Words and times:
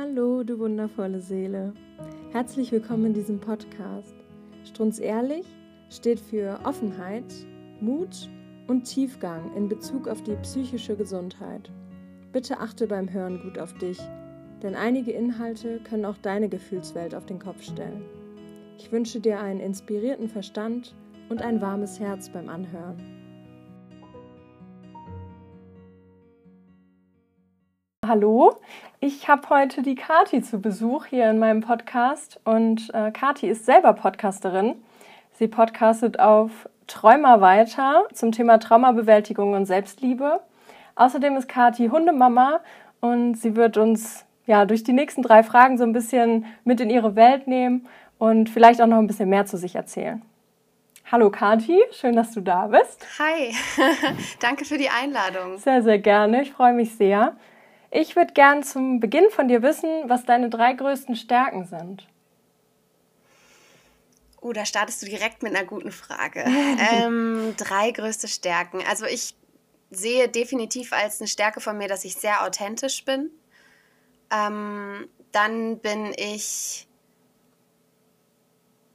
Hallo, 0.00 0.44
du 0.44 0.60
wundervolle 0.60 1.18
Seele. 1.18 1.72
Herzlich 2.30 2.70
willkommen 2.70 3.06
in 3.06 3.14
diesem 3.14 3.40
Podcast. 3.40 4.14
Strunz 4.62 5.00
ehrlich 5.00 5.44
steht 5.90 6.20
für 6.20 6.60
Offenheit, 6.62 7.24
Mut 7.80 8.30
und 8.68 8.84
Tiefgang 8.84 9.52
in 9.56 9.68
Bezug 9.68 10.06
auf 10.06 10.22
die 10.22 10.36
psychische 10.36 10.94
Gesundheit. 10.94 11.72
Bitte 12.30 12.60
achte 12.60 12.86
beim 12.86 13.12
Hören 13.12 13.40
gut 13.42 13.58
auf 13.58 13.74
dich, 13.74 13.98
denn 14.62 14.76
einige 14.76 15.10
Inhalte 15.10 15.80
können 15.80 16.04
auch 16.04 16.18
deine 16.18 16.48
Gefühlswelt 16.48 17.12
auf 17.12 17.26
den 17.26 17.40
Kopf 17.40 17.64
stellen. 17.64 18.04
Ich 18.78 18.92
wünsche 18.92 19.18
dir 19.18 19.40
einen 19.40 19.58
inspirierten 19.58 20.28
Verstand 20.28 20.94
und 21.28 21.42
ein 21.42 21.60
warmes 21.60 21.98
Herz 21.98 22.28
beim 22.28 22.48
Anhören. 22.48 23.17
Hallo, 28.08 28.56
ich 29.00 29.28
habe 29.28 29.50
heute 29.50 29.82
die 29.82 29.94
Kati 29.94 30.40
zu 30.40 30.62
Besuch 30.62 31.04
hier 31.04 31.28
in 31.28 31.38
meinem 31.38 31.60
Podcast 31.60 32.40
und 32.42 32.88
äh, 32.94 33.10
Kati 33.10 33.46
ist 33.46 33.66
selber 33.66 33.92
Podcasterin. 33.92 34.76
Sie 35.32 35.46
podcastet 35.46 36.18
auf 36.18 36.70
Träumer 36.86 37.42
weiter 37.42 38.04
zum 38.14 38.32
Thema 38.32 38.60
Traumabewältigung 38.60 39.52
und 39.52 39.66
Selbstliebe. 39.66 40.40
Außerdem 40.94 41.36
ist 41.36 41.50
Kati 41.50 41.88
Hundemama 41.88 42.60
und 43.00 43.34
sie 43.34 43.56
wird 43.56 43.76
uns 43.76 44.24
ja 44.46 44.64
durch 44.64 44.82
die 44.84 44.94
nächsten 44.94 45.20
drei 45.20 45.42
Fragen 45.42 45.76
so 45.76 45.84
ein 45.84 45.92
bisschen 45.92 46.46
mit 46.64 46.80
in 46.80 46.88
ihre 46.88 47.14
Welt 47.14 47.46
nehmen 47.46 47.86
und 48.16 48.48
vielleicht 48.48 48.80
auch 48.80 48.86
noch 48.86 48.96
ein 48.96 49.06
bisschen 49.06 49.28
mehr 49.28 49.44
zu 49.44 49.58
sich 49.58 49.74
erzählen. 49.74 50.22
Hallo 51.12 51.28
Kati, 51.28 51.78
schön, 51.92 52.16
dass 52.16 52.32
du 52.32 52.40
da 52.40 52.68
bist. 52.68 53.06
Hi, 53.18 53.54
danke 54.40 54.64
für 54.64 54.78
die 54.78 54.88
Einladung. 54.88 55.58
Sehr, 55.58 55.82
sehr 55.82 55.98
gerne, 55.98 56.40
ich 56.40 56.52
freue 56.52 56.72
mich 56.72 56.94
sehr. 56.94 57.36
Ich 57.90 58.16
würde 58.16 58.34
gern 58.34 58.62
zum 58.62 59.00
Beginn 59.00 59.30
von 59.30 59.48
dir 59.48 59.62
wissen, 59.62 60.08
was 60.08 60.24
deine 60.24 60.50
drei 60.50 60.74
größten 60.74 61.16
Stärken 61.16 61.64
sind. 61.64 62.06
Oh, 64.40 64.52
da 64.52 64.64
startest 64.64 65.02
du 65.02 65.06
direkt 65.06 65.42
mit 65.42 65.54
einer 65.54 65.66
guten 65.66 65.90
Frage. 65.90 66.44
ähm, 66.92 67.54
drei 67.56 67.90
größte 67.90 68.28
Stärken. 68.28 68.82
Also 68.88 69.06
ich 69.06 69.34
sehe 69.90 70.28
definitiv 70.28 70.92
als 70.92 71.20
eine 71.20 71.28
Stärke 71.28 71.60
von 71.60 71.76
mir, 71.78 71.88
dass 71.88 72.04
ich 72.04 72.14
sehr 72.14 72.44
authentisch 72.44 73.04
bin. 73.04 73.30
Ähm, 74.30 75.08
dann 75.32 75.78
bin 75.78 76.12
ich 76.16 76.86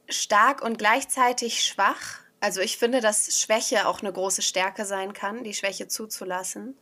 stark 0.08 0.62
und 0.62 0.78
gleichzeitig 0.78 1.64
schwach. 1.64 2.20
Also 2.40 2.60
ich 2.60 2.78
finde, 2.78 3.00
dass 3.00 3.40
Schwäche 3.40 3.88
auch 3.88 4.00
eine 4.00 4.12
große 4.12 4.42
Stärke 4.42 4.84
sein 4.84 5.12
kann, 5.12 5.44
die 5.44 5.54
Schwäche 5.54 5.88
zuzulassen. 5.88 6.78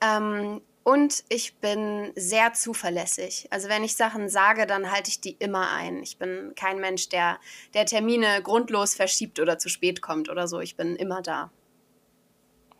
Ähm, 0.00 0.60
und 0.86 1.24
ich 1.28 1.56
bin 1.56 2.12
sehr 2.14 2.52
zuverlässig. 2.52 3.48
Also 3.50 3.68
wenn 3.68 3.82
ich 3.82 3.96
Sachen 3.96 4.28
sage, 4.28 4.66
dann 4.66 4.92
halte 4.92 5.10
ich 5.10 5.20
die 5.20 5.32
immer 5.32 5.72
ein. 5.72 6.00
Ich 6.00 6.16
bin 6.16 6.52
kein 6.54 6.78
Mensch, 6.78 7.08
der, 7.08 7.38
der 7.74 7.86
Termine 7.86 8.40
grundlos 8.44 8.94
verschiebt 8.94 9.40
oder 9.40 9.58
zu 9.58 9.68
spät 9.68 10.00
kommt 10.00 10.28
oder 10.28 10.46
so. 10.46 10.60
Ich 10.60 10.76
bin 10.76 10.94
immer 10.94 11.22
da. 11.22 11.50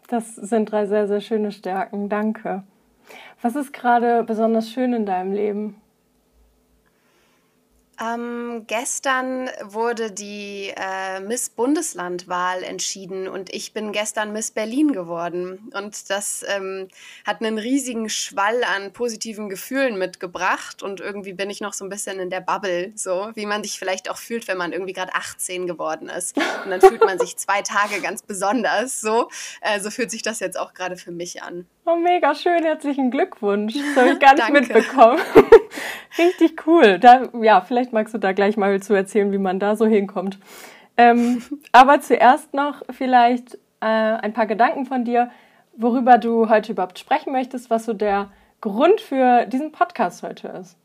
Das 0.07 0.37
sind 0.37 0.71
drei 0.71 0.87
sehr, 0.87 1.09
sehr 1.09 1.21
schöne 1.21 1.51
Stärken. 1.51 2.09
Danke. 2.09 2.63
Was 3.43 3.57
ist 3.57 3.73
gerade 3.73 4.23
besonders 4.23 4.71
schön 4.71 4.93
in 4.93 5.05
deinem 5.05 5.33
Leben? 5.33 5.83
Ähm, 7.99 8.65
gestern 8.67 9.49
wurde 9.63 10.11
die 10.11 10.73
äh, 10.77 11.21
Miss 11.21 11.49
Bundeslandwahl 11.49 12.63
entschieden 12.63 13.27
und 13.27 13.55
ich 13.55 13.73
bin 13.73 13.93
gestern 13.93 14.33
Miss 14.33 14.51
Berlin 14.51 14.93
geworden. 14.93 15.71
Und 15.75 16.11
das 16.11 16.45
ähm, 16.47 16.89
hat 17.27 17.41
einen 17.41 17.57
riesigen 17.59 18.11
Schwall 18.11 18.65
an 18.65 18.93
positiven 18.93 19.49
Gefühlen 19.49 19.99
mitgebracht. 19.99 20.83
Und 20.83 21.01
irgendwie 21.01 21.33
bin 21.33 21.49
ich 21.49 21.63
noch 21.63 21.73
so 21.73 21.85
ein 21.85 21.89
bisschen 21.89 22.21
in 22.21 22.29
der 22.29 22.41
Bubble, 22.41 22.93
so 22.95 23.31
wie 23.35 23.47
man 23.47 23.63
sich 23.63 23.79
vielleicht 23.79 24.11
auch 24.11 24.19
fühlt, 24.19 24.47
wenn 24.47 24.59
man 24.59 24.73
irgendwie 24.73 24.93
gerade 24.93 25.15
18 25.15 25.67
geworden 25.67 26.11
ist. 26.11 26.37
Und 26.37 26.71
dann 26.71 26.83
fühlt 26.83 27.05
man 27.05 27.19
sich 27.19 27.37
zwei 27.39 27.63
Tage 27.63 28.03
ganz 28.03 28.23
besonders. 28.23 29.01
So, 29.01 29.31
äh, 29.63 29.81
so 29.81 29.91
fühlt 29.91 30.11
sich 30.11 30.23
das 30.23 30.41
jetzt 30.41 30.59
auch 30.59 30.75
gerade 30.75 30.97
für 30.97 31.13
mich 31.13 31.43
an. 31.43 31.67
Oh, 31.87 31.95
mega 31.95 32.35
schön. 32.35 32.65
Herzlichen 32.65 33.11
Glückwunsch. 33.13 33.75
Das 33.75 33.97
habe 33.97 34.11
ich 34.11 34.19
gar 34.19 34.35
nicht 34.35 34.51
mitbekommen. 34.69 35.21
Richtig 36.19 36.67
cool. 36.67 36.99
Da, 36.99 37.29
ja, 37.41 37.61
vielleicht 37.61 37.86
magst 37.93 38.15
du 38.15 38.19
da 38.19 38.33
gleich 38.33 38.57
mal 38.57 38.83
zu 38.83 38.95
erzählen, 38.95 39.33
wie 39.33 39.39
man 39.39 39.59
da 39.59 39.77
so 39.77 39.87
hinkommt. 39.87 40.39
Ähm, 40.97 41.43
aber 41.73 42.01
zuerst 42.01 42.55
noch 42.55 42.83
vielleicht 42.91 43.55
äh, 43.81 43.87
ein 43.87 44.33
paar 44.33 44.47
Gedanken 44.47 44.87
von 44.87 45.05
dir, 45.05 45.31
worüber 45.77 46.19
du 46.19 46.49
heute 46.49 46.73
überhaupt 46.73 46.99
sprechen 46.99 47.33
möchtest, 47.33 47.71
was 47.71 47.85
so 47.85 47.93
der 47.93 48.31
Grund 48.61 49.01
für 49.01 49.47
diesen 49.47 49.73
Podcast 49.73 50.23
heute 50.23 50.49
ist. 50.49 50.77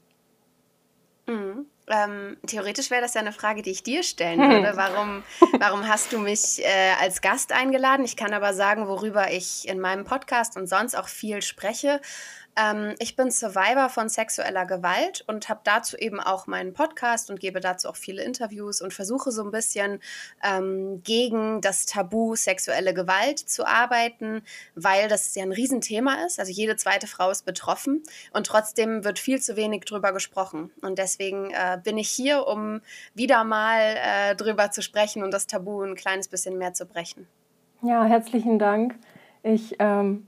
Mhm. 1.28 1.66
Ähm, 1.88 2.38
theoretisch 2.48 2.90
wäre 2.90 3.02
das 3.02 3.16
ja 3.16 3.22
eine 3.22 3.34
Frage, 3.34 3.62
die 3.64 3.72
ich 3.72 3.84
dir 3.84 4.04
stellen 4.04 4.40
würde. 4.40 4.78
Warum, 4.78 5.24
warum 5.60 5.88
hast 5.88 6.14
du 6.14 6.20
mich 6.20 6.64
äh, 6.64 6.94
als 7.02 7.22
Gast 7.22 7.52
eingeladen? 7.52 8.06
Ich 8.06 8.16
kann 8.16 8.34
aber 8.34 8.54
sagen, 8.54 8.88
worüber 8.88 9.32
ich 9.32 9.68
in 9.68 9.80
meinem 9.80 10.06
Podcast 10.06 10.56
und 10.56 10.68
sonst 10.68 10.96
auch 10.96 11.08
viel 11.08 11.42
spreche. 11.42 12.00
Ähm, 12.56 12.96
ich 13.00 13.16
bin 13.16 13.32
Survivor 13.32 13.90
von 13.90 14.10
sexueller 14.10 14.66
Gewalt 14.66 15.24
und 15.28 15.48
habe 15.50 15.62
dazu 15.64 15.98
eben 15.98 16.20
auch 16.20 16.48
meinen 16.48 16.74
Podcast 16.74 17.30
und 17.30 17.40
gebe 17.40 17.60
dazu 17.60 17.88
auch 17.90 17.96
viele 17.96 18.24
Interviews 18.24 18.82
und 18.82 18.94
versuche 18.94 19.32
so 19.32 19.44
ein 19.44 19.52
bisschen 19.52 20.00
ähm, 20.44 21.02
gegen 21.04 21.62
das 21.62 21.86
Tabu 21.86 22.36
sexuelle 22.36 22.94
Gewalt 22.94 23.40
zu 23.40 23.66
arbeiten, 23.66 24.44
weil 24.76 25.08
das 25.08 25.34
ja 25.36 25.44
ein 25.44 25.52
Riesenthema 25.52 26.26
ist. 26.26 26.40
Also 26.40 26.52
jede 26.52 26.76
zweite 26.76 27.08
Frau 27.08 27.30
ist 27.30 27.46
betroffen 27.46 28.04
und 28.34 28.48
trotzdem 28.48 29.04
wird 29.04 29.20
viel 29.20 29.42
zu 29.42 29.56
wenig 29.56 29.86
drüber 29.86 30.12
gesprochen. 30.12 30.72
Und 30.82 30.98
deswegen 30.98 31.52
äh, 31.52 31.80
bin 31.82 31.98
ich 31.98 32.10
hier, 32.10 32.48
um 32.48 32.82
wieder 33.14 33.44
mal 33.44 33.96
äh, 33.98 34.36
drüber 34.36 34.72
zu 34.72 34.82
sprechen 34.82 35.24
und 35.24 35.32
das 35.32 35.48
Tabu 35.48 35.82
ein 35.82 35.96
kleines 35.96 36.28
bisschen 36.28 36.58
mehr 36.58 36.74
zu 36.74 36.86
brechen. 36.86 37.28
Ja, 37.82 38.04
herzlichen 38.04 38.60
Dank. 38.60 38.96
Ich 39.44 39.76
ähm, 39.80 40.28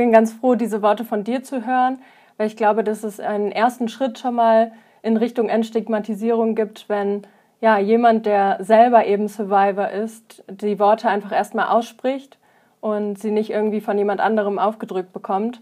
bin 0.00 0.12
ganz 0.12 0.32
froh, 0.32 0.54
diese 0.54 0.80
Worte 0.80 1.04
von 1.04 1.24
dir 1.24 1.42
zu 1.42 1.66
hören, 1.66 1.98
weil 2.38 2.46
ich 2.46 2.56
glaube, 2.56 2.82
dass 2.82 3.04
es 3.04 3.20
einen 3.20 3.52
ersten 3.52 3.86
Schritt 3.86 4.18
schon 4.18 4.34
mal 4.34 4.72
in 5.02 5.18
Richtung 5.18 5.50
Entstigmatisierung 5.50 6.54
gibt, 6.54 6.88
wenn 6.88 7.24
ja 7.60 7.78
jemand, 7.78 8.24
der 8.24 8.56
selber 8.64 9.04
eben 9.04 9.28
Survivor 9.28 9.90
ist, 9.90 10.42
die 10.48 10.78
Worte 10.78 11.10
einfach 11.10 11.32
erstmal 11.32 11.68
ausspricht 11.68 12.38
und 12.80 13.18
sie 13.18 13.30
nicht 13.30 13.50
irgendwie 13.50 13.82
von 13.82 13.98
jemand 13.98 14.22
anderem 14.22 14.58
aufgedrückt 14.58 15.12
bekommt. 15.12 15.60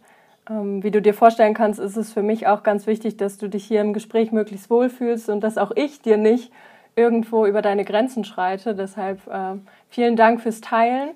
Ähm, 0.49 0.85
wie 0.85 0.93
du 0.93 1.03
dir 1.03 1.15
vorstellen 1.15 1.55
kannst, 1.55 1.81
ist 1.81 1.97
es 1.97 2.13
für 2.13 2.23
mich 2.23 2.47
auch 2.47 2.63
ganz 2.63 2.87
wichtig, 2.87 3.17
dass 3.17 3.39
du 3.39 3.49
dich 3.49 3.65
hier 3.65 3.81
im 3.81 3.93
Gespräch 3.93 4.31
möglichst 4.31 4.71
wohlfühlst 4.71 5.31
und 5.31 5.41
dass 5.41 5.59
auch 5.59 5.73
ich 5.75 6.01
dir 6.01 6.17
nicht 6.17 6.53
irgendwo 6.95 7.45
über 7.45 7.61
deine 7.61 7.85
Grenzen 7.85 8.23
schreite. 8.23 8.77
Deshalb 8.77 9.27
äh, 9.27 9.57
vielen 9.89 10.15
Dank 10.15 10.41
fürs 10.43 10.61
Teilen 10.61 11.11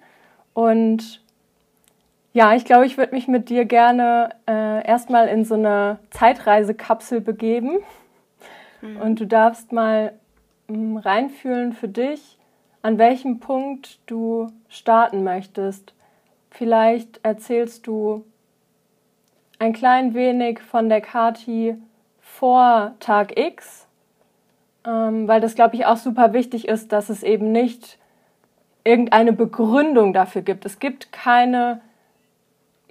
und 0.54 1.21
ja, 2.32 2.54
ich 2.54 2.64
glaube, 2.64 2.86
ich 2.86 2.96
würde 2.96 3.14
mich 3.14 3.28
mit 3.28 3.50
dir 3.50 3.64
gerne 3.64 4.30
äh, 4.48 4.86
erstmal 4.86 5.28
in 5.28 5.44
so 5.44 5.54
eine 5.54 5.98
Zeitreisekapsel 6.10 7.20
begeben. 7.20 7.78
Mhm. 8.80 8.96
Und 8.96 9.20
du 9.20 9.26
darfst 9.26 9.72
mal 9.72 10.14
mh, 10.68 10.74
hm, 10.74 10.96
reinfühlen 10.96 11.72
für 11.72 11.88
dich, 11.88 12.38
an 12.80 12.98
welchem 12.98 13.38
Punkt 13.38 13.98
du 14.06 14.48
starten 14.68 15.24
möchtest. 15.24 15.94
Vielleicht 16.50 17.20
erzählst 17.22 17.86
du 17.86 18.24
ein 19.58 19.72
klein 19.72 20.14
wenig 20.14 20.60
von 20.60 20.88
der 20.88 21.00
Kati 21.00 21.76
vor 22.20 22.94
Tag 22.98 23.38
X, 23.38 23.86
ähm, 24.86 25.28
weil 25.28 25.40
das, 25.40 25.54
glaube 25.54 25.76
ich, 25.76 25.86
auch 25.86 25.98
super 25.98 26.32
wichtig 26.32 26.66
ist, 26.66 26.92
dass 26.92 27.10
es 27.10 27.22
eben 27.22 27.52
nicht 27.52 27.98
irgendeine 28.84 29.32
Begründung 29.32 30.12
dafür 30.12 30.42
gibt. 30.42 30.64
Es 30.64 30.80
gibt 30.80 31.12
keine 31.12 31.80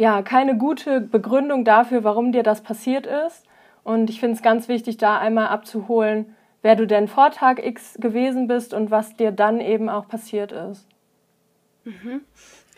ja, 0.02 0.24
keine 0.24 0.58
gute 0.58 1.00
Begründung 1.00 1.64
dafür, 1.64 2.04
warum 2.04 2.32
dir 2.32 2.42
das 2.42 2.62
passiert 2.62 3.06
ist. 3.06 3.46
Und 3.84 4.10
ich 4.10 4.20
finde 4.20 4.36
es 4.36 4.42
ganz 4.42 4.68
wichtig, 4.68 4.98
da 4.98 5.20
einmal 5.20 5.50
abzuholen, 5.50 6.36
wer 6.64 6.76
du 6.76 6.88
denn 6.88 7.08
vor 7.08 7.30
Tag 7.30 7.64
X 7.64 7.98
gewesen 8.00 8.48
bist 8.48 8.74
und 8.74 8.90
was 8.90 9.16
dir 9.16 9.32
dann 9.32 9.62
eben 9.62 9.90
auch 9.90 10.08
passiert 10.08 10.54
ist. 10.54 10.88
Mhm. 11.84 12.22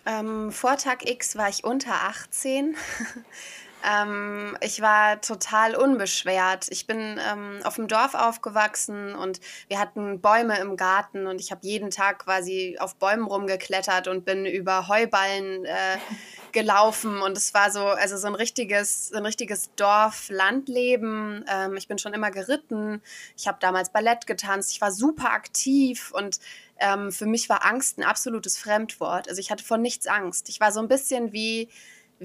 Ähm, 0.05 0.51
vor 0.51 0.75
Tag 0.75 1.09
X 1.09 1.37
war 1.37 1.47
ich 1.47 1.63
unter 1.63 1.93
18. 1.93 2.75
Ähm, 3.83 4.57
ich 4.61 4.81
war 4.81 5.19
total 5.19 5.75
unbeschwert. 5.75 6.67
Ich 6.69 6.87
bin 6.87 7.19
ähm, 7.29 7.59
auf 7.63 7.75
dem 7.75 7.87
Dorf 7.87 8.13
aufgewachsen 8.13 9.13
und 9.13 9.41
wir 9.67 9.77
hatten 9.77 10.21
Bäume 10.21 10.57
im 10.59 10.77
Garten 10.77 11.27
und 11.27 11.41
ich 11.41 11.51
habe 11.51 11.61
jeden 11.63 11.89
Tag 11.91 12.19
quasi 12.19 12.77
auf 12.79 12.95
Bäumen 12.95 13.25
rumgeklettert 13.25 14.07
und 14.07 14.23
bin 14.23 14.45
über 14.45 14.87
Heuballen 14.87 15.65
äh, 15.65 15.97
gelaufen 16.53 17.21
und 17.21 17.35
es 17.35 17.53
war 17.53 17.71
so, 17.71 17.85
also 17.87 18.15
so 18.15 18.27
ein 18.27 18.35
richtiges, 18.35 19.09
so 19.09 19.17
ein 19.17 19.25
richtiges 19.25 19.71
Dorf-Landleben. 19.75 21.43
Ähm, 21.49 21.75
ich 21.75 21.89
bin 21.89 21.97
schon 21.97 22.13
immer 22.13 22.31
geritten. 22.31 23.01
Ich 23.35 23.47
habe 23.47 23.57
damals 23.59 23.91
Ballett 23.91 24.27
getanzt. 24.27 24.71
Ich 24.71 24.79
war 24.79 24.91
super 24.91 25.31
aktiv 25.31 26.11
und 26.15 26.39
ähm, 26.77 27.11
für 27.11 27.25
mich 27.25 27.49
war 27.49 27.65
Angst 27.65 27.97
ein 27.97 28.03
absolutes 28.03 28.57
Fremdwort. 28.57 29.27
Also 29.27 29.41
ich 29.41 29.51
hatte 29.51 29.63
vor 29.63 29.77
nichts 29.77 30.07
Angst. 30.07 30.47
Ich 30.47 30.61
war 30.61 30.71
so 30.71 30.79
ein 30.79 30.87
bisschen 30.87 31.33
wie 31.33 31.69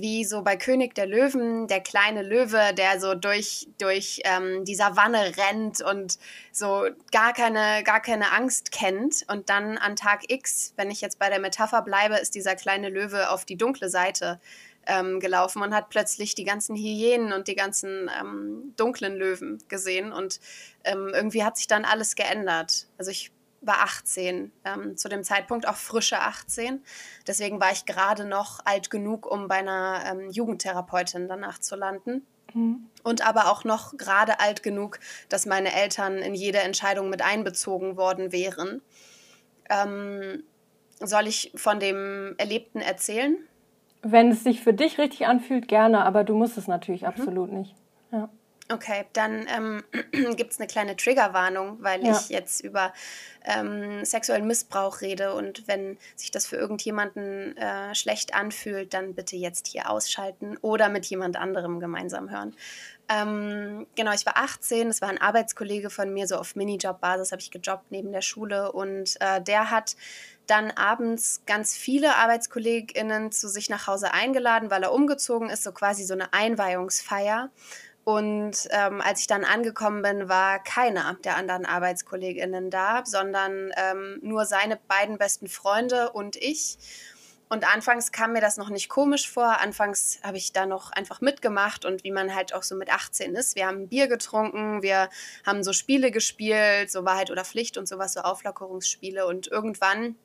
wie 0.00 0.25
so 0.25 0.43
bei 0.43 0.56
König 0.56 0.95
der 0.95 1.06
Löwen, 1.06 1.67
der 1.67 1.81
kleine 1.81 2.23
Löwe, 2.23 2.75
der 2.75 3.00
so 3.00 3.15
durch, 3.15 3.69
durch 3.79 4.21
ähm, 4.25 4.65
die 4.65 4.75
Savanne 4.75 5.33
rennt 5.37 5.81
und 5.81 6.19
so 6.53 6.87
gar 7.12 7.33
keine, 7.33 7.83
gar 7.85 8.00
keine 8.00 8.33
Angst 8.33 8.73
kennt. 8.73 9.25
Und 9.29 9.50
dann 9.50 9.79
an 9.79 9.97
Tag 9.97 10.31
X, 10.31 10.73
wenn 10.77 10.91
ich 10.91 11.00
jetzt 11.00 11.19
bei 11.19 11.29
der 11.29 11.41
Metapher 11.41 11.83
bleibe, 11.83 12.17
ist 12.17 12.35
dieser 12.35 12.56
kleine 12.56 12.89
Löwe 12.89 13.31
auf 13.31 13.45
die 13.45 13.56
dunkle 13.56 13.89
Seite 13.89 14.41
ähm, 14.87 15.21
gelaufen 15.21 15.62
und 15.62 15.75
hat 15.75 15.91
plötzlich 15.91 16.35
die 16.35 16.44
ganzen 16.44 16.75
Hyänen 16.75 17.33
und 17.33 17.47
die 17.47 17.55
ganzen 17.55 18.11
ähm, 18.21 18.75
dunklen 18.77 19.17
Löwen 19.17 19.62
gesehen. 19.69 20.12
Und 20.12 20.41
ähm, 20.85 21.11
irgendwie 21.15 21.44
hat 21.44 21.56
sich 21.56 21.67
dann 21.67 21.85
alles 21.85 22.17
geändert. 22.17 22.87
Also 22.97 23.11
ich 23.11 23.31
war 23.60 23.81
18, 23.81 24.52
ähm, 24.64 24.96
zu 24.96 25.08
dem 25.08 25.25
Zeitpunkt 25.25 25.66
auch 25.66 25.76
frische 25.76 26.20
18. 26.20 26.82
Deswegen 27.26 27.60
war 27.60 27.72
ich 27.72 27.87
gerade 27.87 28.25
noch 28.25 28.60
alt 28.64 28.90
genug, 28.90 29.26
um 29.26 29.49
bei 29.49 29.56
einer 29.56 30.02
ähm, 30.06 30.31
Jugendtherapeutin 30.31 31.28
danach 31.28 31.58
zu 31.58 31.76
landen. 31.76 32.26
Mhm. 32.55 32.87
Und 33.02 33.26
aber 33.26 33.50
auch 33.50 33.64
noch 33.64 33.96
gerade 33.96 34.40
alt 34.40 34.62
genug, 34.62 35.00
dass 35.28 35.46
meine 35.46 35.72
Eltern 35.72 36.19
in 36.19 36.34
jede 36.34 36.58
Entscheidung 36.58 37.10
mit 37.10 37.22
einbezogen 37.22 37.96
worden 37.96 38.32
wären. 38.32 38.81
Ähm, 39.69 40.44
soll 41.00 41.26
ich 41.26 41.52
von 41.55 41.81
dem 41.81 42.34
Erlebten 42.38 42.81
erzählen? 42.81 43.37
Wenn 44.02 44.31
es 44.31 44.44
sich 44.44 44.62
für 44.62 44.72
dich 44.72 44.99
richtig 44.99 45.26
anfühlt, 45.26 45.69
gerne, 45.69 46.05
aber 46.05 46.25
du 46.25 46.34
musst 46.34 46.56
es 46.56 46.69
natürlich 46.69 47.02
mhm. 47.02 47.08
absolut 47.08 47.52
nicht. 47.52 47.75
Ja. 48.12 48.28
Okay, 48.70 49.06
dann 49.15 49.47
ähm, 49.49 49.82
gibt 50.37 50.53
es 50.53 50.59
eine 50.59 50.67
kleine 50.67 50.94
Triggerwarnung, 50.94 51.79
weil 51.81 52.05
ja. 52.05 52.12
ich 52.12 52.29
jetzt 52.29 52.61
über 52.62 52.93
ähm, 53.44 54.05
sexuellen 54.05 54.47
Missbrauch 54.47 55.00
rede 55.00 55.32
und 55.32 55.67
wenn 55.67 55.97
sich 56.17 56.31
das 56.31 56.47
für 56.47 56.56
irgendjemanden 56.56 57.56
äh, 57.56 57.94
schlecht 57.94 58.35
anfühlt, 58.35 58.93
dann 58.93 59.15
bitte 59.15 59.37
jetzt 59.37 59.69
hier 59.69 59.91
ausschalten 59.91 60.59
oder 60.59 60.91
mit 60.91 61.06
jemand 61.06 61.37
anderem 61.38 61.81
gemeinsam 61.81 62.31
hören. 62.31 62.55
Ähm, 63.09 63.87
genau, 63.97 64.12
ich 64.12 64.26
war 64.26 64.37
18, 64.37 64.88
es 64.88 65.00
war 65.00 65.09
ein 65.09 65.20
Arbeitskollege 65.20 65.88
von 65.88 66.12
mir, 66.12 66.26
so 66.26 66.37
auf 66.37 66.55
Minijob-Basis 66.55 67.32
habe 67.32 67.41
ich 67.41 67.50
gejobbt 67.50 67.91
neben 67.91 68.12
der 68.12 68.20
Schule 68.20 68.70
und 68.73 69.17
äh, 69.20 69.41
der 69.41 69.70
hat 69.70 69.97
dann 70.47 70.70
abends 70.73 71.43
ganz 71.47 71.75
viele 71.75 72.17
ArbeitskollegInnen 72.17 73.32
zu 73.32 73.49
sich 73.49 73.70
nach 73.70 73.87
Hause 73.87 74.12
eingeladen, 74.12 74.70
weil 74.70 74.82
er 74.82 74.93
umgezogen 74.93 75.49
ist, 75.49 75.62
so 75.62 75.73
quasi 75.73 76.05
so 76.05 76.15
eine 76.15 76.32
Einweihungsfeier. 76.35 77.50
Und 78.08 78.69
ähm, 78.70 79.02
als 79.02 79.20
ich 79.20 79.26
dann 79.26 79.44
angekommen 79.44 80.00
bin, 80.00 80.31
war 80.31 80.62
keiner 80.62 81.19
der 81.25 81.37
anderen 81.37 81.66
ArbeitskollegInnen 81.66 82.70
da, 82.70 83.02
sondern 83.05 83.70
ähm, 83.76 84.19
nur 84.22 84.46
seine 84.46 84.76
beiden 84.88 85.19
besten 85.19 85.46
Freunde 85.46 86.12
und 86.12 86.34
ich. 86.37 86.78
Und 87.50 87.70
anfangs 87.70 88.10
kam 88.10 88.32
mir 88.32 88.40
das 88.40 88.56
noch 88.56 88.70
nicht 88.70 88.88
komisch 88.88 89.31
vor. 89.31 89.60
Anfangs 89.60 90.20
habe 90.22 90.38
ich 90.38 90.55
da 90.55 90.64
noch 90.64 90.90
einfach 90.90 91.20
mitgemacht 91.20 91.84
und 91.84 92.02
wie 92.02 92.10
man 92.10 92.34
halt 92.34 92.55
auch 92.55 92.62
so 92.62 92.76
mit 92.76 92.90
18 92.90 93.34
ist. 93.34 93.56
Wir 93.56 93.66
haben 93.66 93.88
Bier 93.88 94.08
getrunken, 94.08 94.81
wir 94.81 95.10
haben 95.44 95.62
so 95.62 95.75
Spiele 95.75 96.10
gespielt, 96.10 96.90
so 96.90 97.05
Wahrheit 97.05 97.31
oder 97.31 97.44
Pflicht 97.44 97.76
und 97.76 97.87
sowas, 97.87 98.14
so 98.14 98.20
Auflockerungsspiele. 98.20 99.26
Und 99.26 99.49
irgendwann 99.49 100.16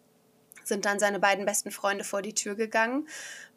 sind 0.64 0.86
dann 0.86 1.00
seine 1.00 1.20
beiden 1.20 1.46
besten 1.46 1.70
Freunde 1.70 2.06
vor 2.06 2.22
die 2.22 2.34
Tür 2.34 2.56
gegangen. 2.56 3.10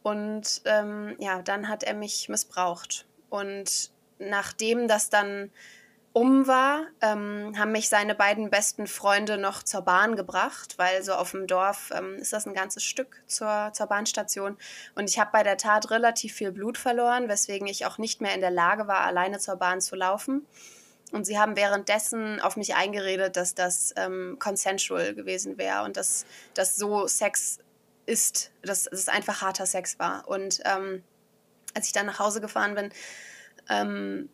Und 0.02 0.62
ähm, 0.64 1.14
ja, 1.20 1.42
dann 1.42 1.68
hat 1.68 1.84
er 1.84 1.94
mich 1.94 2.28
missbraucht. 2.28 3.06
Und 3.28 3.94
nachdem 4.18 4.88
das 4.88 5.10
dann 5.10 5.50
um 6.16 6.46
war, 6.46 6.86
ähm, 7.02 7.52
haben 7.58 7.72
mich 7.72 7.90
seine 7.90 8.14
beiden 8.14 8.48
besten 8.48 8.86
Freunde 8.86 9.36
noch 9.36 9.62
zur 9.62 9.82
Bahn 9.82 10.16
gebracht, 10.16 10.78
weil 10.78 11.02
so 11.02 11.12
auf 11.12 11.32
dem 11.32 11.46
Dorf 11.46 11.92
ähm, 11.94 12.14
ist 12.14 12.32
das 12.32 12.46
ein 12.46 12.54
ganzes 12.54 12.84
Stück 12.84 13.22
zur, 13.26 13.70
zur 13.74 13.86
Bahnstation. 13.86 14.56
Und 14.94 15.10
ich 15.10 15.18
habe 15.18 15.28
bei 15.30 15.42
der 15.42 15.58
Tat 15.58 15.90
relativ 15.90 16.32
viel 16.32 16.52
Blut 16.52 16.78
verloren, 16.78 17.28
weswegen 17.28 17.68
ich 17.68 17.84
auch 17.84 17.98
nicht 17.98 18.22
mehr 18.22 18.34
in 18.34 18.40
der 18.40 18.50
Lage 18.50 18.88
war, 18.88 19.02
alleine 19.02 19.40
zur 19.40 19.56
Bahn 19.56 19.82
zu 19.82 19.94
laufen. 19.94 20.46
Und 21.12 21.26
sie 21.26 21.38
haben 21.38 21.54
währenddessen 21.54 22.40
auf 22.40 22.56
mich 22.56 22.74
eingeredet, 22.74 23.36
dass 23.36 23.54
das 23.54 23.92
ähm, 23.96 24.38
consensual 24.38 25.14
gewesen 25.14 25.58
wäre 25.58 25.84
und 25.84 25.98
dass 25.98 26.24
das 26.54 26.76
so 26.76 27.06
Sex 27.06 27.58
ist, 28.06 28.52
dass 28.62 28.86
es 28.86 29.08
einfach 29.08 29.42
harter 29.42 29.66
Sex 29.66 29.98
war. 29.98 30.26
Und 30.26 30.62
ähm, 30.64 31.02
als 31.74 31.88
ich 31.88 31.92
dann 31.92 32.06
nach 32.06 32.20
Hause 32.20 32.40
gefahren 32.40 32.74
bin, 32.74 32.90
ähm, 33.68 34.28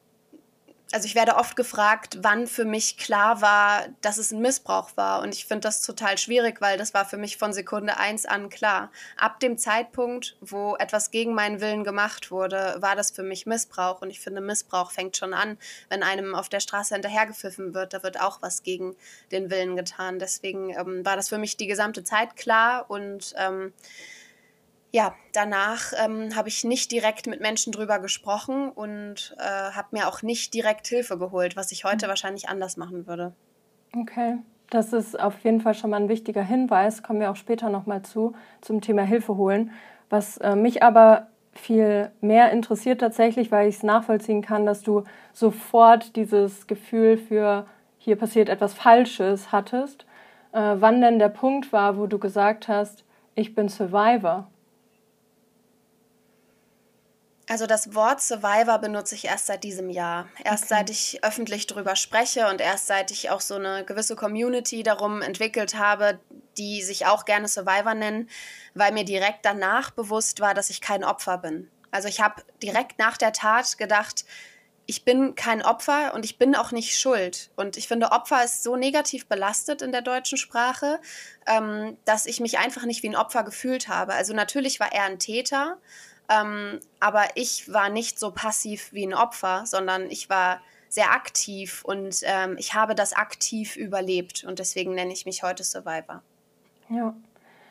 also 0.93 1.06
ich 1.06 1.14
werde 1.14 1.37
oft 1.37 1.56
gefragt, 1.56 2.19
wann 2.20 2.46
für 2.46 2.67
mich 2.67 2.99
klar 2.99 3.40
war, 3.40 3.87
dass 4.02 4.19
es 4.19 4.31
ein 4.31 4.43
Missbrauch 4.43 4.90
war. 4.94 5.23
Und 5.23 5.34
ich 5.34 5.46
finde 5.46 5.62
das 5.62 5.81
total 5.81 6.19
schwierig, 6.19 6.61
weil 6.61 6.76
das 6.76 6.93
war 6.93 7.06
für 7.06 7.17
mich 7.17 7.38
von 7.38 7.55
Sekunde 7.55 7.96
eins 7.96 8.26
an 8.26 8.50
klar. 8.50 8.93
Ab 9.17 9.40
dem 9.40 9.56
Zeitpunkt, 9.56 10.37
wo 10.43 10.76
etwas 10.76 11.11
gegen 11.11 11.32
meinen 11.34 11.62
Willen 11.62 11.82
gemacht 11.82 12.31
wurde, 12.31 12.76
war 12.81 12.94
das 12.94 13.11
für 13.11 13.23
mich 13.23 13.46
Missbrauch. 13.46 14.02
Und 14.02 14.11
ich 14.11 14.20
finde, 14.20 14.43
Missbrauch 14.43 14.90
fängt 14.90 15.17
schon 15.17 15.32
an, 15.32 15.56
wenn 15.88 16.02
einem 16.02 16.35
auf 16.35 16.50
der 16.50 16.61
Straße 16.61 16.94
hinterhergepfiffen 16.94 17.73
wird. 17.73 17.94
Da 17.94 18.02
wird 18.02 18.20
auch 18.20 18.43
was 18.43 18.62
gegen 18.62 18.94
den 19.31 19.50
Willen 19.50 19.76
getan. 19.76 20.19
Deswegen 20.19 20.70
ähm, 20.78 21.06
war 21.06 21.17
das 21.17 21.31
für 21.31 21.38
mich 21.38 21.56
die 21.56 21.67
gesamte 21.67 22.05
Zeit 22.05 22.37
klar 22.37 22.90
und 22.90 23.32
ähm, 23.38 23.73
ja, 24.92 25.14
danach 25.32 25.92
ähm, 26.04 26.36
habe 26.36 26.48
ich 26.48 26.64
nicht 26.64 26.92
direkt 26.92 27.26
mit 27.26 27.40
Menschen 27.40 27.72
drüber 27.72 27.98
gesprochen 27.98 28.68
und 28.68 29.34
äh, 29.38 29.72
habe 29.72 29.88
mir 29.92 30.06
auch 30.06 30.22
nicht 30.22 30.52
direkt 30.52 30.86
Hilfe 30.86 31.18
geholt, 31.18 31.56
was 31.56 31.72
ich 31.72 31.84
heute 31.84 32.06
mhm. 32.06 32.10
wahrscheinlich 32.10 32.48
anders 32.48 32.76
machen 32.76 33.06
würde. 33.06 33.32
Okay, 33.96 34.36
das 34.68 34.92
ist 34.92 35.18
auf 35.18 35.38
jeden 35.44 35.62
Fall 35.62 35.74
schon 35.74 35.90
mal 35.90 36.00
ein 36.00 36.08
wichtiger 36.10 36.42
Hinweis, 36.42 37.02
kommen 37.02 37.20
wir 37.20 37.30
auch 37.30 37.36
später 37.36 37.70
nochmal 37.70 38.02
zu, 38.02 38.34
zum 38.60 38.82
Thema 38.82 39.02
Hilfe 39.02 39.36
holen. 39.36 39.72
Was 40.10 40.36
äh, 40.38 40.56
mich 40.56 40.82
aber 40.82 41.28
viel 41.54 42.10
mehr 42.20 42.50
interessiert 42.50 43.00
tatsächlich, 43.00 43.50
weil 43.50 43.68
ich 43.68 43.76
es 43.76 43.82
nachvollziehen 43.82 44.42
kann, 44.42 44.66
dass 44.66 44.82
du 44.82 45.04
sofort 45.32 46.16
dieses 46.16 46.66
Gefühl 46.66 47.16
für 47.16 47.66
hier 47.96 48.16
passiert 48.16 48.50
etwas 48.50 48.74
Falsches 48.74 49.52
hattest. 49.52 50.04
Äh, 50.52 50.76
wann 50.76 51.00
denn 51.00 51.18
der 51.18 51.28
Punkt 51.30 51.72
war, 51.72 51.96
wo 51.96 52.06
du 52.06 52.18
gesagt 52.18 52.68
hast, 52.68 53.04
ich 53.34 53.54
bin 53.54 53.70
Survivor? 53.70 54.48
Also 57.52 57.66
das 57.66 57.94
Wort 57.94 58.22
Survivor 58.22 58.78
benutze 58.78 59.14
ich 59.14 59.26
erst 59.26 59.44
seit 59.44 59.62
diesem 59.62 59.90
Jahr. 59.90 60.26
Erst 60.43 60.64
okay. 60.64 60.75
seit 60.75 60.88
ich 60.88 61.22
öffentlich 61.22 61.66
darüber 61.66 61.96
spreche 61.96 62.49
und 62.49 62.62
erst 62.62 62.87
seit 62.87 63.10
ich 63.10 63.28
auch 63.28 63.43
so 63.43 63.56
eine 63.56 63.84
gewisse 63.84 64.16
Community 64.16 64.82
darum 64.82 65.20
entwickelt 65.20 65.75
habe, 65.75 66.19
die 66.56 66.82
sich 66.82 67.04
auch 67.04 67.26
gerne 67.26 67.49
Survivor 67.49 67.93
nennen, 67.93 68.31
weil 68.72 68.93
mir 68.93 69.04
direkt 69.04 69.44
danach 69.44 69.90
bewusst 69.90 70.40
war, 70.40 70.54
dass 70.54 70.70
ich 70.70 70.81
kein 70.81 71.04
Opfer 71.04 71.37
bin. 71.37 71.70
Also 71.90 72.08
ich 72.08 72.22
habe 72.22 72.43
direkt 72.62 72.99
nach 72.99 73.19
der 73.19 73.34
Tat 73.34 73.76
gedacht, 73.76 74.25
ich 74.87 75.04
bin 75.04 75.34
kein 75.34 75.60
Opfer 75.60 76.14
und 76.14 76.25
ich 76.25 76.38
bin 76.38 76.56
auch 76.56 76.72
nicht 76.72 76.99
schuld. 76.99 77.50
Und 77.56 77.76
ich 77.76 77.87
finde, 77.87 78.12
Opfer 78.12 78.42
ist 78.42 78.62
so 78.62 78.76
negativ 78.76 79.26
belastet 79.26 79.82
in 79.82 79.92
der 79.92 80.00
deutschen 80.00 80.38
Sprache, 80.38 81.00
ähm, 81.47 81.99
dass 82.06 82.25
ich 82.25 82.40
mich 82.40 82.59
einfach 82.59 82.87
nicht 82.87 83.02
wie 83.02 83.11
ein 83.11 83.16
Opfer 83.16 83.42
gefühlt 83.42 83.88
habe. 83.88 84.14
Also 84.14 84.32
natürlich 84.32 84.80
war 84.80 84.90
er 84.90 85.04
ein 85.04 85.18
Täter 85.18 85.76
ähm, 86.29 86.81
aber 87.00 87.25
ich 87.35 87.73
war 87.73 87.88
nicht 87.88 88.19
so 88.19 88.31
passiv 88.31 88.93
wie 88.93 89.07
ein 89.07 89.14
Opfer, 89.14 89.62
sondern 89.67 90.11
ich 90.11 90.31
war 90.31 90.61
sehr 90.88 91.12
aktiv 91.12 91.83
und 91.85 92.21
ähm, 92.25 92.57
ich 92.59 92.75
habe 92.75 92.95
das 92.95 93.14
aktiv 93.14 93.76
überlebt 93.76 94.45
und 94.45 94.59
deswegen 94.59 94.95
nenne 94.95 95.12
ich 95.12 95.25
mich 95.25 95.43
heute 95.43 95.64
Survivor. 95.64 96.23
Ja, 96.91 97.14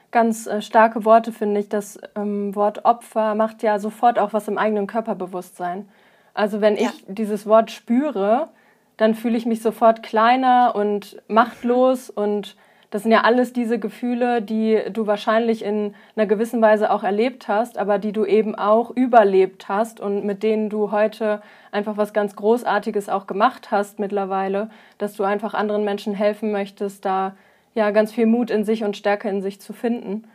ganz 0.10 0.48
äh, 0.48 0.62
starke 0.62 1.06
Worte 1.06 1.32
finde 1.32 1.60
ich. 1.60 1.70
Das 1.70 2.00
ähm, 2.16 2.56
Wort 2.56 2.86
Opfer 2.86 3.36
macht 3.36 3.62
ja 3.62 3.78
sofort 3.78 4.18
auch 4.18 4.34
was 4.34 4.48
im 4.48 4.58
eigenen 4.58 4.88
Körperbewusstsein. 4.88 5.88
Also 6.34 6.62
wenn 6.62 6.78
ja. 6.78 6.90
ich 6.90 7.06
dieses 7.08 7.46
Wort 7.46 7.72
spüre, 7.72 8.50
dann 8.98 9.16
fühle 9.16 9.38
ich 9.38 9.46
mich 9.46 9.62
sofort 9.62 10.04
kleiner 10.04 10.74
und 10.76 11.22
machtlos 11.28 12.10
und 12.10 12.56
das 12.92 13.04
sind 13.04 13.12
ja 13.14 13.22
alles 13.22 13.54
diese 13.54 13.80
Gefühle, 13.80 14.42
die 14.42 14.82
du 14.92 15.08
wahrscheinlich 15.08 15.64
in 15.64 15.96
einer 16.16 16.28
gewissen 16.28 16.62
Weise 16.62 16.92
auch 16.92 17.04
erlebt 17.04 17.48
hast, 17.48 17.78
aber 17.78 17.98
die 17.98 18.12
du 18.12 18.26
eben 18.26 18.54
auch 18.54 18.92
überlebt 18.92 19.70
hast 19.70 20.02
und 20.02 20.26
mit 20.26 20.44
denen 20.44 20.70
du 20.70 20.92
heute 20.92 21.42
einfach 21.72 21.96
was 21.96 22.14
ganz 22.14 22.36
Großartiges 22.36 23.08
auch 23.08 23.28
gemacht 23.28 23.72
hast 23.72 23.98
mittlerweile, 23.98 24.70
dass 24.98 25.14
du 25.14 25.24
einfach 25.24 25.54
anderen 25.54 25.86
Menschen 25.86 26.14
helfen 26.14 26.52
möchtest, 26.52 27.06
da 27.06 27.36
ja 27.74 27.92
ganz 27.92 28.12
viel 28.12 28.26
Mut 28.26 28.52
in 28.52 28.66
sich 28.66 28.84
und 28.84 28.98
Stärke 28.98 29.30
in 29.30 29.42
sich 29.42 29.62
zu 29.62 29.72
finden. 29.72 30.26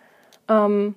Ähm, 0.48 0.94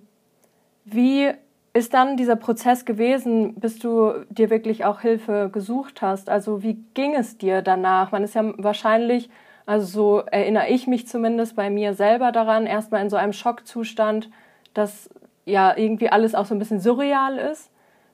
wie 0.86 1.30
ist 1.74 1.94
dann 1.94 2.16
dieser 2.16 2.38
Prozess 2.38 2.86
gewesen, 2.86 3.56
bis 3.56 3.80
du 3.80 4.14
dir 4.30 4.50
wirklich 4.50 4.86
auch 4.86 5.02
Hilfe 5.02 5.50
gesucht 5.52 6.02
hast? 6.02 6.30
Also 6.30 6.64
wie 6.64 6.78
ging 6.94 7.16
es 7.16 7.38
dir 7.38 7.62
danach? 7.62 8.14
Man 8.14 8.24
ist 8.24 8.36
ja 8.36 8.54
wahrscheinlich 8.58 9.30
also 9.70 9.86
so 9.86 10.20
erinnere 10.22 10.68
ich 10.70 10.88
mich 10.88 11.08
zumindest 11.08 11.56
bei 11.56 11.70
mir 11.70 11.94
selber 11.94 12.32
daran, 12.32 12.66
erstmal 12.66 13.04
in 13.04 13.12
so 13.12 13.18
einem 13.18 13.34
Schockzustand, 13.34 14.32
dass 14.74 15.12
ja 15.46 15.78
irgendwie 15.78 16.10
alles 16.10 16.34
auch 16.34 16.48
so 16.48 16.56
ein 16.56 16.60
bisschen 16.60 16.80
surreal 16.80 17.38
ist. 17.38 17.70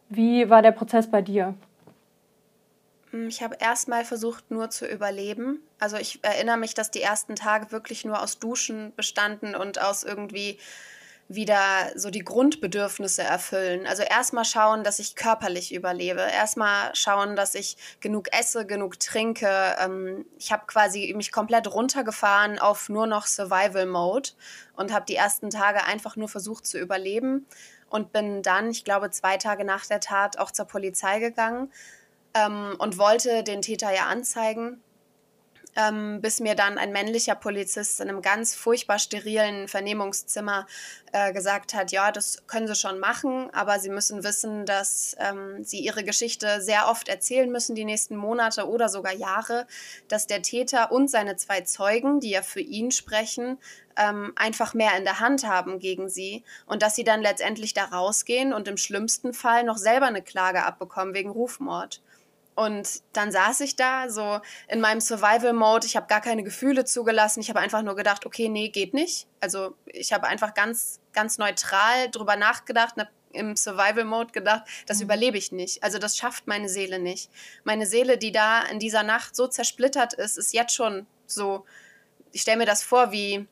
Wie 0.09 0.49
war 0.49 0.61
der 0.61 0.73
Prozess 0.73 1.09
bei 1.09 1.21
dir? 1.21 1.53
Hm, 3.11 3.29
ich 3.29 3.41
habe 3.41 3.55
erstmal 3.57 4.03
versucht, 4.03 4.51
nur 4.51 4.69
zu 4.69 4.85
überleben. 4.85 5.61
Also 5.79 5.95
ich 5.95 6.21
erinnere 6.25 6.57
mich, 6.57 6.73
dass 6.73 6.91
die 6.91 7.01
ersten 7.01 7.37
Tage 7.37 7.71
wirklich 7.71 8.03
nur 8.03 8.21
aus 8.21 8.37
Duschen 8.37 8.91
bestanden 8.97 9.55
und 9.55 9.81
aus 9.81 10.03
irgendwie 10.03 10.59
wieder 11.27 11.91
so 11.95 12.11
die 12.11 12.23
Grundbedürfnisse 12.23 13.23
erfüllen. 13.23 13.87
Also 13.87 14.03
erstmal 14.03 14.45
schauen, 14.45 14.83
dass 14.83 14.99
ich 14.99 15.15
körperlich 15.15 15.73
überlebe. 15.73 16.21
Erstmal 16.21 16.93
schauen, 16.93 17.35
dass 17.35 17.55
ich 17.55 17.77
genug 17.99 18.27
esse, 18.31 18.65
genug 18.67 18.99
trinke. 18.99 19.49
Ähm, 19.79 20.25
ich 20.37 20.51
habe 20.51 20.65
quasi 20.67 21.13
mich 21.15 21.31
komplett 21.31 21.73
runtergefahren 21.73 22.59
auf 22.59 22.89
nur 22.89 23.07
noch 23.07 23.25
Survival 23.25 23.87
Mode 23.87 24.29
und 24.75 24.93
habe 24.93 25.05
die 25.07 25.15
ersten 25.15 25.49
Tage 25.49 25.83
einfach 25.85 26.15
nur 26.15 26.29
versucht 26.29 26.67
zu 26.67 26.77
überleben 26.77 27.47
und 27.89 28.11
bin 28.11 28.43
dann, 28.43 28.69
ich 28.69 28.83
glaube, 28.83 29.09
zwei 29.09 29.37
Tage 29.37 29.65
nach 29.65 29.87
der 29.87 30.01
Tat 30.01 30.37
auch 30.37 30.51
zur 30.51 30.65
Polizei 30.65 31.19
gegangen 31.19 31.71
ähm, 32.35 32.75
und 32.77 32.99
wollte 32.99 33.43
den 33.43 33.63
Täter 33.63 33.91
ja 33.91 34.05
anzeigen 34.05 34.83
ähm, 35.75 36.21
bis 36.21 36.39
mir 36.39 36.55
dann 36.55 36.77
ein 36.77 36.91
männlicher 36.91 37.35
Polizist 37.35 37.99
in 37.99 38.09
einem 38.09 38.21
ganz 38.21 38.55
furchtbar 38.55 38.99
sterilen 38.99 39.67
Vernehmungszimmer 39.67 40.65
äh, 41.11 41.33
gesagt 41.33 41.73
hat, 41.73 41.91
ja, 41.91 42.11
das 42.11 42.45
können 42.47 42.67
Sie 42.67 42.75
schon 42.75 42.99
machen, 42.99 43.49
aber 43.53 43.79
Sie 43.79 43.89
müssen 43.89 44.23
wissen, 44.23 44.65
dass 44.65 45.15
ähm, 45.19 45.63
Sie 45.63 45.79
Ihre 45.79 46.03
Geschichte 46.03 46.61
sehr 46.61 46.87
oft 46.87 47.09
erzählen 47.09 47.51
müssen, 47.51 47.75
die 47.75 47.85
nächsten 47.85 48.15
Monate 48.15 48.67
oder 48.67 48.89
sogar 48.89 49.13
Jahre, 49.13 49.67
dass 50.07 50.27
der 50.27 50.41
Täter 50.41 50.91
und 50.91 51.09
seine 51.09 51.35
zwei 51.35 51.61
Zeugen, 51.61 52.19
die 52.19 52.31
ja 52.31 52.41
für 52.41 52.61
ihn 52.61 52.91
sprechen, 52.91 53.57
ähm, 53.97 54.33
einfach 54.35 54.73
mehr 54.73 54.97
in 54.97 55.03
der 55.03 55.19
Hand 55.19 55.47
haben 55.47 55.79
gegen 55.79 56.09
sie 56.09 56.43
und 56.65 56.81
dass 56.81 56.95
sie 56.95 57.03
dann 57.03 57.21
letztendlich 57.21 57.73
da 57.73 57.85
rausgehen 57.85 58.53
und 58.53 58.67
im 58.67 58.77
schlimmsten 58.77 59.33
Fall 59.33 59.63
noch 59.63 59.77
selber 59.77 60.07
eine 60.07 60.21
Klage 60.21 60.63
abbekommen 60.63 61.13
wegen 61.13 61.29
Rufmord. 61.29 62.01
Und 62.55 63.03
dann 63.11 63.31
saß 63.33 63.59
ich 63.59 63.75
da 63.75 64.09
so 64.09 64.39
in 64.69 64.79
meinem 64.79 65.01
Survival-Mode. 65.01 65.85
Ich 65.85 65.97
habe 65.97 66.07
gar 66.07 66.21
keine 66.21 66.41
Gefühle 66.41 66.85
zugelassen. 66.85 67.41
Ich 67.41 67.49
habe 67.49 67.59
einfach 67.59 67.81
nur 67.81 67.95
gedacht, 67.95 68.25
okay, 68.25 68.47
nee, 68.47 68.69
geht 68.69 68.93
nicht. 68.93 69.27
Also 69.41 69.75
ich 69.85 70.13
habe 70.13 70.27
einfach 70.27 70.53
ganz, 70.53 71.01
ganz 71.11 71.37
neutral 71.37 72.09
drüber 72.11 72.37
nachgedacht, 72.37 72.95
ne, 72.95 73.09
im 73.35 73.55
Survival-Mode 73.55 74.31
gedacht, 74.31 74.63
das 74.87 74.97
mhm. 74.97 75.03
überlebe 75.03 75.37
ich 75.37 75.51
nicht. 75.51 75.83
Also 75.83 75.99
das 75.99 76.17
schafft 76.17 76.47
meine 76.47 76.69
Seele 76.69 76.99
nicht. 76.99 77.29
Meine 77.65 77.85
Seele, 77.85 78.17
die 78.17 78.31
da 78.31 78.61
in 78.63 78.79
dieser 78.79 79.03
Nacht 79.03 79.35
so 79.35 79.47
zersplittert 79.47 80.13
ist, 80.13 80.37
ist 80.37 80.53
jetzt 80.53 80.73
schon 80.73 81.05
so. 81.27 81.65
Ich 82.31 82.41
stelle 82.41 82.57
mir 82.57 82.65
das 82.65 82.83
vor, 82.83 83.11
wie 83.11 83.47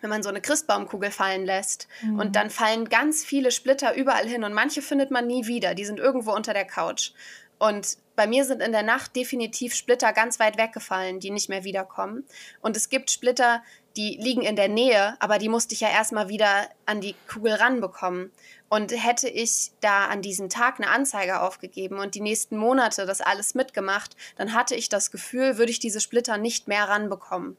wenn 0.00 0.10
man 0.10 0.22
so 0.22 0.28
eine 0.28 0.40
Christbaumkugel 0.40 1.10
fallen 1.10 1.44
lässt 1.44 1.86
mhm. 2.02 2.18
und 2.18 2.36
dann 2.36 2.50
fallen 2.50 2.88
ganz 2.88 3.24
viele 3.24 3.50
Splitter 3.50 3.94
überall 3.94 4.26
hin 4.26 4.44
und 4.44 4.54
manche 4.54 4.82
findet 4.82 5.10
man 5.10 5.26
nie 5.26 5.46
wieder. 5.46 5.74
Die 5.74 5.84
sind 5.84 5.98
irgendwo 5.98 6.32
unter 6.32 6.54
der 6.54 6.64
Couch. 6.64 7.12
Und 7.60 7.98
bei 8.16 8.26
mir 8.26 8.46
sind 8.46 8.62
in 8.62 8.72
der 8.72 8.82
Nacht 8.82 9.14
definitiv 9.14 9.74
Splitter 9.74 10.14
ganz 10.14 10.40
weit 10.40 10.56
weggefallen, 10.56 11.20
die 11.20 11.30
nicht 11.30 11.50
mehr 11.50 11.62
wiederkommen. 11.62 12.24
Und 12.62 12.74
es 12.74 12.88
gibt 12.88 13.10
Splitter, 13.10 13.62
die 13.96 14.16
liegen 14.18 14.40
in 14.40 14.56
der 14.56 14.68
Nähe, 14.68 15.14
aber 15.20 15.36
die 15.36 15.50
musste 15.50 15.74
ich 15.74 15.80
ja 15.80 15.90
erstmal 15.90 16.30
wieder 16.30 16.70
an 16.86 17.02
die 17.02 17.14
Kugel 17.30 17.52
ranbekommen. 17.52 18.32
Und 18.70 18.92
hätte 18.92 19.28
ich 19.28 19.72
da 19.80 20.06
an 20.06 20.22
diesem 20.22 20.48
Tag 20.48 20.80
eine 20.80 20.88
Anzeige 20.88 21.42
aufgegeben 21.42 21.98
und 21.98 22.14
die 22.14 22.22
nächsten 22.22 22.56
Monate 22.56 23.04
das 23.04 23.20
alles 23.20 23.54
mitgemacht, 23.54 24.16
dann 24.36 24.54
hatte 24.54 24.74
ich 24.74 24.88
das 24.88 25.10
Gefühl, 25.10 25.58
würde 25.58 25.70
ich 25.70 25.80
diese 25.80 26.00
Splitter 26.00 26.38
nicht 26.38 26.66
mehr 26.66 26.84
ranbekommen. 26.84 27.58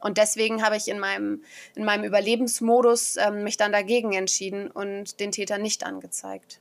Und 0.00 0.16
deswegen 0.16 0.64
habe 0.64 0.76
ich 0.78 0.88
in 0.88 0.98
meinem, 0.98 1.44
in 1.74 1.84
meinem 1.84 2.04
Überlebensmodus 2.04 3.18
ähm, 3.18 3.44
mich 3.44 3.58
dann 3.58 3.70
dagegen 3.70 4.14
entschieden 4.14 4.70
und 4.70 5.20
den 5.20 5.30
Täter 5.30 5.58
nicht 5.58 5.84
angezeigt. 5.84 6.58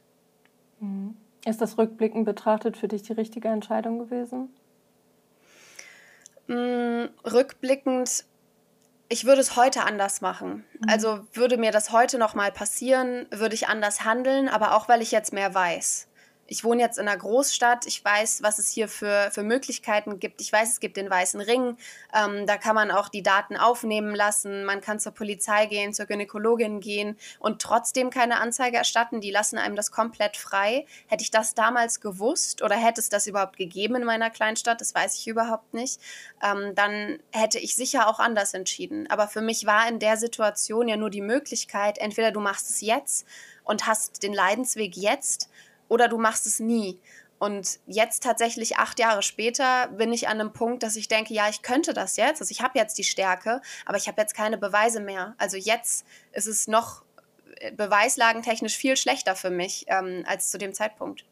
Mhm. 0.82 1.16
Ist 1.46 1.62
das 1.62 1.78
rückblickend 1.78 2.26
betrachtet 2.26 2.78
für 2.78 2.88
dich 2.88 3.02
die 3.02 3.14
richtige 3.14 3.48
Entscheidung 3.48 4.00
gewesen? 4.00 4.50
Mm, 6.48 7.06
rückblickend, 7.26 8.26
ich 9.10 9.26
würde 9.26 9.42
es 9.42 9.56
heute 9.56 9.84
anders 9.84 10.22
machen. 10.22 10.66
Mhm. 10.80 10.90
Also 10.90 11.22
würde 11.34 11.58
mir 11.58 11.72
das 11.72 11.92
heute 11.92 12.18
noch 12.18 12.36
mal 12.36 12.52
passieren, 12.52 13.26
würde 13.32 13.56
ich 13.56 13.68
anders 13.68 14.06
handeln, 14.06 14.50
aber 14.50 14.76
auch 14.76 14.88
weil 14.88 15.02
ich 15.02 15.12
jetzt 15.12 15.34
mehr 15.34 15.54
weiß 15.54 16.11
ich 16.52 16.66
wohne 16.66 16.82
jetzt 16.82 17.00
in 17.00 17.08
einer 17.08 17.18
Großstadt, 17.18 17.86
ich 17.88 18.04
weiß, 18.04 18.44
was 18.44 18.60
es 18.60 18.70
hier 18.70 18.90
für, 18.90 19.32
für 19.32 19.42
Möglichkeiten 19.42 20.20
gibt. 20.20 20.42
Ich 20.42 20.52
weiß, 20.52 20.74
es 20.74 20.80
gibt 20.82 20.98
den 20.98 21.10
Weißen 21.10 21.40
Ring, 21.40 21.78
ähm, 22.14 22.46
da 22.46 22.58
kann 22.58 22.76
man 22.76 22.92
auch 22.92 23.08
die 23.08 23.24
Daten 23.24 23.56
aufnehmen 23.56 24.14
lassen, 24.14 24.66
man 24.66 24.82
kann 24.82 25.00
zur 25.00 25.14
Polizei 25.14 25.68
gehen, 25.68 25.94
zur 25.94 26.08
Gynäkologin 26.08 26.82
gehen 26.82 27.18
und 27.40 27.62
trotzdem 27.62 28.10
keine 28.10 28.42
Anzeige 28.42 28.76
erstatten. 28.76 29.22
Die 29.22 29.32
lassen 29.32 29.58
einem 29.58 29.78
das 29.78 29.92
komplett 29.92 30.36
frei. 30.36 30.86
Hätte 31.08 31.24
ich 31.24 31.32
das 31.32 31.56
damals 31.56 32.02
gewusst 32.02 32.62
oder 32.62 32.76
hätte 32.76 33.00
es 33.00 33.08
das 33.08 33.28
überhaupt 33.28 33.56
gegeben 33.56 33.96
in 33.96 34.04
meiner 34.04 34.30
Kleinstadt, 34.30 34.82
das 34.82 34.94
weiß 34.94 35.16
ich 35.16 35.30
überhaupt 35.30 35.74
nicht, 35.74 36.02
ähm, 36.44 36.76
dann 36.76 37.20
hätte 37.32 37.60
ich 37.60 37.78
sicher 37.78 38.10
auch 38.10 38.20
anders 38.20 38.54
entschieden. 38.54 39.10
Aber 39.10 39.30
für 39.30 39.42
mich 39.42 39.66
war 39.66 39.88
in 39.88 40.00
der 40.00 40.18
Situation 40.18 40.90
ja 40.90 40.98
nur 40.98 41.12
die 41.12 41.22
Möglichkeit, 41.22 41.98
entweder 41.98 42.34
du 42.34 42.42
machst 42.42 42.70
es 42.70 42.82
jetzt 42.82 43.26
und 43.64 43.88
hast 43.88 44.22
den 44.22 44.34
Leidensweg 44.34 44.98
jetzt 44.98 45.50
oder 45.92 46.08
du 46.08 46.18
machst 46.18 46.48
es 46.48 46.62
nie. 46.62 47.02
Und 47.38 47.80
jetzt 47.86 48.24
tatsächlich 48.24 48.78
acht 48.78 48.98
Jahre 48.98 49.22
später 49.22 49.88
bin 49.90 50.14
ich 50.14 50.30
an 50.30 50.40
einem 50.40 50.54
Punkt, 50.54 50.84
dass 50.84 50.96
ich 50.96 51.10
denke, 51.10 51.34
ja, 51.34 51.50
ich 51.50 51.64
könnte 51.64 51.94
das 51.94 52.16
jetzt. 52.16 52.40
Also 52.40 52.52
ich 52.52 52.62
habe 52.62 52.80
jetzt 52.80 52.98
die 52.98 53.04
Stärke, 53.04 53.62
aber 53.86 53.98
ich 53.98 54.08
habe 54.08 54.22
jetzt 54.22 54.34
keine 54.34 54.58
Beweise 54.58 55.02
mehr. 55.02 55.36
Also 55.38 55.58
jetzt 55.58 56.06
ist 56.32 56.48
es 56.48 56.70
noch 56.70 57.04
äh, 57.58 57.74
beweislagentechnisch 57.74 58.78
viel 58.78 58.96
schlechter 58.96 59.36
für 59.36 59.50
mich 59.50 59.86
ähm, 59.90 60.24
als 60.26 60.50
zu 60.50 60.58
dem 60.58 60.74
Zeitpunkt. 60.74 61.26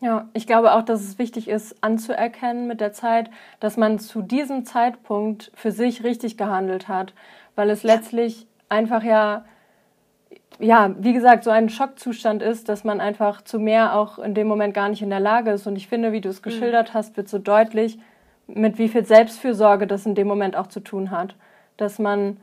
Ja, 0.00 0.28
ich 0.32 0.46
glaube 0.46 0.72
auch, 0.72 0.82
dass 0.82 1.02
es 1.02 1.18
wichtig 1.18 1.46
ist, 1.46 1.76
anzuerkennen 1.84 2.66
mit 2.66 2.80
der 2.80 2.92
Zeit, 2.92 3.30
dass 3.60 3.76
man 3.76 4.00
zu 4.00 4.22
diesem 4.22 4.64
Zeitpunkt 4.64 5.52
für 5.54 5.70
sich 5.70 6.02
richtig 6.02 6.36
gehandelt 6.36 6.88
hat, 6.88 7.14
weil 7.54 7.70
es 7.70 7.84
ja. 7.84 7.94
letztlich 7.94 8.48
einfach 8.68 9.04
ja 9.04 9.44
ja, 10.58 10.94
wie 10.98 11.12
gesagt, 11.12 11.44
so 11.44 11.50
ein 11.50 11.68
Schockzustand 11.68 12.42
ist, 12.42 12.68
dass 12.68 12.84
man 12.84 13.00
einfach 13.00 13.42
zu 13.42 13.58
mehr 13.58 13.94
auch 13.94 14.18
in 14.18 14.34
dem 14.34 14.46
Moment 14.46 14.74
gar 14.74 14.88
nicht 14.88 15.02
in 15.02 15.10
der 15.10 15.20
Lage 15.20 15.50
ist. 15.50 15.66
Und 15.66 15.76
ich 15.76 15.88
finde, 15.88 16.12
wie 16.12 16.20
du 16.20 16.28
es 16.28 16.40
mhm. 16.40 16.44
geschildert 16.44 16.94
hast, 16.94 17.16
wird 17.16 17.28
so 17.28 17.38
deutlich, 17.38 17.98
mit 18.46 18.78
wie 18.78 18.88
viel 18.88 19.04
Selbstfürsorge 19.04 19.86
das 19.86 20.06
in 20.06 20.14
dem 20.14 20.26
Moment 20.26 20.56
auch 20.56 20.66
zu 20.66 20.80
tun 20.80 21.10
hat. 21.10 21.34
Dass 21.76 21.98
man 21.98 22.38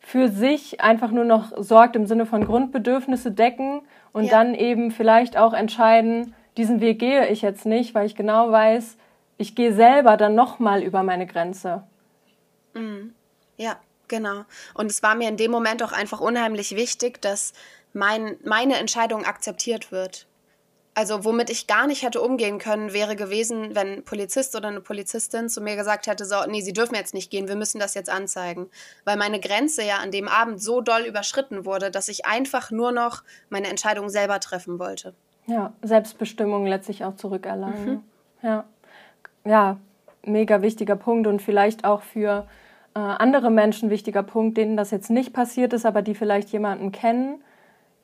für 0.00 0.28
sich 0.28 0.80
einfach 0.80 1.10
nur 1.10 1.24
noch 1.24 1.52
sorgt 1.56 1.96
im 1.96 2.06
Sinne 2.06 2.26
von 2.26 2.44
Grundbedürfnisse 2.44 3.30
decken 3.30 3.82
und 4.12 4.24
ja. 4.24 4.30
dann 4.30 4.54
eben 4.54 4.90
vielleicht 4.90 5.36
auch 5.36 5.52
entscheiden, 5.52 6.34
diesen 6.56 6.80
Weg 6.80 6.98
gehe 6.98 7.28
ich 7.28 7.42
jetzt 7.42 7.66
nicht, 7.66 7.94
weil 7.94 8.06
ich 8.06 8.14
genau 8.14 8.50
weiß, 8.50 8.96
ich 9.38 9.54
gehe 9.54 9.72
selber 9.72 10.16
dann 10.16 10.34
nochmal 10.34 10.82
über 10.82 11.02
meine 11.02 11.26
Grenze. 11.26 11.82
Mhm. 12.74 13.14
Ja, 13.56 13.76
Genau. 14.14 14.44
Und 14.74 14.92
es 14.92 15.02
war 15.02 15.16
mir 15.16 15.28
in 15.28 15.36
dem 15.36 15.50
Moment 15.50 15.82
auch 15.82 15.90
einfach 15.90 16.20
unheimlich 16.20 16.76
wichtig, 16.76 17.20
dass 17.20 17.52
mein, 17.92 18.36
meine 18.44 18.76
Entscheidung 18.76 19.24
akzeptiert 19.24 19.90
wird. 19.90 20.28
Also 20.94 21.24
womit 21.24 21.50
ich 21.50 21.66
gar 21.66 21.88
nicht 21.88 22.04
hätte 22.04 22.20
umgehen 22.20 22.58
können, 22.58 22.92
wäre 22.92 23.16
gewesen, 23.16 23.74
wenn 23.74 23.88
ein 23.88 24.04
Polizist 24.04 24.54
oder 24.54 24.68
eine 24.68 24.80
Polizistin 24.80 25.48
zu 25.48 25.60
mir 25.60 25.74
gesagt 25.74 26.06
hätte, 26.06 26.26
so, 26.26 26.36
nee, 26.46 26.60
Sie 26.60 26.72
dürfen 26.72 26.94
jetzt 26.94 27.12
nicht 27.12 27.28
gehen, 27.28 27.48
wir 27.48 27.56
müssen 27.56 27.80
das 27.80 27.94
jetzt 27.94 28.08
anzeigen. 28.08 28.70
Weil 29.04 29.16
meine 29.16 29.40
Grenze 29.40 29.82
ja 29.82 29.96
an 29.96 30.12
dem 30.12 30.28
Abend 30.28 30.62
so 30.62 30.80
doll 30.80 31.02
überschritten 31.02 31.64
wurde, 31.64 31.90
dass 31.90 32.06
ich 32.06 32.24
einfach 32.24 32.70
nur 32.70 32.92
noch 32.92 33.24
meine 33.48 33.66
Entscheidung 33.66 34.10
selber 34.10 34.38
treffen 34.38 34.78
wollte. 34.78 35.12
Ja, 35.48 35.72
Selbstbestimmung 35.82 36.66
letztlich 36.66 37.04
auch 37.04 37.16
zurückerlangen. 37.16 37.84
Mhm. 37.84 38.04
Ja. 38.42 38.64
ja, 39.44 39.80
mega 40.22 40.62
wichtiger 40.62 40.94
Punkt 40.94 41.26
und 41.26 41.42
vielleicht 41.42 41.84
auch 41.84 42.02
für 42.02 42.46
äh, 42.94 42.98
andere 42.98 43.50
Menschen 43.50 43.90
wichtiger 43.90 44.22
Punkt, 44.22 44.56
denen 44.56 44.76
das 44.76 44.90
jetzt 44.90 45.10
nicht 45.10 45.32
passiert 45.32 45.72
ist, 45.72 45.84
aber 45.84 46.02
die 46.02 46.14
vielleicht 46.14 46.50
jemanden 46.50 46.92
kennen 46.92 47.42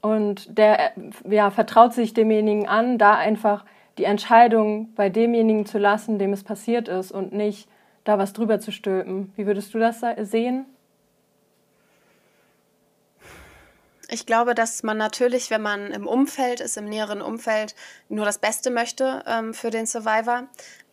und 0.01 0.59
der 0.59 0.97
äh, 0.97 1.11
ja, 1.29 1.51
vertraut 1.51 1.95
sich 1.95 2.15
demjenigen 2.15 2.69
an, 2.69 2.99
da 2.99 3.15
einfach 3.15 3.65
die 3.99 4.05
Entscheidung 4.05 4.93
bei 4.95 5.09
demjenigen 5.09 5.67
zu 5.67 5.79
lassen, 5.79 6.19
dem 6.19 6.33
es 6.33 6.45
passiert 6.45 6.89
ist 6.89 7.13
und 7.13 7.33
nicht 7.33 7.69
da 8.05 8.19
was 8.19 8.33
drüber 8.33 8.61
zu 8.61 8.73
stülpen. 8.73 9.33
Wie 9.37 9.47
würdest 9.47 9.75
du 9.75 9.79
das 9.79 10.03
sehen? 10.23 10.65
Ich 14.13 14.27
glaube, 14.27 14.55
dass 14.55 14.83
man 14.83 14.97
natürlich, 14.97 15.51
wenn 15.51 15.63
man 15.63 15.93
im 15.93 16.09
Umfeld 16.09 16.61
ist, 16.61 16.77
im 16.77 16.87
näheren 16.87 17.23
Umfeld, 17.23 17.77
nur 18.09 18.25
das 18.25 18.39
Beste 18.39 18.71
möchte 18.71 19.23
ähm, 19.27 19.55
für 19.55 19.71
den 19.71 19.87
Survivor 19.87 20.49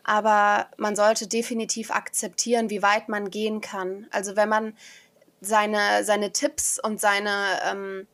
aber 0.07 0.67
man 0.77 0.95
sollte 0.95 1.27
definitiv 1.27 1.91
akzeptieren, 1.91 2.69
wie 2.69 2.81
weit 2.81 3.09
man 3.09 3.29
gehen 3.29 3.59
kann. 3.59 4.07
Also 4.09 4.37
wenn 4.37 4.47
man 4.47 4.73
seine, 5.41 6.05
seine 6.05 6.31
Tipps 6.31 6.79
und 6.79 7.01
seine, 7.01 7.29
ähm, 7.69 8.07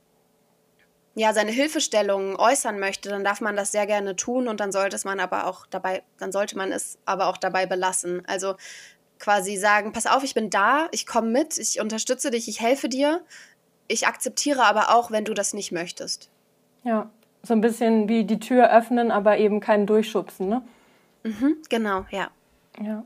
ja, 1.14 1.34
seine 1.34 1.52
Hilfestellungen 1.52 2.36
äußern 2.36 2.80
möchte, 2.80 3.10
dann 3.10 3.24
darf 3.24 3.42
man 3.42 3.56
das 3.56 3.72
sehr 3.72 3.86
gerne 3.86 4.16
tun 4.16 4.48
und 4.48 4.60
dann 4.60 4.72
sollte 4.72 4.96
es 4.96 5.06
man 5.06 5.20
aber 5.20 5.46
auch 5.46 5.68
dabei, 5.68 6.02
dann 6.18 6.32
sollte 6.32 6.58
man 6.58 6.72
es 6.72 6.98
aber 7.06 7.28
auch 7.28 7.38
dabei 7.38 7.68
belassen. 7.68 8.24
Also 8.26 8.56
quasi 9.20 9.56
sagen, 9.56 9.94
pass 9.94 10.08
auf, 10.08 10.24
ich 10.24 10.34
bin 10.34 10.50
da, 10.50 10.88
ich 10.92 11.06
komme 11.06 11.30
mit, 11.30 11.60
ich 11.60 11.80
unterstütze 11.80 12.32
dich, 12.32 12.48
ich 12.48 12.60
helfe 12.60 12.90
dir. 12.90 13.22
Ich 13.88 14.08
akzeptiere 14.08 14.64
aber 14.64 14.96
auch, 14.96 15.12
wenn 15.12 15.26
du 15.26 15.36
das 15.36 15.54
nicht 15.54 15.72
möchtest. 15.72 16.32
Ja, 16.84 17.12
so 17.44 17.54
ein 17.54 17.62
bisschen 17.62 18.10
wie 18.10 18.24
die 18.24 18.40
Tür 18.40 18.76
öffnen, 18.76 19.12
aber 19.12 19.38
eben 19.38 19.60
keinen 19.60 19.86
durchschubsen, 19.86 20.50
ne? 20.50 20.64
Mhm, 21.24 21.58
genau, 21.70 22.06
ja. 22.12 22.30
Ja, 22.82 23.04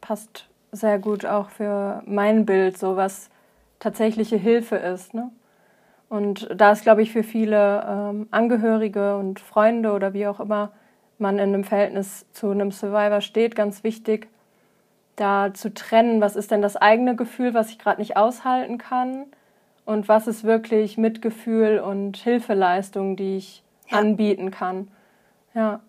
passt 0.00 0.48
sehr 0.72 0.98
gut 0.98 1.24
auch 1.24 1.50
für 1.50 2.02
mein 2.06 2.46
Bild, 2.46 2.78
so 2.78 2.96
was 2.96 3.30
tatsächliche 3.78 4.36
Hilfe 4.36 4.76
ist. 4.76 5.14
Ne? 5.14 5.30
Und 6.08 6.48
da 6.54 6.72
ist, 6.72 6.82
glaube 6.82 7.02
ich, 7.02 7.12
für 7.12 7.22
viele 7.22 7.84
ähm, 7.88 8.28
Angehörige 8.30 9.16
und 9.16 9.40
Freunde 9.40 9.92
oder 9.92 10.14
wie 10.14 10.26
auch 10.26 10.40
immer 10.40 10.72
man 11.18 11.36
in 11.38 11.54
einem 11.54 11.64
Verhältnis 11.64 12.26
zu 12.32 12.50
einem 12.50 12.70
Survivor 12.70 13.20
steht, 13.20 13.56
ganz 13.56 13.82
wichtig, 13.82 14.28
da 15.16 15.54
zu 15.54 15.72
trennen, 15.72 16.20
was 16.20 16.36
ist 16.36 16.50
denn 16.50 16.60
das 16.60 16.76
eigene 16.76 17.16
Gefühl, 17.16 17.54
was 17.54 17.70
ich 17.70 17.78
gerade 17.78 18.00
nicht 18.00 18.18
aushalten 18.18 18.76
kann 18.76 19.24
und 19.86 20.08
was 20.08 20.26
ist 20.26 20.44
wirklich 20.44 20.98
Mitgefühl 20.98 21.78
und 21.78 22.18
Hilfeleistung, 22.18 23.16
die 23.16 23.38
ich 23.38 23.62
ja. 23.90 23.98
anbieten 23.98 24.50
kann. 24.50 24.88
Ja. 25.54 25.80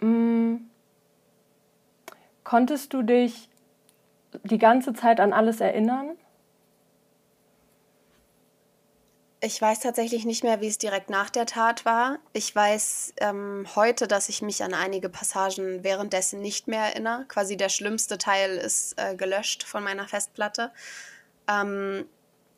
Hm. 0.00 0.70
Konntest 2.44 2.92
du 2.94 3.02
dich 3.02 3.48
die 4.42 4.58
ganze 4.58 4.94
Zeit 4.94 5.20
an 5.20 5.32
alles 5.32 5.60
erinnern? 5.60 6.16
Ich 9.40 9.62
weiß 9.62 9.80
tatsächlich 9.80 10.24
nicht 10.24 10.42
mehr, 10.42 10.60
wie 10.60 10.66
es 10.66 10.78
direkt 10.78 11.10
nach 11.10 11.30
der 11.30 11.46
Tat 11.46 11.84
war. 11.84 12.18
Ich 12.32 12.54
weiß 12.54 13.14
ähm, 13.18 13.66
heute, 13.76 14.08
dass 14.08 14.28
ich 14.28 14.42
mich 14.42 14.64
an 14.64 14.74
einige 14.74 15.08
Passagen 15.08 15.84
währenddessen 15.84 16.40
nicht 16.40 16.66
mehr 16.66 16.82
erinnere. 16.86 17.24
Quasi 17.28 17.56
der 17.56 17.68
schlimmste 17.68 18.18
Teil 18.18 18.56
ist 18.56 18.98
äh, 18.98 19.14
gelöscht 19.14 19.62
von 19.62 19.84
meiner 19.84 20.08
Festplatte. 20.08 20.72
Ähm, 21.46 22.06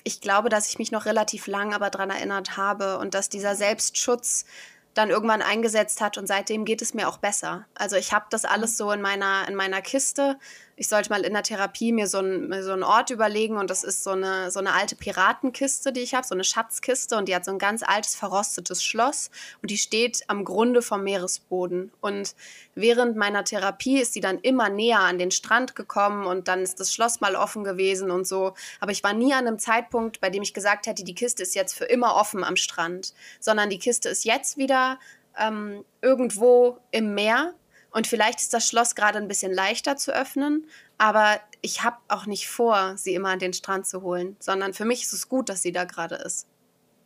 ich 0.04 0.23
glaube, 0.23 0.49
dass 0.49 0.70
ich 0.70 0.78
mich 0.78 0.90
noch 0.90 1.04
relativ 1.04 1.47
lang 1.47 1.75
aber 1.75 1.90
daran 1.90 2.09
erinnert 2.09 2.56
habe 2.56 2.97
und 2.99 3.12
dass 3.12 3.28
dieser 3.28 3.54
Selbstschutz 3.54 4.47
dann 4.94 5.11
irgendwann 5.11 5.42
eingesetzt 5.42 6.00
hat 6.00 6.18
und 6.18 6.26
seitdem 6.26 6.64
geht 6.64 6.82
es 6.82 6.94
mir 6.94 7.09
auch 7.09 7.18
besser. 7.18 7.66
Also 7.75 7.97
ich 7.97 8.12
habe 8.12 8.26
das 8.30 8.44
alles 8.44 8.76
so 8.76 8.90
in 8.90 9.00
meiner, 9.00 9.47
in 9.49 9.54
meiner 9.54 9.82
Kiste. 9.82 10.38
Ich 10.81 10.89
sollte 10.89 11.11
mal 11.11 11.27
in 11.27 11.35
der 11.35 11.43
Therapie 11.43 11.93
mir 11.93 12.07
so, 12.07 12.21
ein, 12.21 12.51
so 12.63 12.73
einen 12.73 12.85
Ort 12.85 13.11
überlegen 13.11 13.59
und 13.59 13.69
das 13.69 13.85
ist 13.85 14.03
so 14.03 14.13
eine, 14.13 14.51
so 14.51 14.61
eine 14.61 14.73
alte 14.73 14.97
Piratenkiste, 14.97 15.93
die 15.93 16.01
ich 16.01 16.15
habe, 16.15 16.27
so 16.27 16.35
eine 16.35 16.43
Schatzkiste 16.43 17.19
und 17.19 17.29
die 17.29 17.37
hat 17.37 17.45
so 17.45 17.51
ein 17.51 17.59
ganz 17.59 17.83
altes, 17.83 18.15
verrostetes 18.15 18.83
Schloss 18.83 19.31
und 19.61 19.71
die 19.71 19.77
steht 19.77 20.23
am 20.29 20.43
Grunde 20.43 20.81
vom 20.81 21.05
Meeresboden. 21.05 21.93
Und 22.01 22.35
während 22.75 23.15
meiner 23.15 23.45
Therapie 23.45 24.01
ist 24.01 24.15
sie 24.15 24.21
dann 24.21 24.39
immer 24.39 24.71
näher 24.71 25.01
an 25.01 25.19
den 25.19 25.31
Strand 25.31 25.75
gekommen 25.75 26.25
und 26.25 26.49
dann 26.49 26.63
ist 26.63 26.81
das 26.81 26.95
Schloss 26.95 27.21
mal 27.21 27.37
offen 27.37 27.63
gewesen 27.63 28.11
und 28.11 28.27
so. 28.27 28.55
Aber 28.81 28.93
ich 28.93 29.05
war 29.05 29.13
nie 29.13 29.35
an 29.35 29.47
einem 29.47 29.59
Zeitpunkt, 29.59 30.23
bei 30.23 30.31
dem 30.31 30.43
ich 30.43 30.55
gesagt 30.55 30.87
hätte, 30.87 31.05
die 31.05 31.15
Kiste 31.15 31.43
ist 31.43 31.55
jetzt 31.55 31.75
für 31.75 31.85
immer 31.85 32.15
offen 32.15 32.43
am 32.43 32.57
Strand, 32.57 33.13
sondern 33.39 33.69
die 33.69 33.79
Kiste 33.79 34.09
ist 34.09 34.25
jetzt 34.25 34.57
wieder 34.57 34.99
ähm, 35.39 35.85
irgendwo 36.01 36.79
im 36.91 37.15
Meer. 37.15 37.53
Und 37.90 38.06
vielleicht 38.06 38.40
ist 38.40 38.54
das 38.54 38.68
Schloss 38.68 38.94
gerade 38.94 39.18
ein 39.18 39.28
bisschen 39.28 39.52
leichter 39.52 39.97
zu 39.97 40.12
öffnen, 40.12 40.64
aber 40.99 41.40
ich 41.61 41.82
habe 41.82 41.97
auch 42.09 42.26
nicht 42.26 42.49
vor, 42.49 42.97
sie 42.97 43.14
immer 43.14 43.30
an 43.30 43.38
den 43.38 43.52
Strand 43.52 43.87
zu 43.87 44.02
holen, 44.02 44.37
sondern 44.38 44.75
für 44.75 44.85
mich 44.85 45.02
ist 45.02 45.12
es 45.12 45.28
gut, 45.28 45.49
dass 45.49 45.62
sie 45.62 45.73
da 45.73 45.85
gerade 45.85 46.14
ist. 46.14 46.47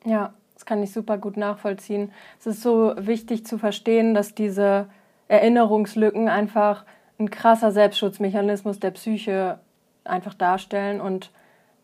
Ja, 0.05 0.35
das 0.55 0.67
kann 0.67 0.83
ich 0.83 0.93
super 0.93 1.19
gut 1.19 1.37
nachvollziehen. 1.37 2.13
Es 2.39 2.47
ist 2.47 2.63
so 2.63 2.95
wichtig 2.97 3.47
zu 3.47 3.59
verstehen, 3.59 4.15
dass 4.15 4.35
diese 4.35 4.89
Erinnerungslücken 5.29 6.29
einfach 6.29 6.85
ein 7.19 7.31
krasser 7.31 7.73
Selbstschutzmechanismus 7.73 8.79
der 8.79 8.91
Psyche 8.93 9.59
einfach 10.05 10.35
darstellen 10.35 11.01
und 11.01 11.31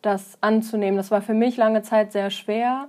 das 0.02 0.38
anzunehmen. 0.40 0.96
Das 0.96 1.10
war 1.10 1.22
für 1.22 1.34
mich 1.34 1.56
lange 1.56 1.82
Zeit 1.82 2.12
sehr 2.12 2.30
schwer, 2.30 2.88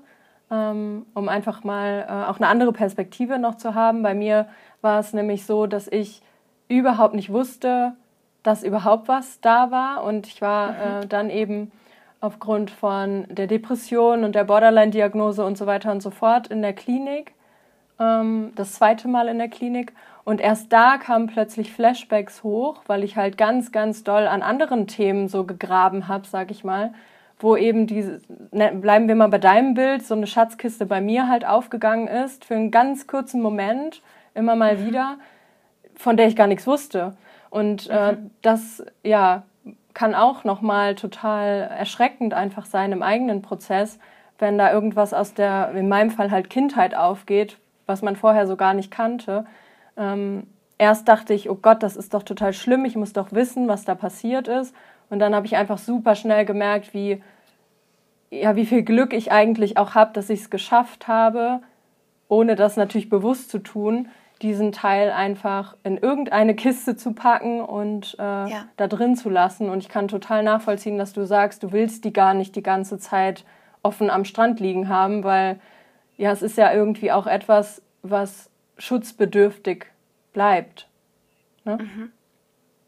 ähm, 0.49 1.05
um 1.13 1.29
einfach 1.29 1.63
mal 1.63 2.05
äh, 2.07 2.29
auch 2.29 2.37
eine 2.37 2.47
andere 2.47 2.73
Perspektive 2.73 3.39
noch 3.39 3.55
zu 3.55 3.75
haben. 3.75 4.03
Bei 4.03 4.13
mir 4.13 4.47
war 4.81 5.00
es 5.00 5.13
nämlich 5.13 5.45
so, 5.45 5.67
dass 5.67 5.88
ich 5.88 6.21
überhaupt 6.67 7.13
nicht 7.13 7.31
wusste, 7.31 7.93
dass 8.43 8.63
überhaupt 8.63 9.07
was 9.07 9.39
da 9.41 9.71
war. 9.71 10.03
Und 10.03 10.27
ich 10.27 10.41
war 10.41 10.71
mhm. 10.71 11.03
äh, 11.03 11.07
dann 11.07 11.29
eben 11.29 11.71
aufgrund 12.19 12.69
von 12.69 13.25
der 13.29 13.47
Depression 13.47 14.23
und 14.23 14.35
der 14.35 14.43
Borderline-Diagnose 14.43 15.43
und 15.43 15.57
so 15.57 15.65
weiter 15.65 15.91
und 15.91 16.01
so 16.01 16.11
fort 16.11 16.47
in 16.47 16.61
der 16.61 16.73
Klinik, 16.73 17.33
ähm, 18.00 18.51
das 18.55 18.73
zweite 18.73 19.07
Mal 19.07 19.27
in 19.27 19.39
der 19.39 19.50
Klinik. 19.50 19.93
Und 20.23 20.39
erst 20.39 20.71
da 20.71 20.97
kamen 20.97 21.27
plötzlich 21.27 21.73
Flashbacks 21.73 22.43
hoch, 22.43 22.83
weil 22.85 23.03
ich 23.03 23.17
halt 23.17 23.38
ganz, 23.38 23.71
ganz 23.71 24.03
doll 24.03 24.27
an 24.27 24.43
anderen 24.43 24.85
Themen 24.85 25.27
so 25.27 25.45
gegraben 25.45 26.07
habe, 26.07 26.27
sag 26.27 26.51
ich 26.51 26.63
mal 26.63 26.94
wo 27.44 27.55
eben 27.55 27.87
diese, 27.87 28.22
ne, 28.51 28.72
bleiben 28.74 29.07
wir 29.07 29.15
mal 29.15 29.27
bei 29.27 29.37
deinem 29.37 29.74
Bild, 29.74 30.05
so 30.05 30.13
eine 30.13 30.27
Schatzkiste 30.27 30.85
bei 30.85 31.01
mir 31.01 31.27
halt 31.27 31.46
aufgegangen 31.46 32.07
ist, 32.07 32.46
für 32.46 32.55
einen 32.55 32.72
ganz 32.72 33.07
kurzen 33.07 33.41
Moment, 33.41 34.01
immer 34.33 34.55
mal 34.55 34.77
mhm. 34.77 34.87
wieder, 34.87 35.17
von 35.96 36.17
der 36.17 36.27
ich 36.27 36.35
gar 36.35 36.48
nichts 36.48 36.67
wusste. 36.67 37.15
Und 37.50 37.89
äh, 37.89 38.13
mhm. 38.13 38.31
das, 38.41 38.83
ja, 39.03 39.44
kann 39.94 40.15
auch 40.15 40.44
nochmal 40.44 40.96
total 40.96 41.70
erschreckend 41.77 42.33
einfach 42.33 42.65
sein 42.65 42.91
im 42.91 43.03
eigenen 43.03 43.41
Prozess, 43.41 44.00
wenn 44.39 44.57
da 44.57 44.72
irgendwas 44.72 45.13
aus 45.13 45.33
der, 45.33 45.72
in 45.75 45.89
meinem 45.89 46.11
Fall 46.11 46.31
halt 46.31 46.50
Kindheit 46.50 46.96
aufgeht, 46.96 47.57
was 47.85 48.01
man 48.01 48.15
vorher 48.15 48.48
so 48.48 48.55
gar 48.55 48.74
nicht 48.74 48.89
kannte. 48.89 49.46
Ähm, 49.98 50.48
erst 50.77 51.07
dachte 51.07 51.33
ich, 51.33 51.50
oh 51.50 51.55
Gott, 51.61 51.83
das 51.83 51.96
ist 51.96 52.13
doch 52.13 52.24
total 52.24 52.53
schlimm, 52.53 52.85
ich 52.85 52.96
muss 52.96 53.13
doch 53.13 53.31
wissen, 53.31 53.67
was 53.67 53.85
da 53.85 53.96
passiert 53.96 54.48
ist. 54.48 54.74
Und 55.09 55.20
dann 55.20 55.35
habe 55.35 55.46
ich 55.46 55.57
einfach 55.57 55.77
super 55.77 56.15
schnell 56.15 56.46
gemerkt, 56.46 56.94
wie, 56.94 57.22
ja, 58.29 58.55
wie 58.55 58.65
viel 58.65 58.81
Glück 58.81 59.13
ich 59.13 59.31
eigentlich 59.31 59.77
auch 59.77 59.94
habe, 59.94 60.13
dass 60.13 60.29
ich 60.29 60.41
es 60.41 60.50
geschafft 60.50 61.07
habe, 61.07 61.59
ohne 62.29 62.55
das 62.55 62.77
natürlich 62.77 63.09
bewusst 63.09 63.51
zu 63.51 63.59
tun, 63.59 64.07
diesen 64.41 64.71
Teil 64.71 65.11
einfach 65.11 65.75
in 65.83 65.97
irgendeine 65.97 66.55
Kiste 66.55 66.95
zu 66.95 67.13
packen 67.13 67.61
und 67.61 68.15
äh, 68.19 68.21
ja. 68.23 68.67
da 68.77 68.87
drin 68.87 69.15
zu 69.15 69.29
lassen. 69.29 69.69
Und 69.69 69.79
ich 69.79 69.89
kann 69.89 70.07
total 70.07 70.43
nachvollziehen, 70.43 70.97
dass 70.97 71.13
du 71.13 71.25
sagst, 71.25 71.63
du 71.63 71.71
willst 71.71 72.05
die 72.05 72.13
gar 72.13 72.33
nicht 72.33 72.55
die 72.55 72.63
ganze 72.63 72.97
Zeit 72.97 73.45
offen 73.83 74.09
am 74.09 74.25
Strand 74.25 74.59
liegen 74.59 74.89
haben, 74.89 75.23
weil 75.23 75.59
ja, 76.17 76.31
es 76.31 76.41
ist 76.41 76.57
ja 76.57 76.73
irgendwie 76.73 77.11
auch 77.11 77.27
etwas, 77.27 77.81
was 78.03 78.49
schutzbedürftig 78.77 79.85
bleibt. 80.33 80.87
Ne? 81.63 81.77
Mhm. 81.77 82.11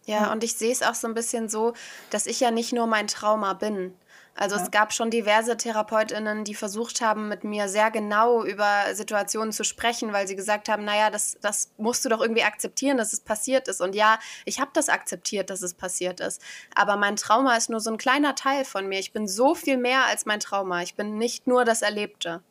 Ja, 0.06 0.32
und 0.32 0.44
ich 0.44 0.56
sehe 0.56 0.72
es 0.72 0.84
auch 0.84 0.96
so 0.96 1.08
ein 1.08 1.14
bisschen 1.14 1.48
so, 1.48 1.74
dass 2.10 2.26
ich 2.26 2.40
ja 2.40 2.52
nicht 2.52 2.74
nur 2.74 2.88
mein 2.88 3.08
Trauma 3.08 3.54
bin. 3.54 3.94
Also 4.36 4.56
ja. 4.56 4.64
es 4.64 4.72
gab 4.72 4.94
schon 4.94 5.12
diverse 5.12 5.58
Therapeutinnen, 5.58 6.44
die 6.44 6.56
versucht 6.56 7.02
haben, 7.02 7.28
mit 7.28 7.44
mir 7.44 7.70
sehr 7.70 7.92
genau 7.92 8.44
über 8.44 8.94
Situationen 8.94 9.52
zu 9.52 9.64
sprechen, 9.64 10.12
weil 10.12 10.28
sie 10.28 10.36
gesagt 10.36 10.70
haben, 10.70 10.84
naja, 10.86 11.12
das, 11.12 11.38
das 11.42 11.72
musst 11.78 12.04
du 12.04 12.10
doch 12.10 12.20
irgendwie 12.20 12.44
akzeptieren, 12.44 12.98
dass 12.98 13.14
es 13.14 13.22
passiert 13.22 13.68
ist. 13.68 13.80
Und 13.80 13.94
ja, 13.94 14.18
ich 14.46 14.60
habe 14.60 14.72
das 14.74 14.90
akzeptiert, 14.90 15.52
dass 15.52 15.62
es 15.62 15.76
passiert 15.76 16.20
ist. 16.20 16.42
Aber 16.74 16.98
mein 16.98 17.16
Trauma 17.16 17.56
ist 17.56 17.70
nur 17.70 17.80
so 17.80 17.92
ein 17.92 17.98
kleiner 17.98 18.34
Teil 18.34 18.66
von 18.66 18.88
mir. 18.88 19.00
Ich 19.00 19.14
bin 19.14 19.28
so 19.28 19.54
viel 19.54 19.78
mehr 19.78 20.06
als 20.08 20.26
mein 20.26 20.40
Trauma. 20.40 20.82
Ich 20.82 20.96
bin 20.96 21.18
nicht 21.18 21.46
nur 21.46 21.64
das 21.64 21.84
Erlebte. 21.84 22.42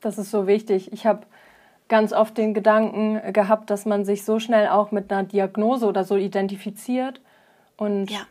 Das 0.00 0.16
ist 0.16 0.30
so 0.30 0.46
wichtig. 0.46 0.92
Ich 0.92 1.04
habe 1.04 1.26
ganz 1.88 2.14
oft 2.14 2.38
den 2.38 2.54
Gedanken 2.54 3.32
gehabt, 3.34 3.68
dass 3.68 3.84
man 3.84 4.06
sich 4.06 4.24
so 4.24 4.38
schnell 4.38 4.68
auch 4.68 4.92
mit 4.92 5.12
einer 5.12 5.24
Diagnose 5.24 5.86
oder 5.86 6.04
so 6.04 6.16
identifiziert. 6.16 7.20
Und 7.76 8.10
ja, 8.10 8.26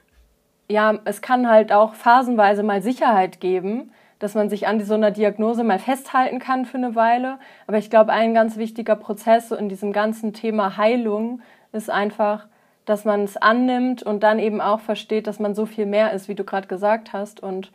ja 0.74 1.00
es 1.06 1.22
kann 1.22 1.50
halt 1.50 1.72
auch 1.72 1.94
phasenweise 1.94 2.64
mal 2.64 2.82
Sicherheit 2.82 3.40
geben, 3.40 3.92
dass 4.20 4.36
man 4.36 4.50
sich 4.50 4.68
an 4.68 4.84
so 4.84 4.94
einer 4.94 5.12
Diagnose 5.12 5.64
mal 5.64 5.80
festhalten 5.80 6.40
kann 6.40 6.66
für 6.66 6.78
eine 6.78 6.96
Weile. 6.96 7.40
Aber 7.68 7.78
ich 7.78 7.90
glaube, 7.90 8.12
ein 8.12 8.34
ganz 8.34 8.58
wichtiger 8.58 8.96
Prozess 8.96 9.52
in 9.52 9.70
diesem 9.70 9.94
ganzen 9.94 10.34
Thema 10.34 10.78
Heilung 10.78 11.42
ist 11.72 11.90
einfach, 11.90 12.48
dass 12.86 13.06
man 13.06 13.24
es 13.24 13.38
annimmt 13.38 14.04
und 14.04 14.24
dann 14.24 14.40
eben 14.40 14.62
auch 14.62 14.80
versteht, 14.80 15.28
dass 15.28 15.40
man 15.40 15.56
so 15.56 15.66
viel 15.66 15.86
mehr 15.86 16.12
ist, 16.14 16.28
wie 16.28 16.36
du 16.36 16.44
gerade 16.44 16.68
gesagt 16.68 17.14
hast, 17.14 17.42
und 17.42 17.72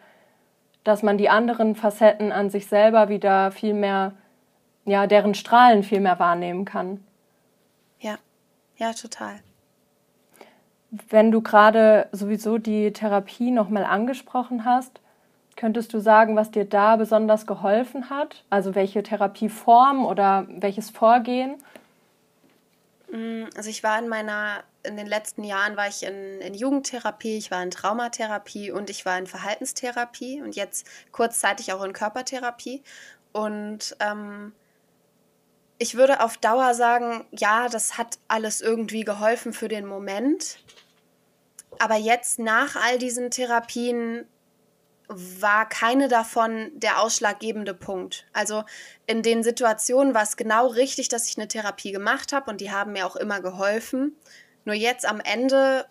dass 0.84 1.02
man 1.02 1.18
die 1.18 1.28
anderen 1.28 1.74
Facetten 1.74 2.32
an 2.32 2.50
sich 2.50 2.66
selber 2.66 3.08
wieder 3.08 3.50
viel 3.50 3.74
mehr 3.74 4.12
ja, 4.88 5.06
deren 5.06 5.34
Strahlen 5.34 5.82
viel 5.82 6.00
mehr 6.00 6.18
wahrnehmen 6.18 6.64
kann. 6.64 7.04
Ja, 8.00 8.16
ja, 8.76 8.92
total. 8.92 9.40
Wenn 10.90 11.30
du 11.30 11.42
gerade 11.42 12.08
sowieso 12.12 12.58
die 12.58 12.92
Therapie 12.92 13.50
nochmal 13.50 13.84
angesprochen 13.84 14.64
hast, 14.64 15.00
könntest 15.56 15.92
du 15.92 15.98
sagen, 15.98 16.36
was 16.36 16.50
dir 16.50 16.64
da 16.64 16.96
besonders 16.96 17.46
geholfen 17.46 18.08
hat? 18.08 18.44
Also 18.48 18.74
welche 18.74 19.02
Therapieform 19.02 20.06
oder 20.06 20.46
welches 20.48 20.88
Vorgehen? 20.88 21.56
Mm, 23.10 23.44
also 23.56 23.68
ich 23.68 23.82
war 23.82 23.98
in 23.98 24.08
meiner, 24.08 24.62
in 24.82 24.96
den 24.96 25.06
letzten 25.06 25.44
Jahren 25.44 25.76
war 25.76 25.88
ich 25.88 26.04
in, 26.04 26.40
in 26.40 26.54
Jugendtherapie, 26.54 27.36
ich 27.36 27.50
war 27.50 27.62
in 27.62 27.70
Traumatherapie 27.70 28.70
und 28.70 28.88
ich 28.88 29.04
war 29.04 29.18
in 29.18 29.26
Verhaltenstherapie 29.26 30.40
und 30.40 30.56
jetzt 30.56 30.86
kurzzeitig 31.12 31.72
auch 31.72 31.82
in 31.84 31.92
Körpertherapie. 31.92 32.82
Und 33.32 33.96
ähm, 34.00 34.52
ich 35.78 35.94
würde 35.94 36.20
auf 36.20 36.36
Dauer 36.36 36.74
sagen, 36.74 37.24
ja, 37.30 37.68
das 37.68 37.98
hat 37.98 38.18
alles 38.26 38.60
irgendwie 38.60 39.04
geholfen 39.04 39.52
für 39.52 39.68
den 39.68 39.86
Moment. 39.86 40.58
Aber 41.78 41.94
jetzt 41.94 42.38
nach 42.38 42.74
all 42.76 42.98
diesen 42.98 43.30
Therapien 43.30 44.26
war 45.08 45.68
keine 45.68 46.08
davon 46.08 46.70
der 46.74 47.00
ausschlaggebende 47.00 47.72
Punkt. 47.72 48.26
Also 48.32 48.64
in 49.06 49.22
den 49.22 49.42
Situationen 49.42 50.12
war 50.12 50.22
es 50.22 50.36
genau 50.36 50.66
richtig, 50.66 51.08
dass 51.08 51.28
ich 51.28 51.38
eine 51.38 51.48
Therapie 51.48 51.92
gemacht 51.92 52.32
habe 52.32 52.50
und 52.50 52.60
die 52.60 52.70
haben 52.70 52.92
mir 52.92 53.06
auch 53.06 53.16
immer 53.16 53.40
geholfen. 53.40 54.16
Nur 54.64 54.74
jetzt 54.74 55.06
am 55.06 55.20
Ende 55.20 55.86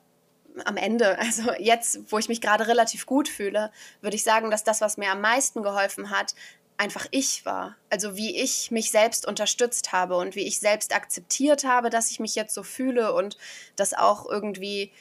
am 0.65 0.77
Ende, 0.77 1.17
also 1.19 1.53
jetzt, 1.59 2.11
wo 2.11 2.17
ich 2.17 2.29
mich 2.29 2.41
gerade 2.41 2.67
relativ 2.67 3.05
gut 3.05 3.27
fühle, 3.27 3.71
würde 4.01 4.15
ich 4.15 4.23
sagen, 4.23 4.51
dass 4.51 4.63
das, 4.63 4.81
was 4.81 4.97
mir 4.97 5.11
am 5.11 5.21
meisten 5.21 5.63
geholfen 5.63 6.09
hat, 6.09 6.33
einfach 6.77 7.07
ich 7.11 7.45
war. 7.45 7.75
Also 7.89 8.15
wie 8.15 8.37
ich 8.37 8.71
mich 8.71 8.91
selbst 8.91 9.27
unterstützt 9.27 9.91
habe 9.91 10.15
und 10.15 10.35
wie 10.35 10.47
ich 10.47 10.59
selbst 10.59 10.95
akzeptiert 10.95 11.63
habe, 11.63 11.89
dass 11.89 12.11
ich 12.11 12.19
mich 12.19 12.35
jetzt 12.35 12.53
so 12.53 12.63
fühle 12.63 13.13
und 13.13 13.37
das 13.75 13.93
auch 13.93 14.29
irgendwie 14.29 14.91